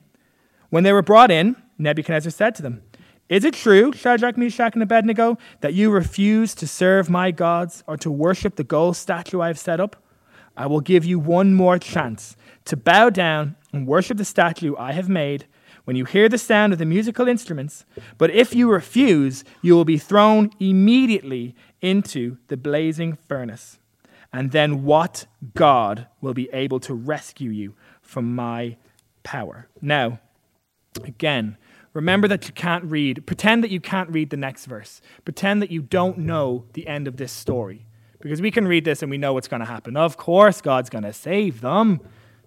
When 0.71 0.83
they 0.83 0.91
were 0.91 1.03
brought 1.03 1.29
in, 1.29 1.55
Nebuchadnezzar 1.77 2.31
said 2.31 2.55
to 2.55 2.63
them, 2.63 2.81
is 3.29 3.43
it 3.43 3.53
true, 3.53 3.91
Shadrach, 3.91 4.37
Meshach, 4.37 4.73
and 4.73 4.83
Abednego, 4.83 5.37
that 5.61 5.73
you 5.73 5.91
refuse 5.91 6.55
to 6.55 6.67
serve 6.67 7.09
my 7.09 7.31
gods 7.31 7.83
or 7.85 7.97
to 7.97 8.09
worship 8.09 8.55
the 8.55 8.63
gold 8.63 8.95
statue 8.95 9.41
I 9.41 9.47
have 9.47 9.59
set 9.59 9.79
up? 9.79 10.01
I 10.55 10.65
will 10.65 10.79
give 10.79 11.05
you 11.05 11.19
one 11.19 11.53
more 11.53 11.77
chance 11.77 12.35
to 12.65 12.77
bow 12.77 13.09
down 13.09 13.55
and 13.73 13.85
worship 13.85 14.17
the 14.17 14.25
statue 14.25 14.75
I 14.77 14.93
have 14.93 15.09
made 15.09 15.45
when 15.83 15.95
you 15.95 16.05
hear 16.05 16.27
the 16.27 16.37
sound 16.37 16.73
of 16.73 16.79
the 16.79 16.85
musical 16.85 17.27
instruments. 17.27 17.85
But 18.17 18.31
if 18.31 18.55
you 18.55 18.69
refuse, 18.69 19.43
you 19.61 19.75
will 19.75 19.85
be 19.85 19.97
thrown 19.97 20.51
immediately 20.59 21.55
into 21.81 22.37
the 22.47 22.57
blazing 22.57 23.17
furnace. 23.27 23.79
And 24.33 24.51
then 24.51 24.83
what 24.83 25.27
God 25.53 26.07
will 26.19 26.33
be 26.33 26.49
able 26.51 26.79
to 26.81 26.93
rescue 26.93 27.51
you 27.51 27.75
from 28.01 28.35
my 28.35 28.77
power? 29.23 29.67
Now, 29.81 30.19
again, 31.03 31.57
Remember 31.97 32.27
that 32.27 32.47
you 32.47 32.53
can't 32.53 32.83
read, 32.83 33.25
pretend 33.25 33.63
that 33.63 33.71
you 33.71 33.79
can't 33.79 34.07
read 34.11 34.29
the 34.29 34.37
next 34.37 34.65
verse. 34.65 35.01
Pretend 35.25 35.63
that 35.63 35.71
you 35.71 35.81
don't 35.81 36.19
know 36.19 36.65
the 36.73 36.87
end 36.87 37.07
of 37.07 37.17
this 37.17 37.31
story. 37.31 37.87
Because 38.19 38.39
we 38.39 38.51
can 38.51 38.67
read 38.67 38.85
this 38.85 39.01
and 39.01 39.09
we 39.09 39.17
know 39.17 39.33
what's 39.33 39.47
going 39.47 39.61
to 39.61 39.65
happen. 39.65 39.97
Of 39.97 40.15
course, 40.15 40.61
God's 40.61 40.91
going 40.91 41.05
to 41.05 41.11
save 41.11 41.59
them. 41.61 41.99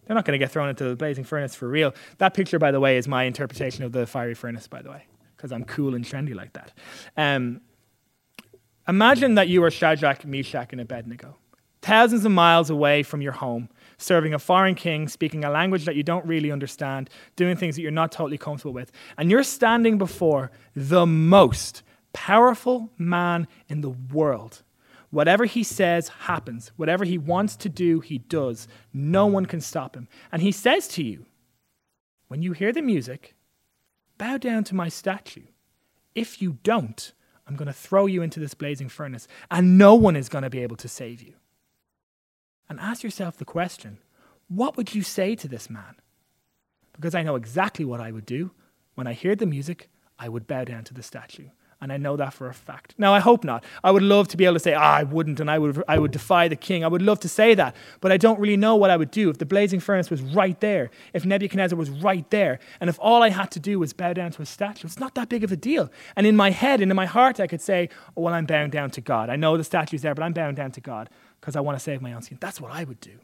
They're 0.07 0.15
not 0.15 0.25
going 0.25 0.39
to 0.39 0.39
get 0.39 0.53
thrown 0.53 0.69
into 0.69 0.85
the 0.85 0.95
blazing 0.95 1.25
furnace 1.25 1.57
for 1.57 1.67
real. 1.67 1.93
That 2.19 2.33
picture, 2.33 2.61
by 2.61 2.71
the 2.71 2.79
way, 2.79 2.97
is 2.97 3.09
my 3.09 3.25
interpretation 3.25 3.83
of 3.83 3.91
the 3.91 4.07
fiery 4.07 4.35
furnace, 4.35 4.69
by 4.69 4.83
the 4.83 4.91
way, 4.91 5.07
because 5.37 5.51
I'm 5.51 5.65
cool 5.65 5.97
and 5.97 6.05
trendy 6.05 6.33
like 6.33 6.53
that. 6.53 6.73
Um, 7.17 7.61
imagine 8.87 9.35
that 9.35 9.49
you 9.49 9.65
are 9.65 9.71
Shadrach, 9.73 10.25
Meshach, 10.25 10.69
and 10.71 10.81
Abednego, 10.81 11.39
thousands 11.83 12.25
of 12.25 12.31
miles 12.31 12.71
away 12.71 13.03
from 13.03 13.21
your 13.21 13.33
home, 13.33 13.69
serving 14.01 14.35
a 14.35 14.39
foreign 14.39 14.75
king, 14.75 15.09
speaking 15.09 15.45
a 15.45 15.51
language 15.51 15.85
that 15.85 15.97
you 15.97 16.03
don't 16.03 16.27
really 16.27 16.51
understand, 16.51 17.11
doing 17.37 17.57
things 17.57 17.77
that 17.77 17.83
you're 17.83 17.91
not 17.91 18.13
totally 18.13 18.39
comfortable 18.39 18.73
with. 18.73 18.91
And 19.19 19.31
you're 19.31 19.43
standing 19.43 19.99
before 19.99 20.51
the 20.75 21.07
most 21.07 21.83
powerful 22.13 22.91
man 22.99 23.47
in 23.69 23.81
the 23.81 23.91
world. 23.91 24.63
Whatever 25.11 25.45
he 25.45 25.63
says 25.63 26.09
happens. 26.09 26.71
Whatever 26.77 27.05
he 27.05 27.19
wants 27.19 27.57
to 27.57 27.69
do, 27.69 28.01
he 28.01 28.19
does. 28.19 28.69
No 28.93 29.27
one 29.27 29.47
can 29.47 29.61
stop 29.61 29.97
him. 29.97 30.09
And 30.31 30.41
he 30.41 30.53
says 30.53 30.87
to 30.89 31.03
you, 31.03 31.27
when 32.29 32.43
you 32.43 32.53
hear 32.53 32.73
the 32.73 32.83
music, 32.83 33.35
bow 34.19 34.39
down 34.39 34.63
to 34.65 34.75
my 34.75 34.89
statue. 34.89 35.47
If 36.15 36.41
you 36.41 36.59
don't, 36.63 37.13
I'm 37.47 37.57
going 37.57 37.67
to 37.67 37.73
throw 37.73 38.07
you 38.07 38.23
into 38.23 38.39
this 38.39 38.55
blazing 38.55 38.89
furnace, 38.89 39.27
and 39.51 39.77
no 39.77 39.97
one 39.97 40.15
is 40.15 40.29
going 40.29 40.45
to 40.45 40.51
be 40.51 40.63
able 40.63 40.77
to 40.77 40.89
save 40.89 41.21
you. 41.21 41.35
And 42.71 42.79
ask 42.81 43.03
yourself 43.03 43.37
the 43.37 43.45
question 43.45 43.99
what 44.49 44.77
would 44.77 44.95
you 44.95 45.03
say 45.03 45.35
to 45.35 45.49
this 45.49 45.69
man? 45.69 45.97
Because 46.95 47.15
I 47.15 47.23
know 47.23 47.37
exactly 47.37 47.85
what 47.85 48.01
I 48.01 48.13
would 48.13 48.27
do. 48.27 48.53
When 48.95 49.07
I 49.07 49.13
hear 49.13 49.37
the 49.37 49.47
music, 49.47 49.91
I 50.19 50.29
would 50.29 50.47
bow 50.47 50.65
down 50.65 50.85
to 50.85 50.95
the 50.95 51.03
statue 51.03 51.49
and 51.81 51.93
I 51.93 51.97
know 51.97 52.17
that 52.17 52.35
for 52.35 52.49
a 52.49 52.53
fact. 52.53 52.95
Now, 52.99 53.15
I 53.15 53.21
hope 53.21 53.43
not. 53.43 53.65
I 53.83 53.91
would 53.91 54.03
love 54.03 54.29
to 54.29 54.37
be 54.37 54.45
able 54.45 54.55
to 54.55 54.61
say, 54.61 54.75
ah, 54.75 54.97
I 54.97 55.03
wouldn't, 55.03 55.41
and 55.41 55.51
I 55.51 55.59
would, 55.59 55.83
I 55.89 55.99
would 55.99 56.11
defy 56.11 56.47
the 56.47 56.57
king. 56.57 56.85
I 56.85 56.89
would 56.89 57.01
love 57.01 57.21
to 57.21 57.29
say 57.29 57.55
that, 57.55 57.75
but 58.01 58.13
I 58.13 58.19
don't 58.19 58.39
really 58.39 58.59
know 58.59 58.77
what 58.77 58.91
I 58.91 58.97
would 58.97 59.11
do 59.11 59.31
if 59.31 59.39
the 59.39 59.47
blazing 59.47 59.81
furnace 59.81 60.11
was 60.11 60.21
right 60.21 60.61
there, 60.61 60.91
if 61.15 61.25
Nebuchadnezzar 61.25 61.79
was 61.79 61.89
right 61.89 62.29
there, 62.31 62.59
and 62.81 62.91
if 62.91 62.99
all 63.01 63.23
I 63.23 63.31
had 63.31 63.51
to 63.53 63.61
do 63.61 63.79
was 63.79 63.95
bow 63.95 64.13
down 64.13 64.31
to 64.33 64.43
a 64.43 64.47
statue. 64.47 64.87
It's 64.87 65.01
not 65.01 65.15
that 65.15 65.31
big 65.31 65.43
of 65.43 65.53
a 65.53 65.57
deal. 65.57 65.91
And 66.17 66.27
in 66.27 66.37
my 66.37 66.51
head 66.51 66.83
and 66.83 66.91
in 66.91 66.97
my 66.97 67.07
heart, 67.07 67.41
I 67.41 67.47
could 67.47 67.63
say, 67.63 67.89
oh, 68.17 68.23
well, 68.23 68.35
I'm 68.35 68.47
bowing 68.47 68.71
down 68.71 68.91
to 68.91 69.01
God. 69.01 69.31
I 69.31 69.37
know 69.37 69.57
the 69.57 69.65
statue's 69.65 70.03
there, 70.03 70.15
but 70.15 70.23
I'm 70.23 70.35
bowing 70.35 70.55
down 70.55 70.73
to 70.73 70.81
God 70.81 71.09
because 71.41 71.57
I 71.57 71.61
want 71.61 71.79
to 71.79 71.83
save 71.83 72.03
my 72.03 72.13
own 72.13 72.23
skin. 72.23 72.39
That's 72.41 72.61
what 72.61 72.73
I 72.73 72.85
would 72.85 73.01
do. 73.01 73.19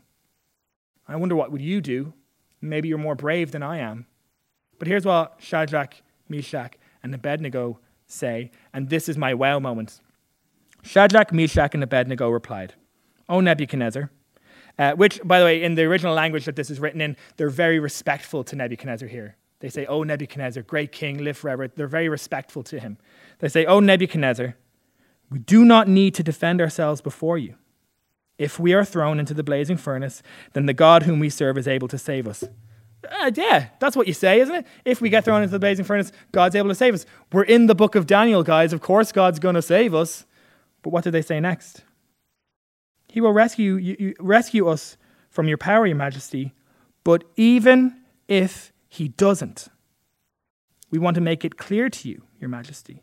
I 1.07 1.17
wonder 1.17 1.37
what 1.37 1.53
would 1.53 1.63
you 1.63 1.81
do? 1.81 2.15
Maybe 2.61 2.89
you're 2.89 2.99
more 2.99 3.15
brave 3.15 3.53
than 3.53 3.63
I 3.63 3.79
am. 3.79 4.07
But 4.79 4.89
here's 4.89 5.05
what 5.05 5.37
Shadrach, 5.39 6.03
Meshach, 6.29 6.77
and 7.03 7.15
Abednego 7.15 7.79
say, 8.07 8.51
and 8.73 8.89
this 8.89 9.09
is 9.09 9.17
my 9.17 9.35
wow 9.35 9.59
moment. 9.59 10.01
Shadrach, 10.83 11.33
Meshach, 11.33 11.75
and 11.75 11.83
Abednego 11.83 12.31
replied, 12.31 12.75
O 13.29 13.41
Nebuchadnezzar, 13.41 14.11
uh, 14.79 14.93
which, 14.93 15.21
by 15.25 15.39
the 15.39 15.45
way, 15.45 15.63
in 15.63 15.75
the 15.75 15.83
original 15.83 16.15
language 16.15 16.45
that 16.45 16.57
this 16.57 16.71
is 16.71 16.79
written 16.79 17.01
in, 17.01 17.17
they're 17.37 17.51
very 17.51 17.79
respectful 17.79 18.45
to 18.45 18.57
Nebuchadnezzar 18.57 19.09
here. 19.09 19.37
They 19.61 19.69
say, 19.69 19.87
O 19.87 20.03
Nebuchadnezzar, 20.03 20.63
great 20.63 20.93
king, 20.93 21.25
live 21.25 21.37
forever. 21.37 21.67
They're 21.67 21.87
very 21.87 22.09
respectful 22.09 22.63
to 22.65 22.79
him. 22.79 22.99
They 23.39 23.49
say, 23.49 23.65
O 23.65 23.81
Nebuchadnezzar, 23.81 24.55
we 25.31 25.39
do 25.39 25.65
not 25.65 25.89
need 25.89 26.15
to 26.15 26.23
defend 26.23 26.61
ourselves 26.61 27.01
before 27.01 27.39
you. 27.39 27.55
If 28.39 28.61
we 28.61 28.75
are 28.75 28.85
thrown 28.85 29.19
into 29.19 29.33
the 29.33 29.43
blazing 29.43 29.79
furnace, 29.79 30.23
then 30.53 30.67
the 30.67 30.75
God 30.75 31.05
whom 31.05 31.19
we 31.19 31.31
serve 31.31 31.57
is 31.57 31.67
able 31.67 31.89
to 31.89 31.99
save 31.99 32.29
us 32.29 32.45
uh, 33.11 33.31
yeah, 33.35 33.69
that's 33.79 33.97
what 33.97 34.07
you 34.07 34.13
say, 34.13 34.41
isn't 34.41 34.55
it? 34.55 34.67
If 34.85 35.01
we 35.01 35.09
get 35.09 35.25
thrown 35.25 35.43
into 35.43 35.53
the 35.53 35.59
blazing 35.59 35.85
furnace, 35.85 36.13
God's 36.33 36.55
able 36.55 36.69
to 36.69 36.75
save 36.75 36.95
us. 36.95 37.07
We're 37.33 37.43
in 37.43 37.67
the 37.67 37.75
book 37.75 37.95
of 37.95 38.07
Daniel, 38.07 38.43
guys. 38.43 38.73
Of 38.73 38.81
course, 38.81 39.13
God's 39.13 39.39
going 39.39 39.55
to 39.55 39.63
save 39.63 39.95
us. 39.95 40.25
But 40.83 40.91
what 40.91 41.05
do 41.05 41.11
they 41.11 41.23
say 41.23 41.41
next? 41.41 41.83
He 43.09 43.21
will 43.21 43.33
rescue, 43.33 43.77
you, 43.77 43.97
you, 43.99 44.15
rescue 44.21 44.69
us 44.69 44.97
from 45.31 45.49
your 45.49 45.59
power, 45.59 45.87
your 45.87 45.97
majesty. 45.97 46.55
But 47.03 47.25
even 47.37 47.97
if 48.29 48.73
he 48.89 49.09
doesn't, 49.09 49.69
we 50.91 50.99
want 50.99 51.15
to 51.15 51.21
make 51.21 51.45
it 51.45 51.57
clear 51.57 51.89
to 51.89 52.09
you, 52.09 52.23
your 52.41 52.49
majesty, 52.49 53.03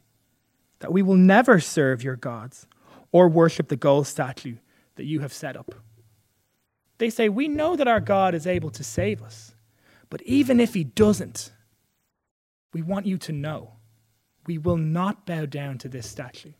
that 0.80 0.92
we 0.92 1.02
will 1.02 1.16
never 1.16 1.60
serve 1.60 2.04
your 2.04 2.16
gods 2.16 2.68
or 3.12 3.28
worship 3.28 3.68
the 3.70 3.76
gold 3.76 4.08
statue 4.08 4.58
that 4.96 5.06
you 5.06 5.20
have 5.20 5.34
set 5.34 5.56
up. 5.56 5.74
They 6.98 7.10
say, 7.10 7.30
We 7.30 7.48
know 7.48 7.76
that 7.76 7.88
our 7.88 8.00
God 8.00 8.36
is 8.36 8.48
able 8.48 8.70
to 8.72 8.84
save 8.84 9.22
us. 9.22 9.53
But 10.14 10.22
even 10.28 10.60
if 10.60 10.76
he 10.76 10.84
doesn't, 10.84 11.52
we 12.72 12.84
want 12.84 13.08
you 13.08 13.18
to 13.18 13.32
know 13.32 13.78
we 14.46 14.60
will 14.60 14.78
not 14.78 15.26
bow 15.26 15.48
down 15.48 15.80
to 15.80 15.90
this 15.90 16.08
statue. 16.08 16.52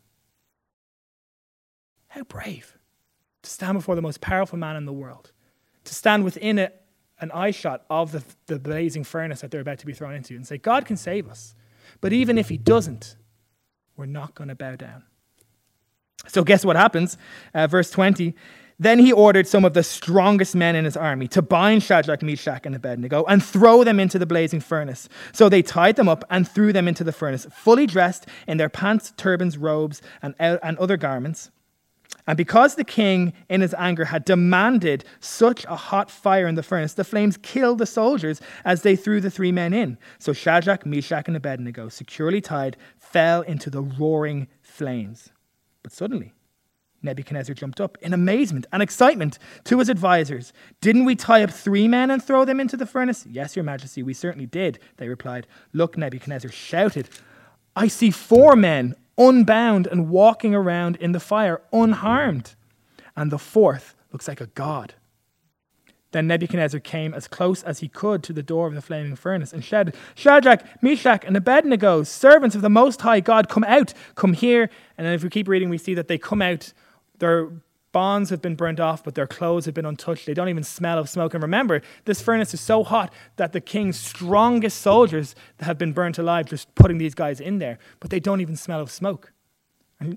How 2.08 2.24
brave 2.24 2.76
to 3.42 3.48
stand 3.48 3.78
before 3.78 3.94
the 3.94 4.02
most 4.02 4.20
powerful 4.20 4.58
man 4.58 4.74
in 4.74 4.86
the 4.86 4.92
world, 4.92 5.30
to 5.84 5.94
stand 5.94 6.24
within 6.24 6.58
a, 6.58 6.72
an 7.20 7.30
eye 7.30 7.52
shot 7.52 7.84
of 7.88 8.10
the, 8.10 8.24
the 8.46 8.58
blazing 8.58 9.04
furnace 9.04 9.42
that 9.42 9.52
they're 9.52 9.60
about 9.60 9.78
to 9.78 9.86
be 9.86 9.92
thrown 9.92 10.14
into 10.16 10.34
and 10.34 10.44
say, 10.44 10.58
God 10.58 10.84
can 10.84 10.96
save 10.96 11.28
us. 11.28 11.54
But 12.00 12.12
even 12.12 12.38
if 12.38 12.48
he 12.48 12.56
doesn't, 12.56 13.14
we're 13.96 14.06
not 14.06 14.34
going 14.34 14.48
to 14.48 14.56
bow 14.56 14.74
down. 14.74 15.04
So, 16.26 16.42
guess 16.42 16.64
what 16.64 16.74
happens? 16.74 17.16
Uh, 17.54 17.68
verse 17.68 17.92
20 17.92 18.34
then 18.78 18.98
he 18.98 19.12
ordered 19.12 19.46
some 19.46 19.64
of 19.64 19.74
the 19.74 19.82
strongest 19.82 20.54
men 20.56 20.74
in 20.74 20.84
his 20.84 20.96
army 20.96 21.28
to 21.28 21.42
bind 21.42 21.82
Shadrach, 21.82 22.22
Meshach, 22.22 22.66
and 22.66 22.74
Abednego 22.74 23.24
and 23.24 23.42
throw 23.42 23.84
them 23.84 24.00
into 24.00 24.18
the 24.18 24.26
blazing 24.26 24.60
furnace. 24.60 25.08
So 25.32 25.48
they 25.48 25.62
tied 25.62 25.96
them 25.96 26.08
up 26.08 26.24
and 26.28 26.48
threw 26.48 26.72
them 26.72 26.88
into 26.88 27.04
the 27.04 27.12
furnace, 27.12 27.46
fully 27.52 27.86
dressed 27.86 28.26
in 28.48 28.56
their 28.56 28.68
pants, 28.68 29.12
turbans, 29.16 29.56
robes, 29.56 30.02
and, 30.22 30.34
and 30.38 30.76
other 30.78 30.96
garments. 30.96 31.50
And 32.26 32.36
because 32.36 32.74
the 32.74 32.84
king, 32.84 33.32
in 33.48 33.60
his 33.60 33.74
anger, 33.74 34.06
had 34.06 34.24
demanded 34.24 35.04
such 35.20 35.64
a 35.66 35.76
hot 35.76 36.10
fire 36.10 36.46
in 36.46 36.54
the 36.54 36.62
furnace, 36.62 36.94
the 36.94 37.04
flames 37.04 37.36
killed 37.36 37.78
the 37.78 37.86
soldiers 37.86 38.40
as 38.64 38.82
they 38.82 38.96
threw 38.96 39.20
the 39.20 39.30
three 39.30 39.52
men 39.52 39.72
in. 39.72 39.98
So 40.18 40.32
Shadrach, 40.32 40.86
Meshach, 40.86 41.28
and 41.28 41.36
Abednego, 41.36 41.88
securely 41.88 42.40
tied, 42.40 42.76
fell 42.96 43.42
into 43.42 43.68
the 43.70 43.82
roaring 43.82 44.48
flames. 44.62 45.30
But 45.82 45.92
suddenly, 45.92 46.33
Nebuchadnezzar 47.04 47.54
jumped 47.54 47.80
up 47.80 47.96
in 48.00 48.12
amazement 48.12 48.66
and 48.72 48.82
excitement 48.82 49.38
to 49.64 49.78
his 49.78 49.90
advisers. 49.90 50.52
Didn't 50.80 51.04
we 51.04 51.14
tie 51.14 51.44
up 51.44 51.50
three 51.50 51.86
men 51.86 52.10
and 52.10 52.22
throw 52.22 52.44
them 52.44 52.58
into 52.58 52.76
the 52.76 52.86
furnace? 52.86 53.26
Yes, 53.30 53.54
your 53.54 53.64
majesty, 53.64 54.02
we 54.02 54.14
certainly 54.14 54.46
did, 54.46 54.78
they 54.96 55.08
replied. 55.08 55.46
Look, 55.72 55.96
Nebuchadnezzar 55.96 56.50
shouted, 56.50 57.08
I 57.76 57.88
see 57.88 58.10
four 58.10 58.56
men 58.56 58.94
unbound 59.16 59.86
and 59.86 60.08
walking 60.08 60.54
around 60.54 60.96
in 60.96 61.12
the 61.12 61.20
fire 61.20 61.60
unharmed. 61.72 62.54
And 63.16 63.30
the 63.30 63.38
fourth 63.38 63.94
looks 64.12 64.26
like 64.26 64.40
a 64.40 64.46
god. 64.46 64.94
Then 66.14 66.28
Nebuchadnezzar 66.28 66.78
came 66.78 67.12
as 67.12 67.26
close 67.26 67.64
as 67.64 67.80
he 67.80 67.88
could 67.88 68.22
to 68.22 68.32
the 68.32 68.42
door 68.42 68.68
of 68.68 68.74
the 68.74 68.80
flaming 68.80 69.16
furnace 69.16 69.52
and 69.52 69.64
shouted, 69.64 69.96
Shadrach, 70.14 70.64
Meshach, 70.80 71.24
and 71.24 71.36
Abednego, 71.36 72.04
servants 72.04 72.54
of 72.54 72.62
the 72.62 72.70
Most 72.70 73.00
High 73.00 73.18
God, 73.18 73.48
come 73.48 73.64
out, 73.64 73.92
come 74.14 74.32
here. 74.32 74.70
And 74.96 75.04
then 75.04 75.14
if 75.14 75.24
we 75.24 75.28
keep 75.28 75.48
reading, 75.48 75.70
we 75.70 75.78
see 75.78 75.94
that 75.94 76.06
they 76.06 76.16
come 76.16 76.40
out 76.40 76.72
their 77.18 77.50
bonds 77.92 78.30
have 78.30 78.42
been 78.42 78.56
burnt 78.56 78.80
off, 78.80 79.04
but 79.04 79.14
their 79.14 79.26
clothes 79.26 79.66
have 79.66 79.74
been 79.74 79.86
untouched. 79.86 80.26
They 80.26 80.34
don't 80.34 80.48
even 80.48 80.64
smell 80.64 80.98
of 80.98 81.08
smoke. 81.08 81.32
And 81.34 81.42
remember, 81.42 81.80
this 82.04 82.20
furnace 82.20 82.52
is 82.52 82.60
so 82.60 82.82
hot 82.82 83.12
that 83.36 83.52
the 83.52 83.60
king's 83.60 83.98
strongest 83.98 84.80
soldiers 84.82 85.34
have 85.60 85.78
been 85.78 85.92
burnt 85.92 86.18
alive 86.18 86.46
just 86.46 86.74
putting 86.74 86.98
these 86.98 87.14
guys 87.14 87.40
in 87.40 87.58
there, 87.58 87.78
but 88.00 88.10
they 88.10 88.20
don't 88.20 88.40
even 88.40 88.56
smell 88.56 88.80
of 88.80 88.90
smoke. 88.90 89.32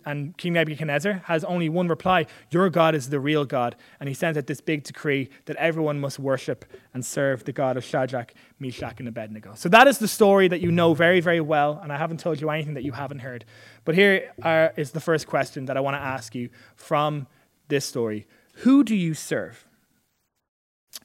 And, 0.05 0.37
King 0.37 0.53
Nebuchadnezzar 0.53 1.23
has 1.25 1.43
only 1.43 1.69
one 1.69 1.87
reply 1.87 2.25
Your 2.51 2.69
God 2.69 2.95
is 2.95 3.09
the 3.09 3.19
real 3.19 3.45
God. 3.45 3.75
And 3.99 4.07
he 4.07 4.15
sends 4.15 4.37
out 4.37 4.47
this 4.47 4.61
big 4.61 4.83
decree 4.83 5.29
that 5.45 5.55
everyone 5.57 5.99
must 5.99 6.19
worship 6.19 6.65
and 6.93 7.05
serve 7.05 7.43
the 7.43 7.51
God 7.51 7.77
of 7.77 7.83
Shadrach, 7.83 8.33
Meshach, 8.59 8.99
and 8.99 9.07
Abednego. 9.07 9.53
So 9.55 9.69
that 9.69 9.87
is 9.87 9.99
the 9.99 10.07
story 10.07 10.47
that 10.47 10.61
you 10.61 10.71
know 10.71 10.93
very, 10.93 11.19
very 11.19 11.41
well. 11.41 11.79
And 11.81 11.91
I 11.91 11.97
haven't 11.97 12.19
told 12.19 12.41
you 12.41 12.49
anything 12.49 12.73
that 12.75 12.83
you 12.83 12.91
haven't 12.91 13.19
heard. 13.19 13.45
But 13.85 13.95
here 13.95 14.31
are, 14.43 14.73
is 14.77 14.91
the 14.91 14.99
first 14.99 15.27
question 15.27 15.65
that 15.65 15.77
I 15.77 15.79
want 15.79 15.95
to 15.95 16.01
ask 16.01 16.35
you 16.35 16.49
from 16.75 17.27
this 17.67 17.85
story 17.85 18.27
Who 18.63 18.83
do 18.83 18.95
you 18.95 19.13
serve? 19.13 19.65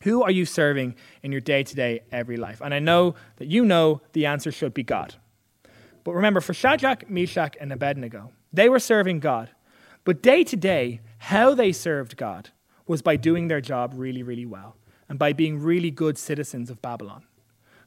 Who 0.02 0.22
are 0.22 0.30
you 0.30 0.46
serving 0.46 0.96
in 1.22 1.32
your 1.32 1.40
day 1.40 1.62
to 1.62 1.74
day, 1.74 2.00
every 2.10 2.36
life? 2.36 2.60
And 2.60 2.74
I 2.74 2.80
know 2.80 3.14
that 3.36 3.46
you 3.46 3.64
know 3.64 4.00
the 4.12 4.26
answer 4.26 4.50
should 4.50 4.74
be 4.74 4.82
God. 4.82 5.14
But 6.04 6.14
remember, 6.14 6.40
for 6.40 6.54
Shadrach, 6.54 7.08
Meshach, 7.08 7.56
and 7.60 7.72
Abednego, 7.72 8.32
they 8.52 8.68
were 8.68 8.78
serving 8.78 9.20
God. 9.20 9.50
But 10.04 10.22
day 10.22 10.44
to 10.44 10.56
day, 10.56 11.00
how 11.18 11.54
they 11.54 11.72
served 11.72 12.16
God 12.16 12.50
was 12.86 13.02
by 13.02 13.16
doing 13.16 13.48
their 13.48 13.60
job 13.60 13.94
really, 13.96 14.22
really 14.22 14.46
well 14.46 14.76
and 15.08 15.18
by 15.18 15.32
being 15.32 15.58
really 15.58 15.90
good 15.90 16.18
citizens 16.18 16.70
of 16.70 16.82
Babylon. 16.82 17.24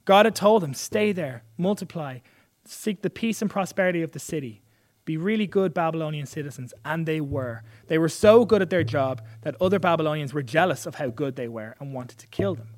God 0.06 0.25
had 0.25 0.36
told 0.36 0.62
them, 0.62 0.73
stay 0.73 1.12
there, 1.12 1.43
multiply, 1.58 2.19
seek 2.63 3.01
the 3.01 3.10
peace 3.10 3.41
and 3.41 3.49
prosperity 3.49 4.01
of 4.01 4.12
the 4.12 4.19
city, 4.19 4.62
be 5.04 5.17
really 5.17 5.47
good 5.47 5.73
Babylonian 5.73 6.25
citizens. 6.25 6.73
And 6.84 7.06
they 7.06 7.21
were. 7.21 7.63
They 7.88 7.97
were 7.97 8.10
so 8.10 8.45
good 8.45 8.62
at 8.62 8.69
their 8.69 8.84
job 8.84 9.21
that 9.41 9.56
other 9.60 9.80
Babylonians 9.80 10.34
were 10.34 10.43
jealous 10.43 10.86
of 10.86 10.95
how 10.95 11.10
good 11.10 11.36
they 11.36 11.47
were 11.47 11.75
and 11.80 11.93
wanted 11.93 12.17
to 12.19 12.28
kill 12.28 12.56
them. 12.56 12.69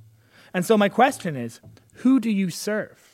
And 0.53 0.65
so, 0.65 0.77
my 0.77 0.89
question 0.89 1.35
is 1.35 1.59
who 1.95 2.19
do 2.19 2.29
you 2.29 2.49
serve? 2.49 3.06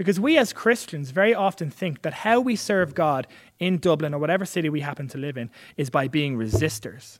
Because 0.00 0.18
we 0.18 0.38
as 0.38 0.54
Christians 0.54 1.10
very 1.10 1.34
often 1.34 1.70
think 1.70 2.00
that 2.00 2.14
how 2.14 2.40
we 2.40 2.56
serve 2.56 2.94
God 2.94 3.26
in 3.58 3.76
Dublin 3.76 4.14
or 4.14 4.18
whatever 4.18 4.46
city 4.46 4.70
we 4.70 4.80
happen 4.80 5.08
to 5.08 5.18
live 5.18 5.36
in 5.36 5.50
is 5.76 5.90
by 5.90 6.08
being 6.08 6.38
resistors, 6.38 7.18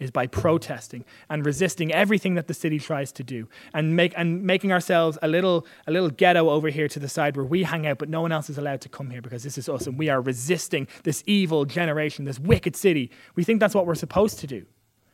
is 0.00 0.10
by 0.10 0.26
protesting 0.26 1.04
and 1.28 1.44
resisting 1.44 1.92
everything 1.92 2.34
that 2.36 2.46
the 2.46 2.54
city 2.54 2.78
tries 2.78 3.12
to 3.12 3.22
do 3.22 3.46
and, 3.74 3.94
make, 3.94 4.14
and 4.16 4.42
making 4.42 4.72
ourselves 4.72 5.18
a 5.20 5.28
little, 5.28 5.66
a 5.86 5.92
little 5.92 6.08
ghetto 6.08 6.48
over 6.48 6.70
here 6.70 6.88
to 6.88 6.98
the 6.98 7.10
side 7.10 7.36
where 7.36 7.44
we 7.44 7.64
hang 7.64 7.86
out, 7.86 7.98
but 7.98 8.08
no 8.08 8.22
one 8.22 8.32
else 8.32 8.48
is 8.48 8.56
allowed 8.56 8.80
to 8.80 8.88
come 8.88 9.10
here 9.10 9.20
because 9.20 9.42
this 9.42 9.58
is 9.58 9.68
us 9.68 9.86
and 9.86 9.98
we 9.98 10.08
are 10.08 10.22
resisting 10.22 10.88
this 11.02 11.22
evil 11.26 11.66
generation, 11.66 12.24
this 12.24 12.38
wicked 12.38 12.74
city. 12.74 13.10
We 13.34 13.44
think 13.44 13.60
that's 13.60 13.74
what 13.74 13.84
we're 13.84 13.96
supposed 13.96 14.38
to 14.38 14.46
do. 14.46 14.64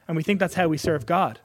And 0.07 0.17
we 0.17 0.23
think 0.23 0.39
that's 0.39 0.55
how 0.55 0.69
we 0.69 0.79
serve 0.79 1.07
God. 1.07 1.41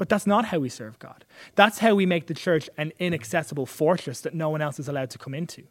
But 0.00 0.08
that's 0.08 0.26
not 0.26 0.46
how 0.46 0.60
we 0.60 0.70
serve 0.70 0.98
God. 0.98 1.26
That's 1.56 1.80
how 1.80 1.94
we 1.94 2.06
make 2.06 2.26
the 2.26 2.32
church 2.32 2.70
an 2.78 2.90
inaccessible 2.98 3.66
fortress 3.66 4.22
that 4.22 4.32
no 4.32 4.48
one 4.48 4.62
else 4.62 4.78
is 4.78 4.88
allowed 4.88 5.10
to 5.10 5.18
come 5.18 5.34
into. 5.34 5.64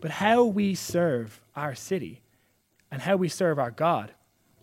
But 0.00 0.10
how 0.10 0.42
we 0.42 0.74
serve 0.74 1.40
our 1.54 1.76
city 1.76 2.22
and 2.90 3.02
how 3.02 3.14
we 3.14 3.28
serve 3.28 3.60
our 3.60 3.70
God 3.70 4.10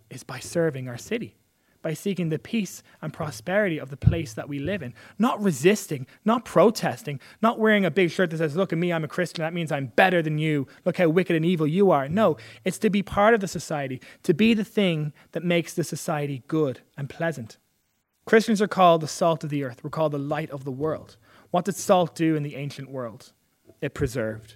is 0.10 0.26
by 0.26 0.40
serving 0.40 0.90
our 0.90 0.98
city 0.98 1.38
by 1.82 1.94
seeking 1.94 2.30
the 2.30 2.40
peace 2.40 2.82
and 3.02 3.14
prosperity 3.14 3.78
of 3.78 3.90
the 3.90 3.98
place 3.98 4.34
that 4.34 4.48
we 4.48 4.58
live 4.58 4.82
in, 4.82 4.94
not 5.20 5.42
resisting, 5.44 6.08
not 6.24 6.46
protesting, 6.46 7.20
not 7.42 7.60
wearing 7.60 7.84
a 7.84 7.92
big 7.92 8.10
shirt 8.10 8.30
that 8.30 8.38
says, 8.38 8.56
Look 8.56 8.72
at 8.72 8.80
me, 8.80 8.94
I'm 8.94 9.04
a 9.04 9.08
Christian, 9.10 9.44
that 9.44 9.54
means 9.54 9.70
I'm 9.70 9.88
better 9.88 10.22
than 10.22 10.38
you, 10.38 10.66
look 10.86 10.98
how 10.98 11.10
wicked 11.10 11.36
and 11.36 11.46
evil 11.46 11.68
you 11.68 11.92
are. 11.92 12.08
No, 12.08 12.38
it's 12.64 12.78
to 12.80 12.90
be 12.90 13.04
part 13.04 13.34
of 13.34 13.42
the 13.42 13.50
society, 13.50 14.00
to 14.24 14.34
be 14.34 14.54
the 14.54 14.64
thing 14.64 15.12
that 15.34 15.44
makes 15.44 15.74
the 15.74 15.84
society 15.84 16.44
good 16.48 16.80
and 16.98 17.10
pleasant. 17.10 17.58
Christians 18.26 18.62
are 18.62 18.68
called 18.68 19.02
the 19.02 19.08
salt 19.08 19.44
of 19.44 19.50
the 19.50 19.64
earth, 19.64 19.84
we're 19.84 19.90
called 19.90 20.14
the 20.14 20.20
light 20.20 20.50
of 20.52 20.64
the 20.64 20.72
world. 20.72 21.18
What 21.52 21.66
did 21.66 21.76
salt 21.76 22.16
do 22.16 22.36
in 22.36 22.44
the 22.44 22.56
ancient 22.56 22.90
world? 22.90 23.34
It 23.82 23.94
preserved. 23.94 24.56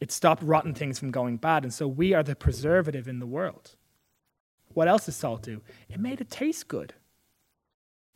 It 0.00 0.10
stopped 0.10 0.42
rotten 0.42 0.74
things 0.74 0.98
from 0.98 1.10
going 1.10 1.36
bad, 1.36 1.62
and 1.62 1.72
so 1.72 1.86
we 1.86 2.14
are 2.14 2.22
the 2.22 2.34
preservative 2.34 3.06
in 3.06 3.18
the 3.18 3.26
world. 3.26 3.76
What 4.72 4.88
else 4.88 5.06
does 5.06 5.16
salt 5.16 5.42
do? 5.42 5.62
It 5.88 6.00
made 6.00 6.20
it 6.20 6.30
taste 6.30 6.68
good. 6.68 6.94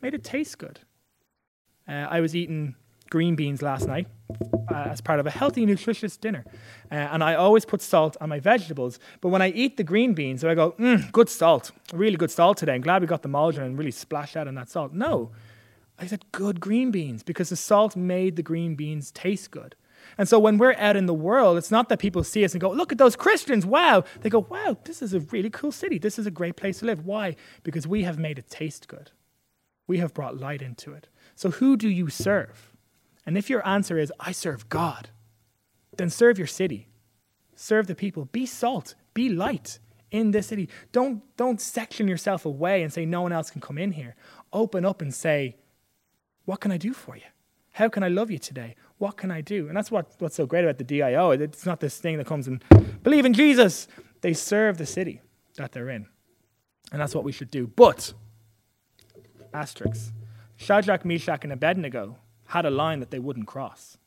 Made 0.01 0.13
it 0.13 0.23
taste 0.23 0.57
good. 0.57 0.81
Uh, 1.87 2.07
I 2.09 2.19
was 2.19 2.35
eating 2.35 2.75
green 3.09 3.35
beans 3.35 3.61
last 3.61 3.87
night 3.87 4.07
uh, 4.69 4.87
as 4.89 5.01
part 5.01 5.19
of 5.19 5.27
a 5.27 5.31
healthy, 5.31 5.65
nutritious 5.65 6.17
dinner. 6.17 6.45
Uh, 6.91 6.95
and 6.95 7.23
I 7.23 7.35
always 7.35 7.65
put 7.65 7.81
salt 7.81 8.17
on 8.19 8.29
my 8.29 8.39
vegetables. 8.39 8.99
But 9.21 9.29
when 9.29 9.41
I 9.41 9.49
eat 9.49 9.77
the 9.77 9.83
green 9.83 10.13
beans, 10.13 10.43
I 10.43 10.55
go, 10.55 10.71
mm, 10.73 11.11
good 11.11 11.29
salt, 11.29 11.71
really 11.93 12.17
good 12.17 12.31
salt 12.31 12.57
today. 12.57 12.73
I'm 12.73 12.81
glad 12.81 13.01
we 13.01 13.07
got 13.07 13.21
the 13.21 13.29
margarine 13.29 13.67
and 13.67 13.77
really 13.77 13.91
splashed 13.91 14.35
out 14.35 14.47
on 14.47 14.55
that 14.55 14.69
salt. 14.69 14.93
No, 14.93 15.31
I 15.97 16.07
said 16.07 16.25
good 16.31 16.59
green 16.59 16.91
beans 16.91 17.23
because 17.23 17.49
the 17.49 17.55
salt 17.55 17.95
made 17.95 18.35
the 18.35 18.43
green 18.43 18.75
beans 18.75 19.11
taste 19.11 19.51
good. 19.51 19.75
And 20.17 20.29
so 20.29 20.39
when 20.39 20.57
we're 20.57 20.75
out 20.75 20.95
in 20.95 21.07
the 21.07 21.13
world, 21.13 21.57
it's 21.57 21.71
not 21.71 21.89
that 21.89 21.99
people 21.99 22.23
see 22.23 22.45
us 22.45 22.53
and 22.53 22.61
go, 22.61 22.69
look 22.69 22.91
at 22.91 22.97
those 22.97 23.15
Christians, 23.15 23.65
wow. 23.65 24.03
They 24.21 24.29
go, 24.29 24.45
wow, 24.49 24.77
this 24.83 25.01
is 25.01 25.13
a 25.13 25.19
really 25.19 25.49
cool 25.49 25.71
city. 25.71 25.97
This 25.97 26.19
is 26.19 26.27
a 26.27 26.31
great 26.31 26.55
place 26.55 26.79
to 26.79 26.85
live. 26.85 27.05
Why? 27.05 27.35
Because 27.63 27.87
we 27.87 28.03
have 28.03 28.19
made 28.19 28.37
it 28.37 28.49
taste 28.49 28.87
good. 28.87 29.11
We 29.87 29.97
have 29.99 30.13
brought 30.13 30.37
light 30.37 30.61
into 30.61 30.93
it. 30.93 31.07
So 31.35 31.51
who 31.51 31.75
do 31.75 31.89
you 31.89 32.09
serve? 32.09 32.74
And 33.25 33.37
if 33.37 33.49
your 33.49 33.65
answer 33.67 33.97
is, 33.97 34.13
I 34.19 34.31
serve 34.31 34.69
God, 34.69 35.09
then 35.97 36.09
serve 36.09 36.37
your 36.37 36.47
city. 36.47 36.87
Serve 37.55 37.87
the 37.87 37.95
people. 37.95 38.25
Be 38.25 38.45
salt. 38.45 38.95
Be 39.13 39.29
light 39.29 39.79
in 40.11 40.31
this 40.31 40.47
city. 40.47 40.69
Don't, 40.91 41.23
don't 41.37 41.59
section 41.59 42.07
yourself 42.07 42.45
away 42.45 42.83
and 42.83 42.91
say 42.91 43.05
no 43.05 43.21
one 43.21 43.31
else 43.31 43.49
can 43.49 43.61
come 43.61 43.77
in 43.77 43.93
here. 43.93 44.15
Open 44.53 44.85
up 44.85 45.01
and 45.01 45.13
say, 45.13 45.55
What 46.45 46.59
can 46.59 46.71
I 46.71 46.77
do 46.77 46.93
for 46.93 47.15
you? 47.15 47.23
How 47.71 47.89
can 47.89 48.03
I 48.03 48.07
love 48.07 48.31
you 48.31 48.37
today? 48.37 48.75
What 48.99 49.17
can 49.17 49.31
I 49.31 49.41
do? 49.41 49.67
And 49.67 49.75
that's 49.75 49.91
what, 49.91 50.13
what's 50.19 50.35
so 50.35 50.45
great 50.45 50.63
about 50.63 50.77
the 50.77 50.85
DIO. 50.85 51.31
It's 51.31 51.65
not 51.65 51.81
this 51.81 51.97
thing 51.97 52.17
that 52.17 52.27
comes 52.27 52.47
and 52.47 52.63
believe 53.03 53.25
in 53.25 53.33
Jesus. 53.33 53.87
They 54.21 54.33
serve 54.33 54.77
the 54.77 54.85
city 54.85 55.21
that 55.57 55.73
they're 55.73 55.89
in. 55.89 56.07
And 56.93 57.01
that's 57.01 57.13
what 57.13 57.25
we 57.25 57.33
should 57.33 57.51
do. 57.51 57.67
But, 57.67 58.13
asterisk, 59.53 60.13
Shadrach, 60.55 61.03
Meshach, 61.03 61.43
and 61.43 61.51
Abednego 61.51 62.17
had 62.47 62.65
a 62.65 62.69
line 62.69 62.99
that 62.99 63.11
they 63.11 63.19
wouldn't 63.19 63.47
cross. 63.47 63.97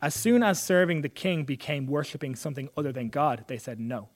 As 0.00 0.14
soon 0.14 0.42
as 0.42 0.62
serving 0.62 1.02
the 1.02 1.08
king 1.08 1.44
became 1.44 1.86
worshiping 1.86 2.34
something 2.34 2.68
other 2.76 2.92
than 2.92 3.08
God, 3.08 3.44
they 3.46 3.58
said 3.58 3.78
no. 3.78 4.08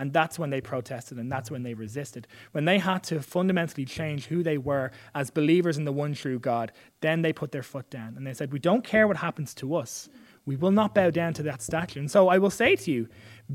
And 0.00 0.12
that's 0.12 0.38
when 0.38 0.50
they 0.50 0.60
protested 0.60 1.18
and 1.18 1.30
that's 1.30 1.50
when 1.50 1.64
they 1.64 1.74
resisted. 1.74 2.28
When 2.52 2.64
they 2.64 2.78
had 2.78 3.02
to 3.04 3.20
fundamentally 3.20 3.84
change 3.84 4.26
who 4.26 4.44
they 4.44 4.56
were 4.56 4.92
as 5.12 5.30
believers 5.30 5.76
in 5.76 5.84
the 5.84 5.92
one 5.92 6.14
true 6.14 6.38
God, 6.38 6.70
then 7.00 7.22
they 7.22 7.32
put 7.32 7.50
their 7.50 7.64
foot 7.64 7.90
down 7.90 8.16
and 8.16 8.24
they 8.24 8.32
said, 8.32 8.52
We 8.52 8.60
don't 8.60 8.84
care 8.84 9.08
what 9.08 9.16
happens 9.16 9.54
to 9.54 9.74
us. 9.74 10.08
We 10.46 10.56
will 10.56 10.70
not 10.70 10.94
bow 10.94 11.10
down 11.10 11.34
to 11.34 11.42
that 11.42 11.60
statue. 11.60 12.00
And 12.00 12.10
so 12.10 12.28
I 12.28 12.38
will 12.38 12.48
say 12.48 12.74
to 12.76 12.90
you, 12.90 13.08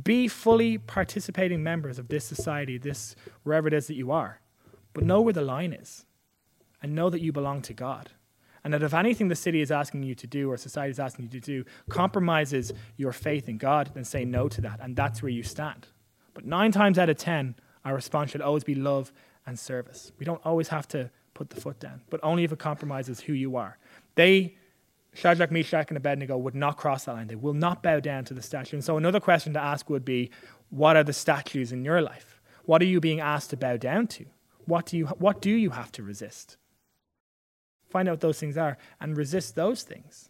be 0.04 0.28
fully 0.28 0.78
participating 0.78 1.64
members 1.64 1.98
of 1.98 2.10
this 2.10 2.24
society, 2.24 2.78
this 2.78 3.16
wherever 3.42 3.68
it 3.68 3.74
is 3.74 3.88
that 3.88 3.96
you 3.96 4.12
are. 4.12 4.42
But 4.94 5.06
know 5.06 5.22
where 5.22 5.34
the 5.34 5.42
line 5.42 5.74
is 5.74 6.06
and 6.84 6.94
know 6.94 7.10
that 7.10 7.22
you 7.22 7.32
belong 7.32 7.64
to 7.64 7.74
God. 7.74 8.12
And 8.64 8.74
that 8.74 8.84
if 8.84 8.94
anything 8.94 9.28
the 9.28 9.36
city 9.36 9.62
is 9.62 9.72
asking 9.72 10.04
you 10.04 10.16
to 10.16 10.28
do 10.28 10.50
or 10.50 10.58
society 10.58 10.92
is 10.92 11.00
asking 11.00 11.26
you 11.26 11.32
to 11.32 11.40
do 11.40 11.66
compromises 11.90 12.72
your 12.96 13.12
faith 13.12 13.50
in 13.50 13.58
God, 13.58 13.92
then 13.94 14.06
say 14.06 14.24
no 14.24 14.48
to 14.48 14.62
that. 14.62 14.80
And 14.82 14.96
that's 14.96 15.22
where 15.22 15.32
you 15.32 15.44
stand. 15.44 15.88
But 16.34 16.46
nine 16.46 16.72
times 16.72 16.98
out 16.98 17.10
of 17.10 17.18
ten, 17.18 17.56
our 17.84 17.94
response 17.94 18.32
should 18.32 18.42
always 18.42 18.64
be 18.64 18.76
love 18.76 19.12
and 19.46 19.60
service. 19.60 20.14
We 20.18 20.26
don't 20.26 20.44
always 20.46 20.70
have 20.70 20.88
to 20.90 21.12
put 21.34 21.50
the 21.50 21.60
foot 21.60 21.80
down, 21.80 22.02
but 22.10 22.20
only 22.24 22.44
if 22.46 22.52
it 22.54 22.60
compromises 22.60 23.20
who 23.20 23.34
you 23.34 23.58
are. 23.58 23.78
They, 24.16 24.56
Shadrach, 25.14 25.52
Meshach, 25.52 25.90
and 25.90 25.98
Abednego, 25.98 26.38
would 26.38 26.56
not 26.56 26.78
cross 26.78 27.06
that 27.06 27.14
line. 27.14 27.28
They 27.28 27.36
will 27.36 27.54
not 27.54 27.84
bow 27.84 28.00
down 28.00 28.24
to 28.26 28.34
the 28.34 28.42
statue. 28.42 28.78
And 28.78 28.84
so 28.84 28.96
another 28.96 29.20
question 29.20 29.54
to 29.54 29.60
ask 29.60 29.90
would 29.90 30.06
be, 30.06 30.32
what 30.70 30.96
are 30.96 31.04
the 31.04 31.14
statues 31.14 31.72
in 31.72 31.84
your 31.84 32.02
life? 32.02 32.40
What 32.66 32.82
are 32.82 32.86
you 32.86 33.02
being 33.02 33.20
asked 33.20 33.50
to 33.50 33.58
bow 33.58 33.78
down 33.78 34.08
to? 34.08 34.26
What 34.66 34.86
do 34.86 34.98
you, 34.98 35.08
what 35.08 35.42
do 35.42 35.52
you 35.52 35.72
have 35.72 35.92
to 35.94 36.04
resist? 36.04 36.56
Find 37.94 38.10
out 38.10 38.14
what 38.14 38.22
those 38.22 38.40
things 38.40 38.58
are 38.58 38.76
and 39.00 39.16
resist 39.16 39.54
those 39.54 39.84
things. 39.84 40.30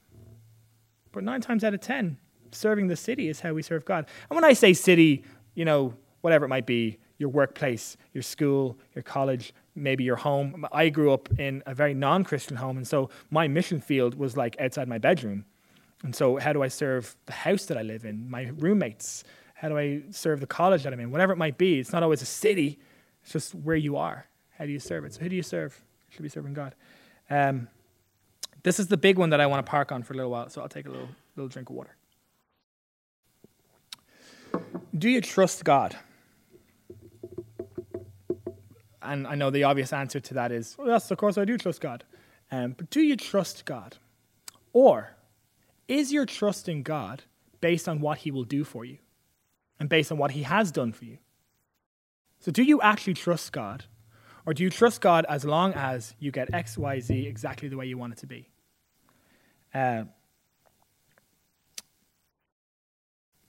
But 1.14 1.24
nine 1.24 1.40
times 1.40 1.64
out 1.64 1.74
of 1.74 1.80
ten, 1.80 2.18
serving 2.52 2.88
the 2.88 2.98
city 2.98 3.30
is 3.30 3.40
how 3.40 3.54
we 3.54 3.62
serve 3.62 3.86
God. 3.86 4.06
And 4.30 4.36
when 4.36 4.44
I 4.44 4.52
say 4.52 4.74
city, 4.74 5.24
you 5.56 5.64
know, 5.64 5.94
whatever 6.20 6.44
it 6.44 6.50
might 6.50 6.66
be, 6.66 7.00
your 7.18 7.30
workplace, 7.30 7.96
your 8.12 8.22
school, 8.22 8.78
your 8.94 9.04
college, 9.04 9.54
maybe 9.76 10.04
your 10.04 10.18
home. 10.18 10.66
I 10.74 10.90
grew 10.90 11.14
up 11.14 11.30
in 11.40 11.64
a 11.66 11.74
very 11.74 11.94
non 11.94 12.26
Christian 12.26 12.58
home, 12.58 12.76
and 12.76 12.86
so 12.86 13.10
my 13.32 13.48
mission 13.48 13.80
field 13.80 14.16
was 14.16 14.36
like 14.36 14.60
outside 14.60 14.90
my 14.90 14.98
bedroom. 14.98 15.46
And 16.04 16.14
so, 16.14 16.36
how 16.36 16.52
do 16.52 16.64
I 16.64 16.68
serve 16.68 17.16
the 17.28 17.32
house 17.32 17.64
that 17.68 17.78
I 17.78 17.82
live 17.82 18.04
in, 18.04 18.30
my 18.30 18.52
roommates? 18.58 19.24
How 19.54 19.70
do 19.70 19.78
I 19.78 20.02
serve 20.12 20.42
the 20.42 20.48
college 20.48 20.84
that 20.84 20.92
I'm 20.92 21.00
in? 21.00 21.12
Whatever 21.12 21.32
it 21.32 21.38
might 21.38 21.58
be, 21.58 21.80
it's 21.80 21.94
not 21.94 22.04
always 22.04 22.22
a 22.22 22.26
city, 22.26 22.78
it's 23.22 23.32
just 23.32 23.56
where 23.56 23.78
you 23.78 23.96
are. 23.96 24.28
How 24.58 24.66
do 24.66 24.72
you 24.74 24.80
serve 24.80 25.06
it? 25.06 25.14
So, 25.14 25.22
who 25.22 25.30
do 25.30 25.36
you 25.38 25.44
serve? 25.44 25.82
You 26.10 26.16
should 26.16 26.24
be 26.24 26.30
serving 26.30 26.56
God. 26.56 26.76
Um, 27.30 27.68
this 28.64 28.80
is 28.80 28.88
the 28.88 28.98
big 28.98 29.18
one 29.18 29.30
that 29.32 29.42
I 29.42 29.46
want 29.48 29.66
to 29.66 29.70
park 29.70 29.92
on 29.92 30.04
for 30.04 30.14
a 30.14 30.16
little 30.16 30.32
while, 30.32 30.50
so 30.50 30.62
I'll 30.62 30.70
take 30.70 30.86
a 30.86 30.90
little, 30.90 31.10
little 31.36 31.50
drink 31.50 31.70
of 31.70 31.76
water. 31.76 31.96
Do 34.98 35.10
you 35.10 35.22
trust 35.22 35.64
God? 35.64 35.96
And 39.02 39.28
I 39.28 39.36
know 39.36 39.50
the 39.50 39.66
obvious 39.66 39.92
answer 39.92 40.20
to 40.22 40.34
that 40.36 40.52
is, 40.52 40.78
well, 40.78 40.88
yes, 40.88 41.12
of 41.12 41.18
course 41.18 41.38
I 41.38 41.46
do 41.46 41.58
trust 41.58 41.82
God. 41.82 42.04
Um, 42.52 42.76
but 42.78 42.90
do 42.90 43.02
you 43.02 43.18
trust 43.18 43.66
God? 43.66 43.98
Or 44.72 45.16
is 45.88 46.14
your 46.14 46.26
trust 46.26 46.70
in 46.70 46.84
God 46.84 47.24
based 47.60 47.90
on 47.90 48.00
what 48.00 48.20
He 48.20 48.32
will 48.32 48.44
do 48.44 48.64
for 48.64 48.86
you 48.86 49.00
and 49.80 49.90
based 49.90 50.12
on 50.12 50.18
what 50.18 50.32
He 50.32 50.44
has 50.44 50.72
done 50.72 50.94
for 50.94 51.06
you? 51.06 51.18
So, 52.40 52.52
do 52.52 52.64
you 52.64 52.82
actually 52.82 53.14
trust 53.14 53.52
God? 53.52 53.86
Or 54.46 54.54
do 54.54 54.64
you 54.64 54.70
trust 54.70 55.02
God 55.02 55.26
as 55.30 55.46
long 55.46 55.74
as 55.74 56.16
you 56.20 56.32
get 56.32 56.54
X, 56.54 56.78
Y, 56.78 57.00
Z 57.00 57.28
exactly 57.28 57.70
the 57.70 57.78
way 57.78 57.86
you 57.86 57.98
want 57.98 58.14
it 58.14 58.20
to 58.20 58.28
be? 58.28 58.50
Uh, 59.74 60.04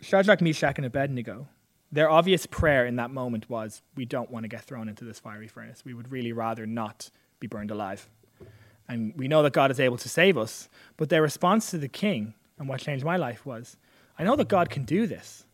Shadrach, 0.00 0.40
Meshach, 0.40 0.76
and 0.76 0.86
Abednego, 0.86 1.48
their 1.90 2.10
obvious 2.10 2.46
prayer 2.46 2.86
in 2.86 2.96
that 2.96 3.10
moment 3.10 3.48
was, 3.48 3.82
We 3.96 4.04
don't 4.04 4.30
want 4.30 4.44
to 4.44 4.48
get 4.48 4.62
thrown 4.62 4.88
into 4.88 5.04
this 5.04 5.18
fiery 5.18 5.48
furnace. 5.48 5.84
We 5.84 5.94
would 5.94 6.12
really 6.12 6.32
rather 6.32 6.66
not 6.66 7.10
be 7.40 7.46
burned 7.46 7.70
alive. 7.70 8.08
And 8.88 9.14
we 9.16 9.28
know 9.28 9.42
that 9.42 9.52
God 9.52 9.70
is 9.70 9.80
able 9.80 9.96
to 9.98 10.08
save 10.08 10.36
us. 10.36 10.68
But 10.96 11.08
their 11.08 11.22
response 11.22 11.70
to 11.70 11.78
the 11.78 11.88
king, 11.88 12.34
and 12.58 12.68
what 12.68 12.80
changed 12.80 13.04
my 13.04 13.16
life, 13.16 13.46
was, 13.46 13.76
I 14.18 14.24
know 14.24 14.36
that 14.36 14.48
God 14.48 14.70
can 14.70 14.84
do 14.84 15.06
this. 15.06 15.46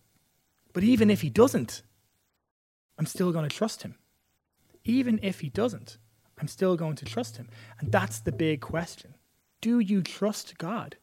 But 0.73 0.83
even 0.83 1.11
if 1.11 1.21
he 1.21 1.31
doesn't, 1.31 1.83
I'm 2.99 3.07
still 3.07 3.33
going 3.33 3.49
to 3.49 3.55
trust 3.55 3.83
him. 3.83 3.95
Even 4.91 5.21
if 5.23 5.41
he 5.41 5.49
doesn't, 5.49 5.99
I'm 6.41 6.49
still 6.49 6.77
going 6.77 6.97
to 6.97 7.05
trust 7.05 7.37
him. 7.37 7.49
And 7.79 7.93
that's 7.93 8.19
the 8.19 8.33
big 8.33 8.61
question. 8.61 9.15
Do 9.61 9.79
you 9.79 10.03
trust 10.03 10.59
God, 10.59 10.97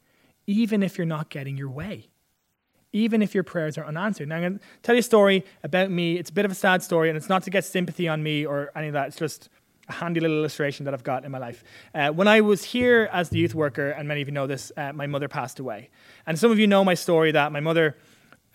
even 0.45 0.83
if 0.83 0.97
you're 0.97 1.07
not 1.07 1.29
getting 1.29 1.57
your 1.57 1.69
way? 1.69 2.09
even 2.93 3.21
if 3.21 3.35
your 3.35 3.43
prayers 3.43 3.77
are 3.77 3.85
unanswered. 3.85 4.29
Now, 4.29 4.37
I'm 4.37 4.41
going 4.41 4.59
to 4.59 4.65
tell 4.81 4.95
you 4.95 4.99
a 4.99 5.03
story 5.03 5.45
about 5.61 5.91
me. 5.91 6.15
It's 6.15 6.29
a 6.29 6.33
bit 6.33 6.45
of 6.45 6.51
a 6.51 6.55
sad 6.55 6.81
story, 6.81 7.09
and 7.09 7.17
it's 7.17 7.29
not 7.29 7.43
to 7.43 7.49
get 7.49 7.65
sympathy 7.65 8.07
on 8.07 8.23
me 8.23 8.45
or 8.45 8.71
any 8.75 8.87
of 8.87 8.93
that. 8.93 9.09
It's 9.09 9.17
just 9.17 9.49
a 9.89 9.91
handy 9.91 10.19
little 10.19 10.37
illustration 10.37 10.85
that 10.85 10.93
I've 10.93 11.03
got 11.03 11.25
in 11.25 11.31
my 11.31 11.37
life. 11.37 11.63
Uh, 11.93 12.09
when 12.09 12.27
I 12.27 12.41
was 12.41 12.63
here 12.63 13.09
as 13.11 13.29
the 13.29 13.39
youth 13.39 13.53
worker, 13.53 13.89
and 13.89 14.07
many 14.07 14.21
of 14.21 14.27
you 14.27 14.33
know 14.33 14.47
this, 14.47 14.71
uh, 14.77 14.93
my 14.93 15.05
mother 15.05 15.27
passed 15.27 15.59
away. 15.59 15.89
And 16.25 16.39
some 16.39 16.49
of 16.49 16.59
you 16.59 16.65
know 16.65 16.83
my 16.83 16.93
story 16.93 17.31
that 17.33 17.51
my 17.51 17.59
mother, 17.59 17.97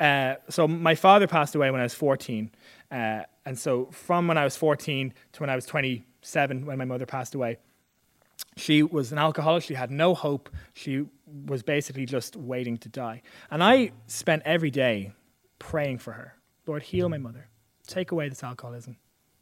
uh, 0.00 0.36
so 0.48 0.66
my 0.66 0.94
father 0.94 1.26
passed 1.26 1.54
away 1.54 1.70
when 1.70 1.80
I 1.80 1.84
was 1.84 1.94
14. 1.94 2.50
Uh, 2.92 3.22
and 3.46 3.58
so 3.58 3.86
from 3.90 4.28
when 4.28 4.36
I 4.36 4.44
was 4.44 4.56
14 4.56 5.14
to 5.32 5.40
when 5.40 5.50
I 5.50 5.56
was 5.56 5.64
27, 5.64 6.66
when 6.66 6.78
my 6.78 6.84
mother 6.84 7.06
passed 7.06 7.34
away, 7.34 7.58
she 8.56 8.82
was 8.82 9.12
an 9.12 9.18
alcoholic. 9.18 9.64
She 9.64 9.74
had 9.74 9.90
no 9.90 10.14
hope. 10.14 10.50
She 10.74 11.06
was 11.46 11.62
basically 11.62 12.04
just 12.04 12.36
waiting 12.36 12.76
to 12.78 12.88
die. 12.88 13.22
And 13.50 13.62
I 13.64 13.92
spent 14.06 14.42
every 14.44 14.70
day 14.70 15.12
praying 15.58 15.98
for 15.98 16.12
her 16.12 16.34
Lord, 16.64 16.82
heal 16.84 17.08
my 17.08 17.18
mother. 17.18 17.48
Take 17.88 18.12
away 18.12 18.28
this 18.28 18.44
alcoholism. 18.44 18.96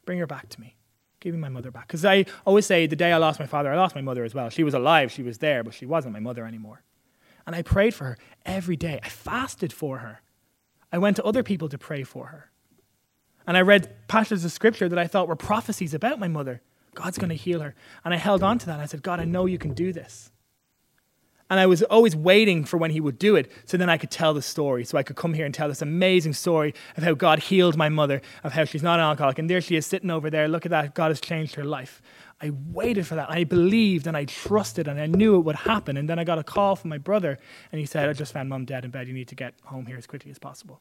Bring 0.07 0.19
her 0.19 0.27
back 0.27 0.49
to 0.51 0.61
me. 0.61 0.77
Give 1.21 1.35
me 1.35 1.41
my 1.41 1.51
mother 1.51 1.71
back. 1.71 1.87
Because 1.87 2.05
I 2.05 2.25
always 2.47 2.65
say 2.65 2.87
the 2.87 2.97
day 2.97 3.13
I 3.13 3.19
lost 3.19 3.39
my 3.39 3.47
father, 3.47 3.71
I 3.71 3.77
lost 3.77 3.95
my 3.95 4.01
mother 4.01 4.25
as 4.25 4.35
well. 4.35 4.49
She 4.49 4.65
was 4.65 4.73
alive, 4.73 5.13
she 5.13 5.23
was 5.23 5.39
there, 5.39 5.63
but 5.63 5.75
she 5.75 5.85
wasn't 5.85 6.15
my 6.15 6.21
mother 6.21 6.47
anymore. 6.47 6.83
And 7.47 7.55
I 7.55 7.61
prayed 7.61 7.95
for 7.95 8.05
her 8.05 8.19
every 8.47 8.77
day. 8.77 9.01
I 9.03 9.11
fasted 9.11 9.71
for 9.71 9.99
her. 9.99 10.23
I 10.91 10.97
went 10.97 11.17
to 11.17 11.25
other 11.25 11.43
people 11.43 11.69
to 11.69 11.77
pray 11.77 12.05
for 12.05 12.27
her. 12.29 12.51
And 13.51 13.57
I 13.57 13.63
read 13.63 14.07
passages 14.07 14.45
of 14.45 14.53
scripture 14.53 14.89
that 14.89 14.97
I 14.97 15.09
thought 15.09 15.27
were 15.27 15.35
prophecies 15.35 15.93
about 15.93 16.21
my 16.21 16.29
mother. 16.29 16.63
God's 16.95 17.19
going 17.19 17.31
to 17.31 17.35
heal 17.35 17.59
her. 17.59 17.75
And 18.05 18.15
I 18.15 18.17
held 18.17 18.45
on 18.45 18.61
to 18.61 18.67
that. 18.67 18.79
I 18.79 18.87
said, 18.87 19.03
God, 19.03 19.19
I 19.19 19.25
know 19.25 19.47
you 19.47 19.59
can 19.59 19.75
do 19.75 19.93
this. 19.93 20.31
And 21.51 21.59
I 21.59 21.67
was 21.67 21.83
always 21.83 22.15
waiting 22.15 22.65
for 22.65 22.77
when 22.77 22.93
he 22.93 23.01
would 23.01 23.19
do 23.19 23.35
it 23.35 23.51
so 23.65 23.77
then 23.77 23.91
I 23.91 23.97
could 23.97 24.13
tell 24.13 24.35
the 24.35 24.41
story. 24.41 24.85
So 24.85 24.97
I 24.97 25.03
could 25.03 25.17
come 25.17 25.35
here 25.35 25.47
and 25.47 25.53
tell 25.53 25.67
this 25.67 25.83
amazing 25.83 26.35
story 26.35 26.75
of 26.97 27.03
how 27.03 27.15
God 27.15 27.41
healed 27.41 27.77
my 27.77 27.89
mother, 27.89 28.23
of 28.45 28.53
how 28.53 28.65
she's 28.65 28.85
not 28.85 29.01
an 29.01 29.07
alcoholic. 29.07 29.41
And 29.41 29.51
there 29.51 29.61
she 29.61 29.75
is 29.75 29.85
sitting 29.85 30.13
over 30.13 30.31
there. 30.31 30.47
Look 30.47 30.65
at 30.65 30.71
that. 30.71 30.95
God 30.95 31.09
has 31.09 31.21
changed 31.21 31.57
her 31.57 31.65
life. 31.65 32.01
I 32.41 32.53
waited 32.71 33.05
for 33.05 33.17
that. 33.17 33.33
I 33.33 33.43
believed 33.43 34.07
and 34.07 34.17
I 34.17 34.27
trusted 34.27 34.87
and 34.87 35.01
I 35.01 35.07
knew 35.07 35.35
it 35.35 35.41
would 35.41 35.57
happen. 35.57 35.97
And 35.97 36.09
then 36.09 36.21
I 36.21 36.23
got 36.23 36.39
a 36.39 36.45
call 36.45 36.77
from 36.77 36.91
my 36.91 36.99
brother 36.99 37.37
and 37.73 37.81
he 37.81 37.85
said, 37.85 38.09
I 38.09 38.13
just 38.13 38.33
found 38.33 38.49
mom 38.49 38.65
dead 38.65 38.85
in 38.85 38.93
bed. 38.93 39.09
You 39.09 39.15
need 39.15 39.27
to 39.27 39.35
get 39.35 39.55
home 39.65 39.87
here 39.87 39.97
as 39.97 40.07
quickly 40.07 40.31
as 40.31 40.39
possible. 40.39 40.81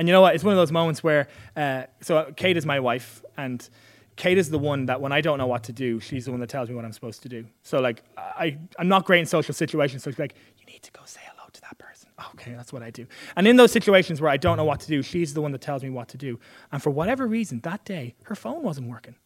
And 0.00 0.08
you 0.08 0.14
know 0.14 0.22
what? 0.22 0.34
It's 0.34 0.42
one 0.42 0.52
of 0.52 0.56
those 0.56 0.72
moments 0.72 1.04
where, 1.04 1.28
uh, 1.56 1.82
so 2.00 2.32
Kate 2.34 2.56
is 2.56 2.64
my 2.64 2.80
wife 2.80 3.22
and 3.36 3.68
Kate 4.16 4.38
is 4.38 4.48
the 4.48 4.58
one 4.58 4.86
that 4.86 5.02
when 5.02 5.12
I 5.12 5.20
don't 5.20 5.36
know 5.36 5.46
what 5.46 5.64
to 5.64 5.74
do, 5.74 6.00
she's 6.00 6.24
the 6.24 6.30
one 6.30 6.40
that 6.40 6.48
tells 6.48 6.70
me 6.70 6.74
what 6.74 6.86
I'm 6.86 6.92
supposed 6.94 7.22
to 7.24 7.28
do. 7.28 7.44
So 7.64 7.80
like 7.80 8.02
I, 8.16 8.56
I'm 8.78 8.88
not 8.88 9.04
great 9.04 9.20
in 9.20 9.26
social 9.26 9.52
situations. 9.52 10.02
So 10.02 10.10
she's 10.10 10.18
like, 10.18 10.36
you 10.58 10.64
need 10.64 10.82
to 10.84 10.90
go 10.92 11.02
say 11.04 11.20
hello 11.30 11.50
to 11.52 11.60
that 11.60 11.76
person. 11.76 12.08
Okay, 12.32 12.54
that's 12.54 12.72
what 12.72 12.82
I 12.82 12.88
do. 12.90 13.06
And 13.36 13.46
in 13.46 13.56
those 13.56 13.72
situations 13.72 14.22
where 14.22 14.30
I 14.30 14.38
don't 14.38 14.56
know 14.56 14.64
what 14.64 14.80
to 14.80 14.88
do, 14.88 15.02
she's 15.02 15.34
the 15.34 15.42
one 15.42 15.52
that 15.52 15.60
tells 15.60 15.82
me 15.82 15.90
what 15.90 16.08
to 16.08 16.16
do. 16.16 16.40
And 16.72 16.82
for 16.82 16.88
whatever 16.88 17.26
reason, 17.26 17.60
that 17.64 17.84
day, 17.84 18.14
her 18.22 18.34
phone 18.34 18.62
wasn't 18.62 18.88
working. 18.88 19.16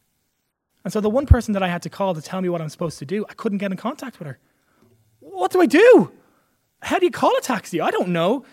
And 0.83 0.91
so 0.91 0.99
the 0.99 1.09
one 1.09 1.25
person 1.25 1.53
that 1.53 1.63
I 1.63 1.69
had 1.69 1.83
to 1.83 1.89
call 1.89 2.13
to 2.13 2.21
tell 2.21 2.41
me 2.41 2.49
what 2.49 2.61
I'm 2.61 2.67
supposed 2.67 2.99
to 2.99 3.05
do, 3.05 3.25
I 3.29 3.33
couldn't 3.33 3.59
get 3.59 3.71
in 3.71 3.77
contact 3.77 4.19
with 4.19 4.27
her. 4.27 4.39
What 5.21 5.51
do 5.51 5.61
I 5.61 5.67
do? 5.67 6.11
How 6.81 6.99
do 6.99 7.05
you 7.05 7.11
call 7.11 7.33
a 7.37 7.41
taxi? 7.41 7.79
I 7.79 7.91
don't 7.91 8.09
know. 8.09 8.43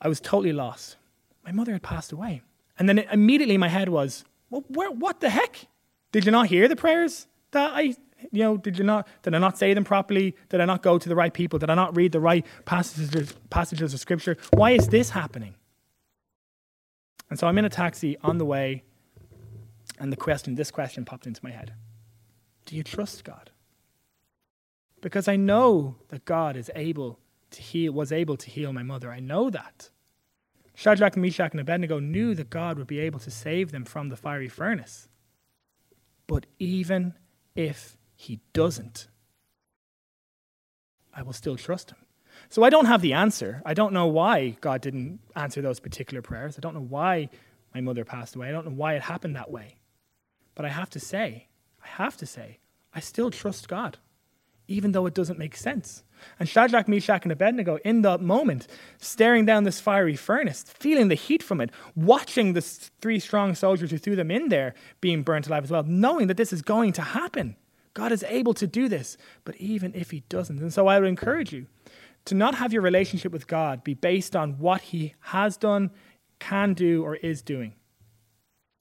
I 0.00 0.08
was 0.08 0.20
totally 0.20 0.52
lost. 0.52 0.96
My 1.44 1.52
mother 1.52 1.72
had 1.72 1.82
passed 1.82 2.12
away. 2.12 2.42
And 2.78 2.88
then 2.88 2.98
it, 2.98 3.08
immediately 3.12 3.56
my 3.56 3.68
head 3.68 3.88
was, 3.88 4.24
well, 4.48 4.64
where, 4.68 4.90
what 4.90 5.20
the 5.20 5.30
heck? 5.30 5.66
Did 6.12 6.24
you 6.24 6.32
not 6.32 6.46
hear 6.46 6.68
the 6.68 6.76
prayers 6.76 7.26
that 7.52 7.72
I, 7.74 7.94
you 8.30 8.42
know, 8.42 8.56
did 8.56 8.78
you 8.78 8.84
not, 8.84 9.06
did 9.22 9.34
I 9.34 9.38
not 9.38 9.58
say 9.58 9.74
them 9.74 9.84
properly? 9.84 10.34
Did 10.48 10.60
I 10.60 10.64
not 10.64 10.82
go 10.82 10.98
to 10.98 11.08
the 11.08 11.14
right 11.14 11.32
people? 11.32 11.58
Did 11.58 11.70
I 11.70 11.74
not 11.74 11.96
read 11.96 12.12
the 12.12 12.20
right 12.20 12.44
passages, 12.64 13.34
passages 13.48 13.94
of 13.94 14.00
scripture? 14.00 14.36
Why 14.52 14.72
is 14.72 14.88
this 14.88 15.10
happening? 15.10 15.54
And 17.28 17.38
so 17.38 17.46
I'm 17.46 17.56
in 17.58 17.64
a 17.64 17.70
taxi 17.70 18.16
on 18.22 18.38
the 18.38 18.44
way, 18.44 18.82
and 19.98 20.12
the 20.12 20.16
question, 20.16 20.56
this 20.56 20.70
question 20.70 21.04
popped 21.04 21.26
into 21.26 21.40
my 21.44 21.50
head 21.50 21.74
Do 22.66 22.76
you 22.76 22.82
trust 22.82 23.24
God? 23.24 23.50
Because 25.00 25.28
I 25.28 25.36
know 25.36 25.96
that 26.08 26.24
God 26.24 26.56
is 26.56 26.70
able 26.74 27.20
to 27.52 27.62
heal, 27.62 27.92
was 27.92 28.12
able 28.12 28.36
to 28.36 28.50
heal 28.50 28.72
my 28.72 28.82
mother. 28.82 29.10
I 29.10 29.20
know 29.20 29.48
that. 29.50 29.90
Shadrach, 30.80 31.14
Meshach, 31.14 31.50
and 31.50 31.60
Abednego 31.60 31.98
knew 31.98 32.34
that 32.34 32.48
God 32.48 32.78
would 32.78 32.86
be 32.86 33.00
able 33.00 33.18
to 33.18 33.30
save 33.30 33.70
them 33.70 33.84
from 33.84 34.08
the 34.08 34.16
fiery 34.16 34.48
furnace. 34.48 35.10
But 36.26 36.46
even 36.58 37.12
if 37.54 37.98
he 38.16 38.40
doesn't, 38.54 39.06
I 41.14 41.20
will 41.20 41.34
still 41.34 41.56
trust 41.56 41.90
him. 41.90 41.98
So 42.48 42.62
I 42.62 42.70
don't 42.70 42.86
have 42.86 43.02
the 43.02 43.12
answer. 43.12 43.60
I 43.66 43.74
don't 43.74 43.92
know 43.92 44.06
why 44.06 44.56
God 44.62 44.80
didn't 44.80 45.20
answer 45.36 45.60
those 45.60 45.80
particular 45.80 46.22
prayers. 46.22 46.56
I 46.56 46.60
don't 46.60 46.72
know 46.72 46.80
why 46.80 47.28
my 47.74 47.82
mother 47.82 48.06
passed 48.06 48.34
away. 48.34 48.48
I 48.48 48.52
don't 48.52 48.64
know 48.64 48.72
why 48.72 48.94
it 48.94 49.02
happened 49.02 49.36
that 49.36 49.50
way. 49.50 49.74
But 50.54 50.64
I 50.64 50.70
have 50.70 50.88
to 50.90 50.98
say, 50.98 51.48
I 51.84 51.88
have 51.88 52.16
to 52.16 52.24
say, 52.24 52.58
I 52.94 53.00
still 53.00 53.30
trust 53.30 53.68
God, 53.68 53.98
even 54.70 54.92
though 54.92 55.04
it 55.04 55.14
doesn't 55.14 55.38
make 55.38 55.56
sense. 55.56 56.04
And 56.38 56.48
Shadrach, 56.48 56.86
Meshach, 56.86 57.24
and 57.24 57.32
Abednego, 57.32 57.78
in 57.84 58.02
that 58.02 58.20
moment, 58.20 58.68
staring 58.98 59.44
down 59.44 59.64
this 59.64 59.80
fiery 59.80 60.14
furnace, 60.14 60.62
feeling 60.62 61.08
the 61.08 61.16
heat 61.16 61.42
from 61.42 61.60
it, 61.60 61.70
watching 61.96 62.52
the 62.52 62.60
three 62.60 63.18
strong 63.18 63.56
soldiers 63.56 63.90
who 63.90 63.98
threw 63.98 64.14
them 64.14 64.30
in 64.30 64.48
there 64.48 64.74
being 65.00 65.22
burnt 65.22 65.48
alive 65.48 65.64
as 65.64 65.72
well, 65.72 65.82
knowing 65.82 66.28
that 66.28 66.36
this 66.36 66.52
is 66.52 66.62
going 66.62 66.92
to 66.92 67.02
happen. 67.02 67.56
God 67.94 68.12
is 68.12 68.24
able 68.28 68.54
to 68.54 68.66
do 68.68 68.88
this, 68.88 69.18
but 69.44 69.56
even 69.56 69.92
if 69.92 70.12
He 70.12 70.20
doesn't. 70.28 70.60
And 70.60 70.72
so 70.72 70.86
I 70.86 71.00
would 71.00 71.08
encourage 71.08 71.52
you 71.52 71.66
to 72.26 72.36
not 72.36 72.54
have 72.54 72.72
your 72.72 72.82
relationship 72.82 73.32
with 73.32 73.48
God 73.48 73.82
be 73.82 73.94
based 73.94 74.36
on 74.36 74.58
what 74.58 74.82
He 74.82 75.14
has 75.20 75.56
done, 75.56 75.90
can 76.38 76.74
do, 76.74 77.02
or 77.02 77.16
is 77.16 77.42
doing. 77.42 77.74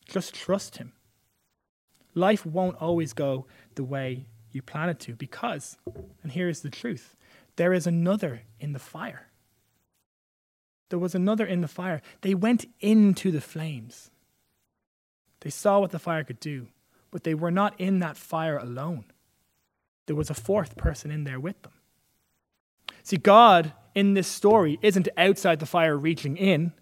Just 0.06 0.36
trust 0.36 0.78
Him. 0.78 0.94
Life 2.14 2.46
won't 2.46 2.78
always 2.78 3.14
go 3.14 3.48
the 3.74 3.84
way 3.84 4.28
you 4.56 4.62
plan 4.62 4.89
it 4.89 5.00
to 5.02 5.16
because, 5.16 5.78
and 6.24 6.32
here 6.32 6.50
is 6.50 6.62
the 6.62 6.70
truth 6.70 7.16
there 7.56 7.74
is 7.74 7.86
another 7.86 8.43
in 8.62 8.72
the 8.72 8.80
fire. 8.80 9.28
There 10.89 10.97
was 10.97 11.14
another 11.14 11.45
in 11.45 11.60
the 11.60 11.68
fire. 11.68 12.02
They 12.22 12.34
went 12.34 12.66
into 12.80 13.32
the 13.32 13.41
flames. 13.41 14.12
They 15.41 15.50
saw 15.50 15.80
what 15.80 15.91
the 15.91 16.00
fire 16.00 16.24
could 16.24 16.39
do, 16.39 16.68
but 17.12 17.26
they 17.26 17.34
were 17.34 17.52
not 17.52 17.80
in 17.80 18.00
that 18.00 18.16
fire 18.16 18.58
alone. 18.58 19.06
There 20.06 20.16
was 20.16 20.30
a 20.30 20.34
fourth 20.34 20.78
person 20.78 21.12
in 21.12 21.26
there 21.26 21.39
with 21.39 21.62
them. 21.62 21.74
See, 23.04 23.18
God 23.18 23.74
in 23.93 24.14
this 24.14 24.28
story 24.28 24.80
isn't 24.82 25.10
outside 25.18 25.60
the 25.60 25.66
fire 25.66 25.97
reaching 25.97 26.38
in, 26.38 26.74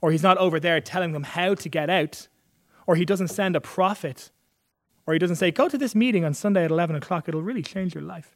or 0.00 0.10
He's 0.10 0.22
not 0.22 0.38
over 0.38 0.60
there 0.60 0.80
telling 0.80 1.12
them 1.12 1.24
how 1.24 1.54
to 1.54 1.68
get 1.68 1.90
out, 1.90 2.28
or 2.86 2.96
He 2.96 3.04
doesn't 3.04 3.28
send 3.28 3.56
a 3.56 3.60
prophet, 3.60 4.30
or 5.10 5.12
He 5.12 5.18
doesn't 5.18 5.36
say, 5.36 5.50
Go 5.50 5.68
to 5.68 5.76
this 5.76 5.94
meeting 5.94 6.24
on 6.24 6.34
Sunday 6.34 6.64
at 6.64 6.70
11 6.70 6.96
o'clock, 6.96 7.28
it'll 7.28 7.42
really 7.42 7.62
change 7.62 7.94
your 7.94 8.04
life. 8.04 8.34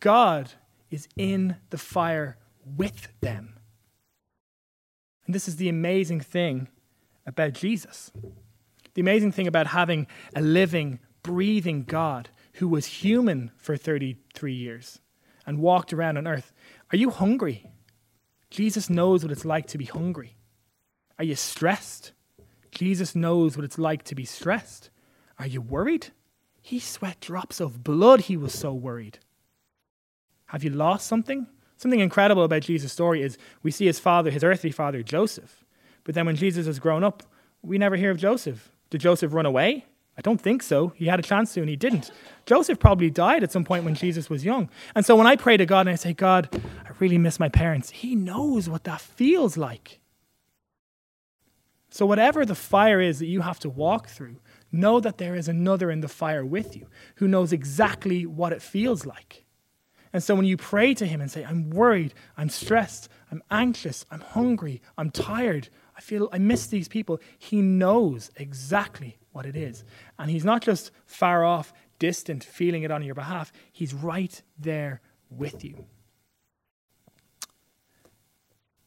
God 0.00 0.52
is 0.90 1.08
in 1.16 1.56
the 1.70 1.78
fire 1.78 2.36
with 2.64 3.08
them. 3.20 3.58
And 5.26 5.34
this 5.34 5.48
is 5.48 5.56
the 5.56 5.68
amazing 5.68 6.20
thing 6.20 6.68
about 7.26 7.52
Jesus. 7.52 8.10
The 8.94 9.00
amazing 9.00 9.32
thing 9.32 9.46
about 9.46 9.68
having 9.68 10.06
a 10.34 10.40
living, 10.42 11.00
breathing 11.22 11.84
God 11.84 12.28
who 12.54 12.68
was 12.68 12.86
human 12.86 13.50
for 13.56 13.76
33 13.76 14.52
years 14.52 15.00
and 15.46 15.58
walked 15.58 15.92
around 15.92 16.18
on 16.18 16.26
earth. 16.26 16.52
Are 16.92 16.96
you 16.96 17.10
hungry? 17.10 17.70
Jesus 18.50 18.90
knows 18.90 19.22
what 19.22 19.32
it's 19.32 19.44
like 19.44 19.66
to 19.68 19.78
be 19.78 19.86
hungry. 19.86 20.36
Are 21.18 21.24
you 21.24 21.34
stressed? 21.34 22.12
Jesus 22.70 23.14
knows 23.14 23.56
what 23.56 23.64
it's 23.64 23.78
like 23.78 24.02
to 24.04 24.14
be 24.14 24.24
stressed. 24.24 24.90
Are 25.38 25.46
you 25.46 25.60
worried? 25.60 26.08
He 26.60 26.78
sweat 26.78 27.20
drops 27.20 27.60
of 27.60 27.82
blood. 27.82 28.22
He 28.22 28.36
was 28.36 28.52
so 28.52 28.72
worried. 28.72 29.18
Have 30.46 30.62
you 30.62 30.70
lost 30.70 31.06
something? 31.06 31.46
Something 31.76 32.00
incredible 32.00 32.44
about 32.44 32.62
Jesus' 32.62 32.92
story 32.92 33.22
is 33.22 33.38
we 33.62 33.70
see 33.70 33.86
his 33.86 33.98
father, 33.98 34.30
his 34.30 34.44
earthly 34.44 34.70
father, 34.70 35.02
Joseph. 35.02 35.64
But 36.04 36.14
then 36.14 36.26
when 36.26 36.36
Jesus 36.36 36.66
has 36.66 36.78
grown 36.78 37.02
up, 37.02 37.24
we 37.62 37.78
never 37.78 37.96
hear 37.96 38.10
of 38.10 38.18
Joseph. 38.18 38.70
Did 38.90 39.00
Joseph 39.00 39.32
run 39.32 39.46
away? 39.46 39.86
I 40.16 40.20
don't 40.20 40.40
think 40.40 40.62
so. 40.62 40.92
He 40.94 41.06
had 41.06 41.18
a 41.18 41.22
chance 41.22 41.54
to 41.54 41.60
and 41.60 41.70
he 41.70 41.76
didn't. 41.76 42.10
Joseph 42.44 42.78
probably 42.78 43.08
died 43.08 43.42
at 43.42 43.50
some 43.50 43.64
point 43.64 43.84
when 43.84 43.94
Jesus 43.94 44.28
was 44.28 44.44
young. 44.44 44.68
And 44.94 45.06
so 45.06 45.16
when 45.16 45.26
I 45.26 45.36
pray 45.36 45.56
to 45.56 45.64
God 45.64 45.82
and 45.82 45.90
I 45.90 45.94
say, 45.94 46.12
God, 46.12 46.48
I 46.84 46.90
really 46.98 47.18
miss 47.18 47.40
my 47.40 47.48
parents, 47.48 47.90
He 47.90 48.14
knows 48.14 48.68
what 48.68 48.84
that 48.84 49.00
feels 49.00 49.56
like. 49.56 50.00
So, 51.90 52.06
whatever 52.06 52.46
the 52.46 52.54
fire 52.54 53.00
is 53.02 53.18
that 53.18 53.26
you 53.26 53.42
have 53.42 53.58
to 53.60 53.68
walk 53.68 54.08
through, 54.08 54.36
know 54.72 55.00
that 55.00 55.18
there 55.18 55.34
is 55.34 55.48
another 55.48 55.90
in 55.90 56.00
the 56.00 56.08
fire 56.08 56.44
with 56.44 56.76
you 56.76 56.88
who 57.16 57.28
knows 57.28 57.52
exactly 57.52 58.26
what 58.26 58.52
it 58.52 58.62
feels 58.62 59.06
like. 59.06 59.44
And 60.12 60.22
so 60.22 60.34
when 60.34 60.44
you 60.44 60.56
pray 60.56 60.94
to 60.94 61.06
Him 61.06 61.20
and 61.20 61.30
say, 61.30 61.44
I'm 61.44 61.70
worried, 61.70 62.12
I'm 62.36 62.48
stressed, 62.48 63.08
I'm 63.30 63.42
anxious, 63.50 64.04
I'm 64.10 64.20
hungry, 64.20 64.82
I'm 64.98 65.10
tired, 65.10 65.68
I 65.96 66.00
feel 66.00 66.28
I 66.32 66.38
miss 66.38 66.66
these 66.66 66.88
people, 66.88 67.20
He 67.38 67.62
knows 67.62 68.30
exactly 68.36 69.18
what 69.32 69.46
it 69.46 69.56
is. 69.56 69.84
And 70.18 70.30
He's 70.30 70.44
not 70.44 70.62
just 70.62 70.90
far 71.06 71.44
off, 71.44 71.72
distant, 71.98 72.44
feeling 72.44 72.82
it 72.82 72.90
on 72.90 73.02
your 73.02 73.14
behalf, 73.14 73.52
He's 73.72 73.94
right 73.94 74.42
there 74.58 75.00
with 75.30 75.64
you. 75.64 75.86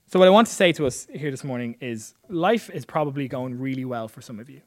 So, 0.07 0.19
what 0.19 0.27
I 0.27 0.31
want 0.31 0.47
to 0.47 0.53
say 0.53 0.71
to 0.73 0.85
us 0.85 1.07
here 1.11 1.31
this 1.31 1.43
morning 1.43 1.75
is 1.81 2.13
life 2.29 2.69
is 2.69 2.85
probably 2.85 3.27
going 3.27 3.59
really 3.59 3.83
well 3.83 4.07
for 4.07 4.21
some 4.21 4.39
of 4.39 4.49
you. 4.49 4.61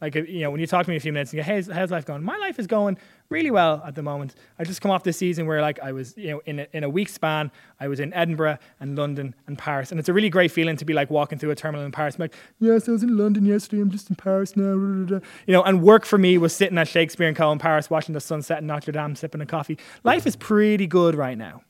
Like, 0.00 0.14
you 0.14 0.40
know, 0.40 0.50
when 0.50 0.60
you 0.60 0.66
talk 0.66 0.84
to 0.84 0.90
me 0.90 0.96
a 0.96 1.00
few 1.00 1.12
minutes 1.12 1.32
and 1.32 1.38
go, 1.38 1.42
hey, 1.42 1.60
how's 1.62 1.90
life 1.90 2.04
going? 2.04 2.22
My 2.22 2.36
life 2.36 2.58
is 2.58 2.66
going 2.68 2.98
really 3.30 3.50
well 3.50 3.82
at 3.84 3.94
the 3.96 4.02
moment. 4.02 4.36
I 4.58 4.64
just 4.64 4.80
come 4.80 4.90
off 4.90 5.02
this 5.02 5.16
season 5.16 5.46
where, 5.46 5.60
like, 5.60 5.80
I 5.80 5.90
was, 5.92 6.16
you 6.16 6.30
know, 6.30 6.40
in 6.46 6.60
a, 6.60 6.66
in 6.72 6.84
a 6.84 6.88
week 6.88 7.08
span, 7.08 7.50
I 7.80 7.88
was 7.88 7.98
in 7.98 8.14
Edinburgh 8.14 8.58
and 8.78 8.96
London 8.96 9.34
and 9.46 9.58
Paris. 9.58 9.90
And 9.90 9.98
it's 9.98 10.08
a 10.08 10.12
really 10.12 10.30
great 10.30 10.52
feeling 10.52 10.76
to 10.76 10.84
be, 10.84 10.94
like, 10.94 11.10
walking 11.10 11.38
through 11.38 11.50
a 11.50 11.56
terminal 11.56 11.84
in 11.84 11.90
Paris. 11.90 12.14
I'm 12.14 12.20
like, 12.20 12.34
yes, 12.60 12.88
I 12.88 12.92
was 12.92 13.02
in 13.02 13.16
London 13.16 13.44
yesterday. 13.44 13.82
I'm 13.82 13.90
just 13.90 14.08
in 14.08 14.16
Paris 14.16 14.56
now. 14.56 14.72
You 14.72 15.20
know, 15.48 15.62
and 15.62 15.82
work 15.82 16.04
for 16.04 16.16
me 16.16 16.38
was 16.38 16.54
sitting 16.54 16.78
at 16.78 16.86
Shakespeare 16.86 17.26
and 17.26 17.36
Co. 17.36 17.50
in 17.50 17.58
Paris, 17.58 17.90
watching 17.90 18.12
the 18.12 18.20
sunset 18.20 18.58
in 18.58 18.66
Notre 18.68 18.92
Dame, 18.92 19.16
sipping 19.16 19.40
a 19.40 19.46
coffee. 19.46 19.78
Life 20.04 20.26
is 20.26 20.36
pretty 20.36 20.86
good 20.86 21.14
right 21.16 21.36
now. 21.36 21.62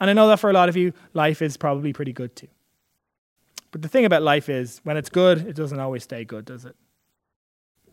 And 0.00 0.10
I 0.10 0.12
know 0.12 0.28
that 0.28 0.38
for 0.38 0.50
a 0.50 0.52
lot 0.52 0.68
of 0.68 0.76
you, 0.76 0.92
life 1.14 1.40
is 1.40 1.56
probably 1.56 1.92
pretty 1.92 2.12
good 2.12 2.36
too. 2.36 2.48
But 3.70 3.82
the 3.82 3.88
thing 3.88 4.04
about 4.04 4.22
life 4.22 4.48
is, 4.48 4.80
when 4.84 4.96
it's 4.96 5.10
good, 5.10 5.46
it 5.46 5.56
doesn't 5.56 5.80
always 5.80 6.02
stay 6.04 6.24
good, 6.24 6.44
does 6.44 6.64
it? 6.64 6.76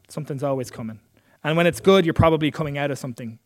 Something's 0.07 0.43
always 0.43 0.71
coming. 0.71 0.99
And 1.43 1.57
when 1.57 1.67
it's 1.67 1.79
good, 1.79 2.05
you're 2.05 2.13
probably 2.13 2.51
coming 2.51 2.77
out 2.77 2.91
of 2.91 2.97
something. 2.97 3.39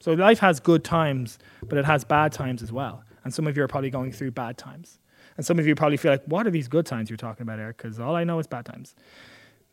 So 0.00 0.12
life 0.12 0.38
has 0.38 0.60
good 0.60 0.84
times, 0.84 1.38
but 1.62 1.78
it 1.78 1.84
has 1.84 2.04
bad 2.04 2.32
times 2.32 2.62
as 2.62 2.72
well. 2.72 3.04
And 3.24 3.34
some 3.34 3.46
of 3.46 3.56
you 3.56 3.62
are 3.62 3.68
probably 3.68 3.90
going 3.90 4.12
through 4.12 4.30
bad 4.30 4.56
times. 4.56 4.98
And 5.36 5.44
some 5.44 5.58
of 5.58 5.66
you 5.66 5.74
probably 5.74 5.98
feel 5.98 6.10
like, 6.10 6.24
what 6.24 6.46
are 6.46 6.50
these 6.50 6.68
good 6.68 6.86
times 6.86 7.10
you're 7.10 7.16
talking 7.16 7.42
about, 7.42 7.58
Eric? 7.58 7.76
Because 7.76 8.00
all 8.00 8.16
I 8.16 8.24
know 8.24 8.38
is 8.38 8.46
bad 8.46 8.64
times. 8.64 8.94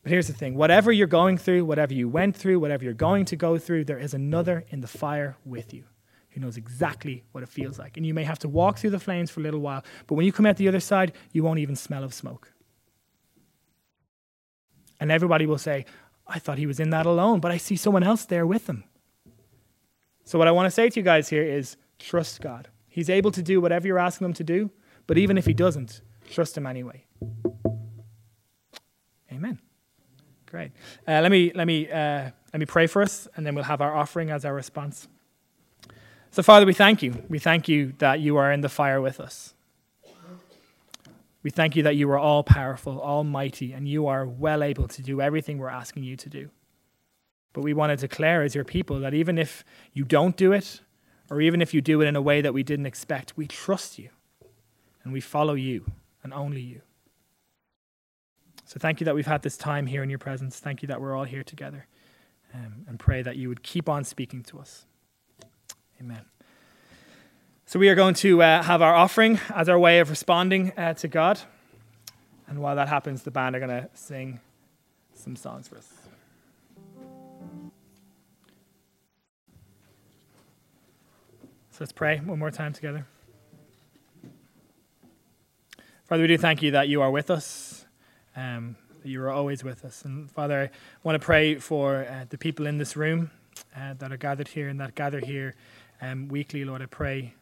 But 0.03 0.11
here's 0.11 0.27
the 0.27 0.33
thing 0.33 0.55
whatever 0.55 0.91
you're 0.91 1.07
going 1.07 1.37
through, 1.37 1.65
whatever 1.65 1.93
you 1.93 2.07
went 2.07 2.35
through, 2.35 2.59
whatever 2.59 2.83
you're 2.83 2.93
going 2.93 3.25
to 3.25 3.35
go 3.35 3.57
through, 3.57 3.85
there 3.85 3.97
is 3.97 4.13
another 4.13 4.65
in 4.69 4.81
the 4.81 4.87
fire 4.87 5.37
with 5.45 5.73
you 5.73 5.83
who 6.29 6.41
knows 6.41 6.57
exactly 6.57 7.23
what 7.31 7.43
it 7.43 7.49
feels 7.49 7.79
like. 7.79 7.97
And 7.97 8.05
you 8.05 8.13
may 8.13 8.23
have 8.23 8.39
to 8.39 8.49
walk 8.49 8.77
through 8.77 8.91
the 8.91 8.99
flames 8.99 9.31
for 9.31 9.39
a 9.39 9.43
little 9.43 9.59
while, 9.59 9.83
but 10.05 10.15
when 10.15 10.25
you 10.25 10.31
come 10.31 10.45
out 10.45 10.57
the 10.57 10.67
other 10.67 10.79
side, 10.79 11.13
you 11.31 11.43
won't 11.43 11.59
even 11.59 11.75
smell 11.75 12.03
of 12.03 12.13
smoke. 12.13 12.53
And 14.99 15.11
everybody 15.11 15.45
will 15.45 15.57
say, 15.57 15.85
I 16.27 16.39
thought 16.39 16.57
he 16.57 16.65
was 16.65 16.79
in 16.79 16.89
that 16.89 17.05
alone, 17.05 17.39
but 17.39 17.51
I 17.51 17.57
see 17.57 17.75
someone 17.75 18.03
else 18.03 18.25
there 18.25 18.45
with 18.45 18.67
him. 18.67 18.83
So, 20.25 20.37
what 20.37 20.47
I 20.47 20.51
want 20.51 20.65
to 20.65 20.71
say 20.71 20.89
to 20.89 20.99
you 20.99 21.03
guys 21.03 21.29
here 21.29 21.43
is 21.43 21.77
trust 21.99 22.41
God. 22.41 22.67
He's 22.89 23.09
able 23.09 23.31
to 23.31 23.41
do 23.41 23.61
whatever 23.61 23.87
you're 23.87 23.99
asking 23.99 24.25
him 24.25 24.33
to 24.33 24.43
do, 24.43 24.71
but 25.05 25.17
even 25.17 25.37
if 25.37 25.45
he 25.45 25.53
doesn't, 25.53 26.01
trust 26.29 26.57
him 26.57 26.65
anyway. 26.65 27.05
Amen. 29.31 29.59
Great. 30.47 30.71
Uh, 31.07 31.21
let 31.21 31.31
me 31.31 31.51
let 31.53 31.67
me 31.67 31.89
uh, 31.89 32.31
let 32.53 32.59
me 32.59 32.65
pray 32.65 32.87
for 32.87 33.01
us, 33.01 33.27
and 33.35 33.45
then 33.45 33.55
we'll 33.55 33.65
have 33.65 33.81
our 33.81 33.95
offering 33.95 34.31
as 34.31 34.43
our 34.45 34.53
response. 34.53 35.07
So, 36.31 36.43
Father, 36.43 36.65
we 36.65 36.73
thank 36.73 37.01
you. 37.01 37.23
We 37.29 37.39
thank 37.39 37.67
you 37.67 37.93
that 37.99 38.19
you 38.19 38.37
are 38.37 38.51
in 38.51 38.61
the 38.61 38.69
fire 38.69 38.99
with 39.01 39.19
us. 39.19 39.53
We 41.47 41.51
thank 41.51 41.77
you 41.77 41.83
that 41.83 41.95
you 41.95 42.11
are 42.11 42.19
all 42.19 42.43
powerful, 42.43 43.01
almighty, 43.01 43.71
and 43.71 43.87
you 43.87 44.07
are 44.07 44.25
well 44.25 44.61
able 44.61 44.85
to 44.89 45.01
do 45.01 45.21
everything 45.21 45.59
we're 45.59 45.69
asking 45.69 46.03
you 46.03 46.17
to 46.17 46.27
do. 46.27 46.49
But 47.53 47.61
we 47.63 47.73
want 47.73 47.91
to 47.91 47.95
declare 47.95 48.43
as 48.43 48.53
your 48.53 48.65
people 48.65 48.99
that 48.99 49.13
even 49.13 49.37
if 49.37 49.63
you 49.93 50.03
don't 50.03 50.35
do 50.35 50.51
it, 50.51 50.81
or 51.29 51.39
even 51.39 51.61
if 51.61 51.73
you 51.73 51.79
do 51.79 52.01
it 52.01 52.05
in 52.05 52.17
a 52.17 52.21
way 52.21 52.41
that 52.41 52.53
we 52.53 52.63
didn't 52.63 52.85
expect, 52.85 53.37
we 53.37 53.47
trust 53.47 53.97
you 53.97 54.09
and 55.05 55.13
we 55.13 55.21
follow 55.21 55.53
you 55.53 55.85
and 56.21 56.33
only 56.33 56.59
you. 56.59 56.81
So 58.65 58.77
thank 58.77 58.99
you 58.99 59.05
that 59.05 59.15
we've 59.15 59.25
had 59.25 59.41
this 59.41 59.55
time 59.55 59.87
here 59.87 60.03
in 60.03 60.09
your 60.09 60.19
presence. 60.19 60.59
Thank 60.59 60.81
you 60.81 60.89
that 60.89 60.99
we're 60.99 61.15
all 61.15 61.23
here 61.23 61.45
together. 61.45 61.87
Um, 62.53 62.85
and 62.89 62.99
pray 62.99 63.21
that 63.21 63.37
you 63.37 63.47
would 63.47 63.63
keep 63.63 63.87
on 63.87 64.03
speaking 64.03 64.43
to 64.43 64.59
us. 64.59 64.85
Amen. 66.01 66.25
So 67.69 67.79
we 67.79 67.89
are 67.89 67.95
going 67.95 68.13
to 68.13 68.41
uh, 68.41 68.63
have 68.63 68.81
our 68.81 68.95
offering 68.95 69.41
as 69.53 69.67
our 69.67 69.77
way 69.77 69.99
of 69.99 70.09
responding 70.09 70.71
uh, 70.77 70.93
to 70.93 71.09
God. 71.09 71.37
And 72.47 72.61
while 72.61 72.77
that 72.77 72.87
happens, 72.87 73.23
the 73.23 73.29
band 73.29 73.57
are 73.57 73.59
going 73.59 73.81
to 73.81 73.89
sing 73.93 74.39
some 75.13 75.35
songs 75.35 75.67
for 75.67 75.77
us. 75.77 75.91
So 81.71 81.77
let's 81.81 81.91
pray 81.91 82.19
one 82.19 82.39
more 82.39 82.51
time 82.51 82.71
together. 82.71 83.05
Father, 86.05 86.21
we 86.21 86.27
do 86.27 86.37
thank 86.37 86.63
you 86.63 86.71
that 86.71 86.87
you 86.87 87.01
are 87.01 87.11
with 87.11 87.29
us, 87.29 87.85
um, 88.37 88.77
that 89.03 89.09
you 89.09 89.21
are 89.21 89.29
always 89.29 89.61
with 89.65 89.83
us. 89.83 90.05
And 90.05 90.31
Father, 90.31 90.71
I 90.73 90.77
want 91.03 91.21
to 91.21 91.25
pray 91.25 91.55
for 91.55 92.05
uh, 92.09 92.27
the 92.29 92.37
people 92.37 92.65
in 92.65 92.77
this 92.77 92.95
room 92.95 93.29
uh, 93.75 93.95
that 93.95 94.09
are 94.09 94.17
gathered 94.17 94.47
here 94.47 94.69
and 94.69 94.79
that 94.79 94.95
gather 94.95 95.19
here 95.19 95.53
um, 96.01 96.29
weekly, 96.29 96.63
Lord. 96.63 96.81
I 96.81 96.85
pray 96.85 97.33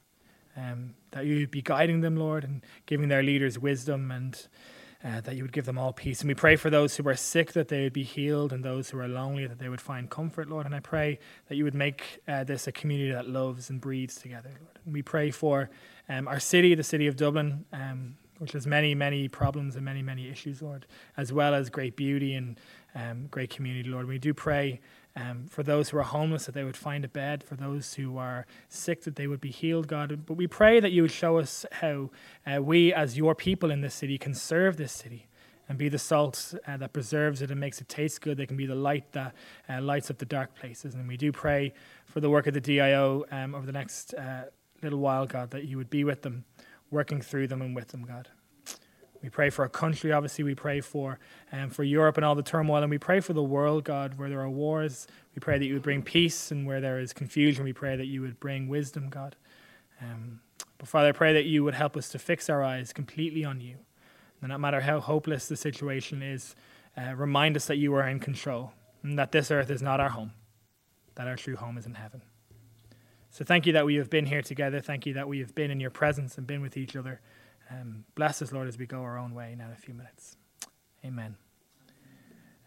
um, 0.56 0.96
that 1.12 1.26
you 1.26 1.40
would 1.40 1.52
be 1.52 1.62
guiding 1.62 2.02
them, 2.02 2.16
Lord, 2.16 2.44
and 2.44 2.64
giving 2.86 3.08
their 3.08 3.24
leaders 3.24 3.60
wisdom 3.60 4.12
and 4.12 4.48
uh, 5.04 5.22
that 5.22 5.36
you 5.36 5.44
would 5.44 5.52
give 5.52 5.66
them 5.66 5.78
all 5.78 5.94
peace. 5.94 6.22
And 6.22 6.28
we 6.28 6.34
pray 6.34 6.56
for 6.56 6.70
those 6.70 6.96
who 6.96 7.08
are 7.08 7.16
sick 7.16 7.54
that 7.54 7.68
they 7.68 7.84
would 7.84 7.94
be 7.94 8.04
healed 8.04 8.52
and 8.52 8.64
those 8.64 8.90
who 8.90 9.00
are 9.00 9.08
lonely 9.08 9.46
that 9.46 9.60
they 9.60 9.70
would 9.70 9.82
find 9.82 10.10
comfort, 10.10 10.50
Lord. 10.50 10.66
And 10.66 10.74
I 10.74 10.80
pray 10.80 11.20
that 11.48 11.56
you 11.56 11.64
would 11.64 11.76
make 11.76 12.22
uh, 12.28 12.44
this 12.44 12.66
a 12.68 12.72
community 12.72 13.12
that 13.12 13.30
loves 13.30 13.70
and 13.70 13.80
breathes 13.80 14.16
together, 14.16 14.50
Lord. 14.50 14.80
And 14.84 14.94
we 14.94 15.04
pray 15.04 15.30
for 15.30 15.70
um, 16.10 16.28
our 16.28 16.40
city, 16.40 16.74
the 16.74 16.84
city 16.84 17.08
of 17.08 17.16
Dublin. 17.16 17.66
Um, 17.72 18.16
which 18.40 18.52
has 18.52 18.68
many, 18.68 18.94
many 18.94 19.30
problems 19.30 19.78
and 19.78 19.86
many, 19.86 20.02
many 20.02 20.28
issues, 20.28 20.62
Lord, 20.62 20.86
as 21.16 21.32
well 21.32 21.54
as 21.54 21.70
great 21.70 21.96
beauty 21.96 22.34
and 22.34 22.60
um, 22.94 23.28
great 23.28 23.50
community, 23.50 23.90
Lord. 23.90 24.08
We 24.08 24.20
do 24.20 24.34
pray 24.34 24.82
um, 25.16 25.46
for 25.50 25.64
those 25.64 25.90
who 25.90 25.98
are 25.98 26.04
homeless, 26.04 26.46
that 26.46 26.54
they 26.54 26.64
would 26.64 26.76
find 26.76 27.06
a 27.06 27.08
bed. 27.08 27.44
For 27.44 27.56
those 27.56 27.94
who 27.94 28.18
are 28.18 28.46
sick, 28.68 29.04
that 29.04 29.16
they 29.16 29.28
would 29.28 29.42
be 29.42 29.52
healed, 29.52 29.88
God. 29.88 30.26
But 30.26 30.34
we 30.34 30.48
pray 30.48 30.80
that 30.80 30.92
you 30.92 31.04
would 31.04 31.12
show 31.12 31.38
us 31.38 31.66
how 31.72 32.10
uh, 32.46 32.62
we, 32.62 32.94
as 32.94 33.18
your 33.18 33.34
people 33.34 33.72
in 33.72 33.82
this 33.82 33.94
city, 33.94 34.18
can 34.18 34.34
serve 34.34 34.78
this 34.78 34.92
city 34.92 35.28
and 35.68 35.78
be 35.78 35.90
the 35.90 35.98
salt 35.98 36.54
uh, 36.68 36.78
that 36.78 36.94
preserves 36.94 37.42
it 37.42 37.50
and 37.50 37.60
makes 37.60 37.82
it 37.82 37.90
taste 37.90 38.22
good. 38.22 38.38
They 38.38 38.46
can 38.46 38.58
be 38.58 38.66
the 38.66 38.76
light 38.76 39.12
that 39.14 39.34
uh, 39.70 39.82
lights 39.82 40.12
up 40.12 40.18
the 40.18 40.26
dark 40.26 40.54
places. 40.56 40.94
And 40.94 41.08
we 41.08 41.18
do 41.18 41.32
pray 41.32 41.74
for 42.06 42.20
the 42.20 42.30
work 42.30 42.48
of 42.48 42.54
the 42.54 42.62
DIO 42.62 43.26
um, 43.32 43.56
over 43.56 43.66
the 43.66 43.72
next 43.72 44.14
uh, 44.14 44.44
little 44.84 45.00
while, 45.00 45.26
God, 45.26 45.52
that 45.52 45.66
you 45.66 45.78
would 45.78 45.90
be 45.90 46.04
with 46.04 46.22
them, 46.22 46.44
working 46.92 47.22
through 47.22 47.48
them 47.48 47.62
and 47.62 47.76
with 47.76 47.88
them, 47.88 48.04
God. 48.04 48.30
We 49.26 49.30
pray 49.30 49.50
for 49.50 49.64
our 49.64 49.70
country, 49.70 50.12
obviously. 50.12 50.44
We 50.44 50.54
pray 50.54 50.82
for 50.82 51.18
um, 51.52 51.72
for 51.72 51.84
Europe 51.84 52.16
and 52.18 52.24
all 52.24 52.36
the 52.36 52.44
turmoil, 52.44 52.84
and 52.84 52.92
we 52.92 53.00
pray 53.00 53.22
for 53.22 53.34
the 53.34 53.42
world, 53.42 53.84
God, 53.84 54.20
where 54.20 54.30
there 54.30 54.40
are 54.40 54.50
wars. 54.52 55.08
We 55.34 55.40
pray 55.40 55.58
that 55.58 55.66
you 55.66 55.74
would 55.74 55.82
bring 55.82 56.04
peace, 56.04 56.52
and 56.52 56.68
where 56.68 56.80
there 56.80 57.00
is 57.00 57.12
confusion, 57.12 57.64
we 57.64 57.74
pray 57.74 57.96
that 57.96 58.06
you 58.06 58.22
would 58.22 58.40
bring 58.40 58.68
wisdom, 58.68 59.10
God. 59.10 59.36
Um, 60.00 60.42
but 60.78 60.88
Father, 60.88 61.10
I 61.10 61.12
pray 61.12 61.34
that 61.34 61.46
you 61.46 61.64
would 61.64 61.74
help 61.74 61.98
us 61.98 62.08
to 62.10 62.20
fix 62.20 62.52
our 62.52 62.64
eyes 62.64 62.94
completely 62.94 63.44
on 63.44 63.62
you. 63.62 63.78
And 64.42 64.50
no 64.50 64.60
matter 64.60 64.82
how 64.82 65.00
hopeless 65.00 65.48
the 65.48 65.56
situation 65.56 66.22
is, 66.22 66.56
uh, 66.96 67.16
remind 67.16 67.56
us 67.56 67.66
that 67.66 67.78
you 67.78 67.96
are 67.96 68.08
in 68.08 68.20
control, 68.20 68.74
and 69.02 69.18
that 69.18 69.32
this 69.32 69.50
earth 69.50 69.72
is 69.72 69.82
not 69.82 70.00
our 70.00 70.10
home, 70.10 70.34
that 71.16 71.28
our 71.28 71.36
true 71.36 71.56
home 71.56 71.80
is 71.80 71.88
in 71.88 71.96
heaven. 71.96 72.22
So 73.32 73.44
thank 73.44 73.66
you 73.66 73.74
that 73.74 73.88
we 73.88 73.96
have 73.96 74.12
been 74.12 74.28
here 74.28 74.44
together. 74.44 74.82
Thank 74.82 75.08
you 75.08 75.14
that 75.16 75.28
we 75.28 75.40
have 75.40 75.56
been 75.56 75.72
in 75.72 75.80
your 75.80 75.90
presence 75.90 76.38
and 76.38 76.46
been 76.46 76.62
with 76.62 76.78
each 76.78 76.96
other. 76.96 77.22
Um, 77.70 78.06
bless 78.16 78.42
us, 78.42 78.52
Lord, 78.52 78.68
as 78.68 78.78
we 78.78 78.86
go 78.86 79.02
our 79.02 79.18
own 79.18 79.34
way 79.34 79.56
now 79.58 79.68
in 79.68 79.72
a 79.72 79.76
few 79.76 79.94
minutes. 79.94 80.38
Amen. 81.04 81.36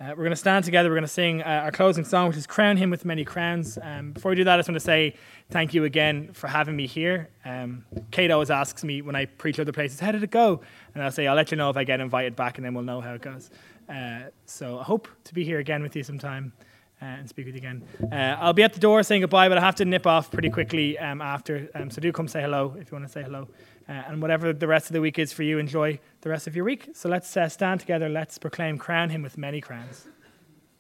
Uh, 0.01 0.11
we're 0.11 0.22
going 0.22 0.30
to 0.30 0.36
stand 0.36 0.64
together. 0.64 0.88
We're 0.88 0.94
going 0.94 1.03
to 1.03 1.09
sing 1.09 1.42
uh, 1.42 1.62
our 1.64 1.72
closing 1.72 2.05
song, 2.05 2.28
which 2.28 2.36
is 2.36 2.46
Crown 2.46 2.76
Him 2.76 2.88
with 2.88 3.05
Many 3.05 3.24
Crowns. 3.24 3.78
Um, 3.82 4.12
before 4.12 4.30
we 4.30 4.36
do 4.36 4.44
that, 4.44 4.55
I 4.55 4.59
just 4.59 4.68
want 4.68 4.76
to 4.76 4.84
say 4.84 5.16
thank 5.51 5.74
you 5.74 5.82
again 5.82 6.32
for 6.32 6.46
having 6.46 6.76
me 6.76 6.86
here. 6.86 7.30
Um, 7.44 7.84
Kate 8.12 8.30
always 8.30 8.49
asks 8.49 8.84
me 8.84 9.03
when 9.03 9.16
I 9.16 9.24
preach 9.24 9.59
other 9.59 9.72
places, 9.72 9.99
how 9.99 10.12
did 10.12 10.22
it 10.22 10.30
go? 10.30 10.61
And 10.94 11.03
I'll 11.03 11.11
say, 11.11 11.26
I'll 11.26 11.34
let 11.34 11.51
you 11.51 11.57
know 11.57 11.68
if 11.68 11.76
I 11.76 11.82
get 11.82 11.99
invited 11.99 12.36
back, 12.36 12.59
and 12.59 12.64
then 12.64 12.74
we'll 12.74 12.84
know 12.84 13.01
how 13.01 13.14
it 13.14 13.22
goes. 13.22 13.51
Uh, 13.88 14.20
so 14.46 14.78
I 14.78 14.84
hope 14.84 15.09
to 15.24 15.34
be 15.34 15.42
here 15.44 15.59
again 15.59 15.82
with 15.82 15.96
you 15.96 16.05
sometime. 16.05 16.53
Uh, 17.01 17.05
and 17.05 17.28
speak 17.28 17.46
with 17.46 17.55
you 17.55 17.61
again. 17.61 17.84
Uh, 18.11 18.36
I'll 18.40 18.53
be 18.53 18.64
at 18.64 18.72
the 18.72 18.80
door 18.80 19.05
saying 19.05 19.20
goodbye, 19.20 19.49
but 19.49 19.57
I 19.57 19.61
have 19.61 19.76
to 19.76 19.84
nip 19.84 20.05
off 20.05 20.32
pretty 20.32 20.51
quickly 20.51 20.99
um, 20.99 21.22
after. 21.22 21.68
Um, 21.72 21.90
so 21.90 22.01
do 22.01 22.11
come 22.11 22.26
say 22.26 22.40
hello 22.40 22.74
if 22.76 22.90
you 22.90 22.96
want 22.96 23.07
to 23.07 23.12
say 23.12 23.22
hello. 23.22 23.46
Uh, 23.89 23.93
and 23.93 24.20
whatever 24.20 24.53
the 24.53 24.66
rest 24.66 24.86
of 24.86 24.93
the 24.93 25.01
week 25.01 25.18
is 25.18 25.32
for 25.32 25.43
you, 25.43 25.59
enjoy 25.59 25.99
the 26.20 26.28
rest 26.28 26.47
of 26.47 26.55
your 26.55 26.64
week. 26.64 26.91
So 26.93 27.09
let's 27.09 27.34
uh, 27.36 27.49
stand 27.49 27.80
together. 27.80 28.09
Let's 28.09 28.36
proclaim, 28.36 28.76
crown 28.76 29.11
him 29.11 29.22
with 29.22 29.39
many 29.39 29.61
crowns. 29.61 30.07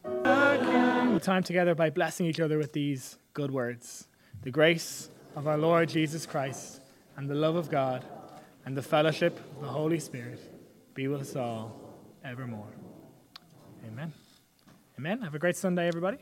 Time 0.04 1.42
together 1.42 1.74
by 1.74 1.90
blessing 1.90 2.26
each 2.26 2.38
other 2.38 2.58
with 2.58 2.72
these 2.72 3.18
good 3.32 3.50
words. 3.50 4.06
The 4.42 4.50
grace 4.50 5.10
of 5.34 5.48
our 5.48 5.58
Lord 5.58 5.88
Jesus 5.88 6.26
Christ 6.26 6.80
and 7.16 7.28
the 7.28 7.34
love 7.34 7.56
of 7.56 7.70
God 7.70 8.04
and 8.64 8.76
the 8.76 8.82
fellowship 8.82 9.40
of 9.56 9.62
the 9.62 9.68
Holy 9.68 9.98
Spirit 9.98 10.40
be 10.94 11.08
with 11.08 11.22
us 11.22 11.34
all 11.34 11.80
evermore. 12.24 12.72
Amen. 13.86 14.12
Amen. 14.98 15.22
Have 15.22 15.34
a 15.34 15.38
great 15.38 15.56
Sunday, 15.56 15.88
everybody. 15.88 16.18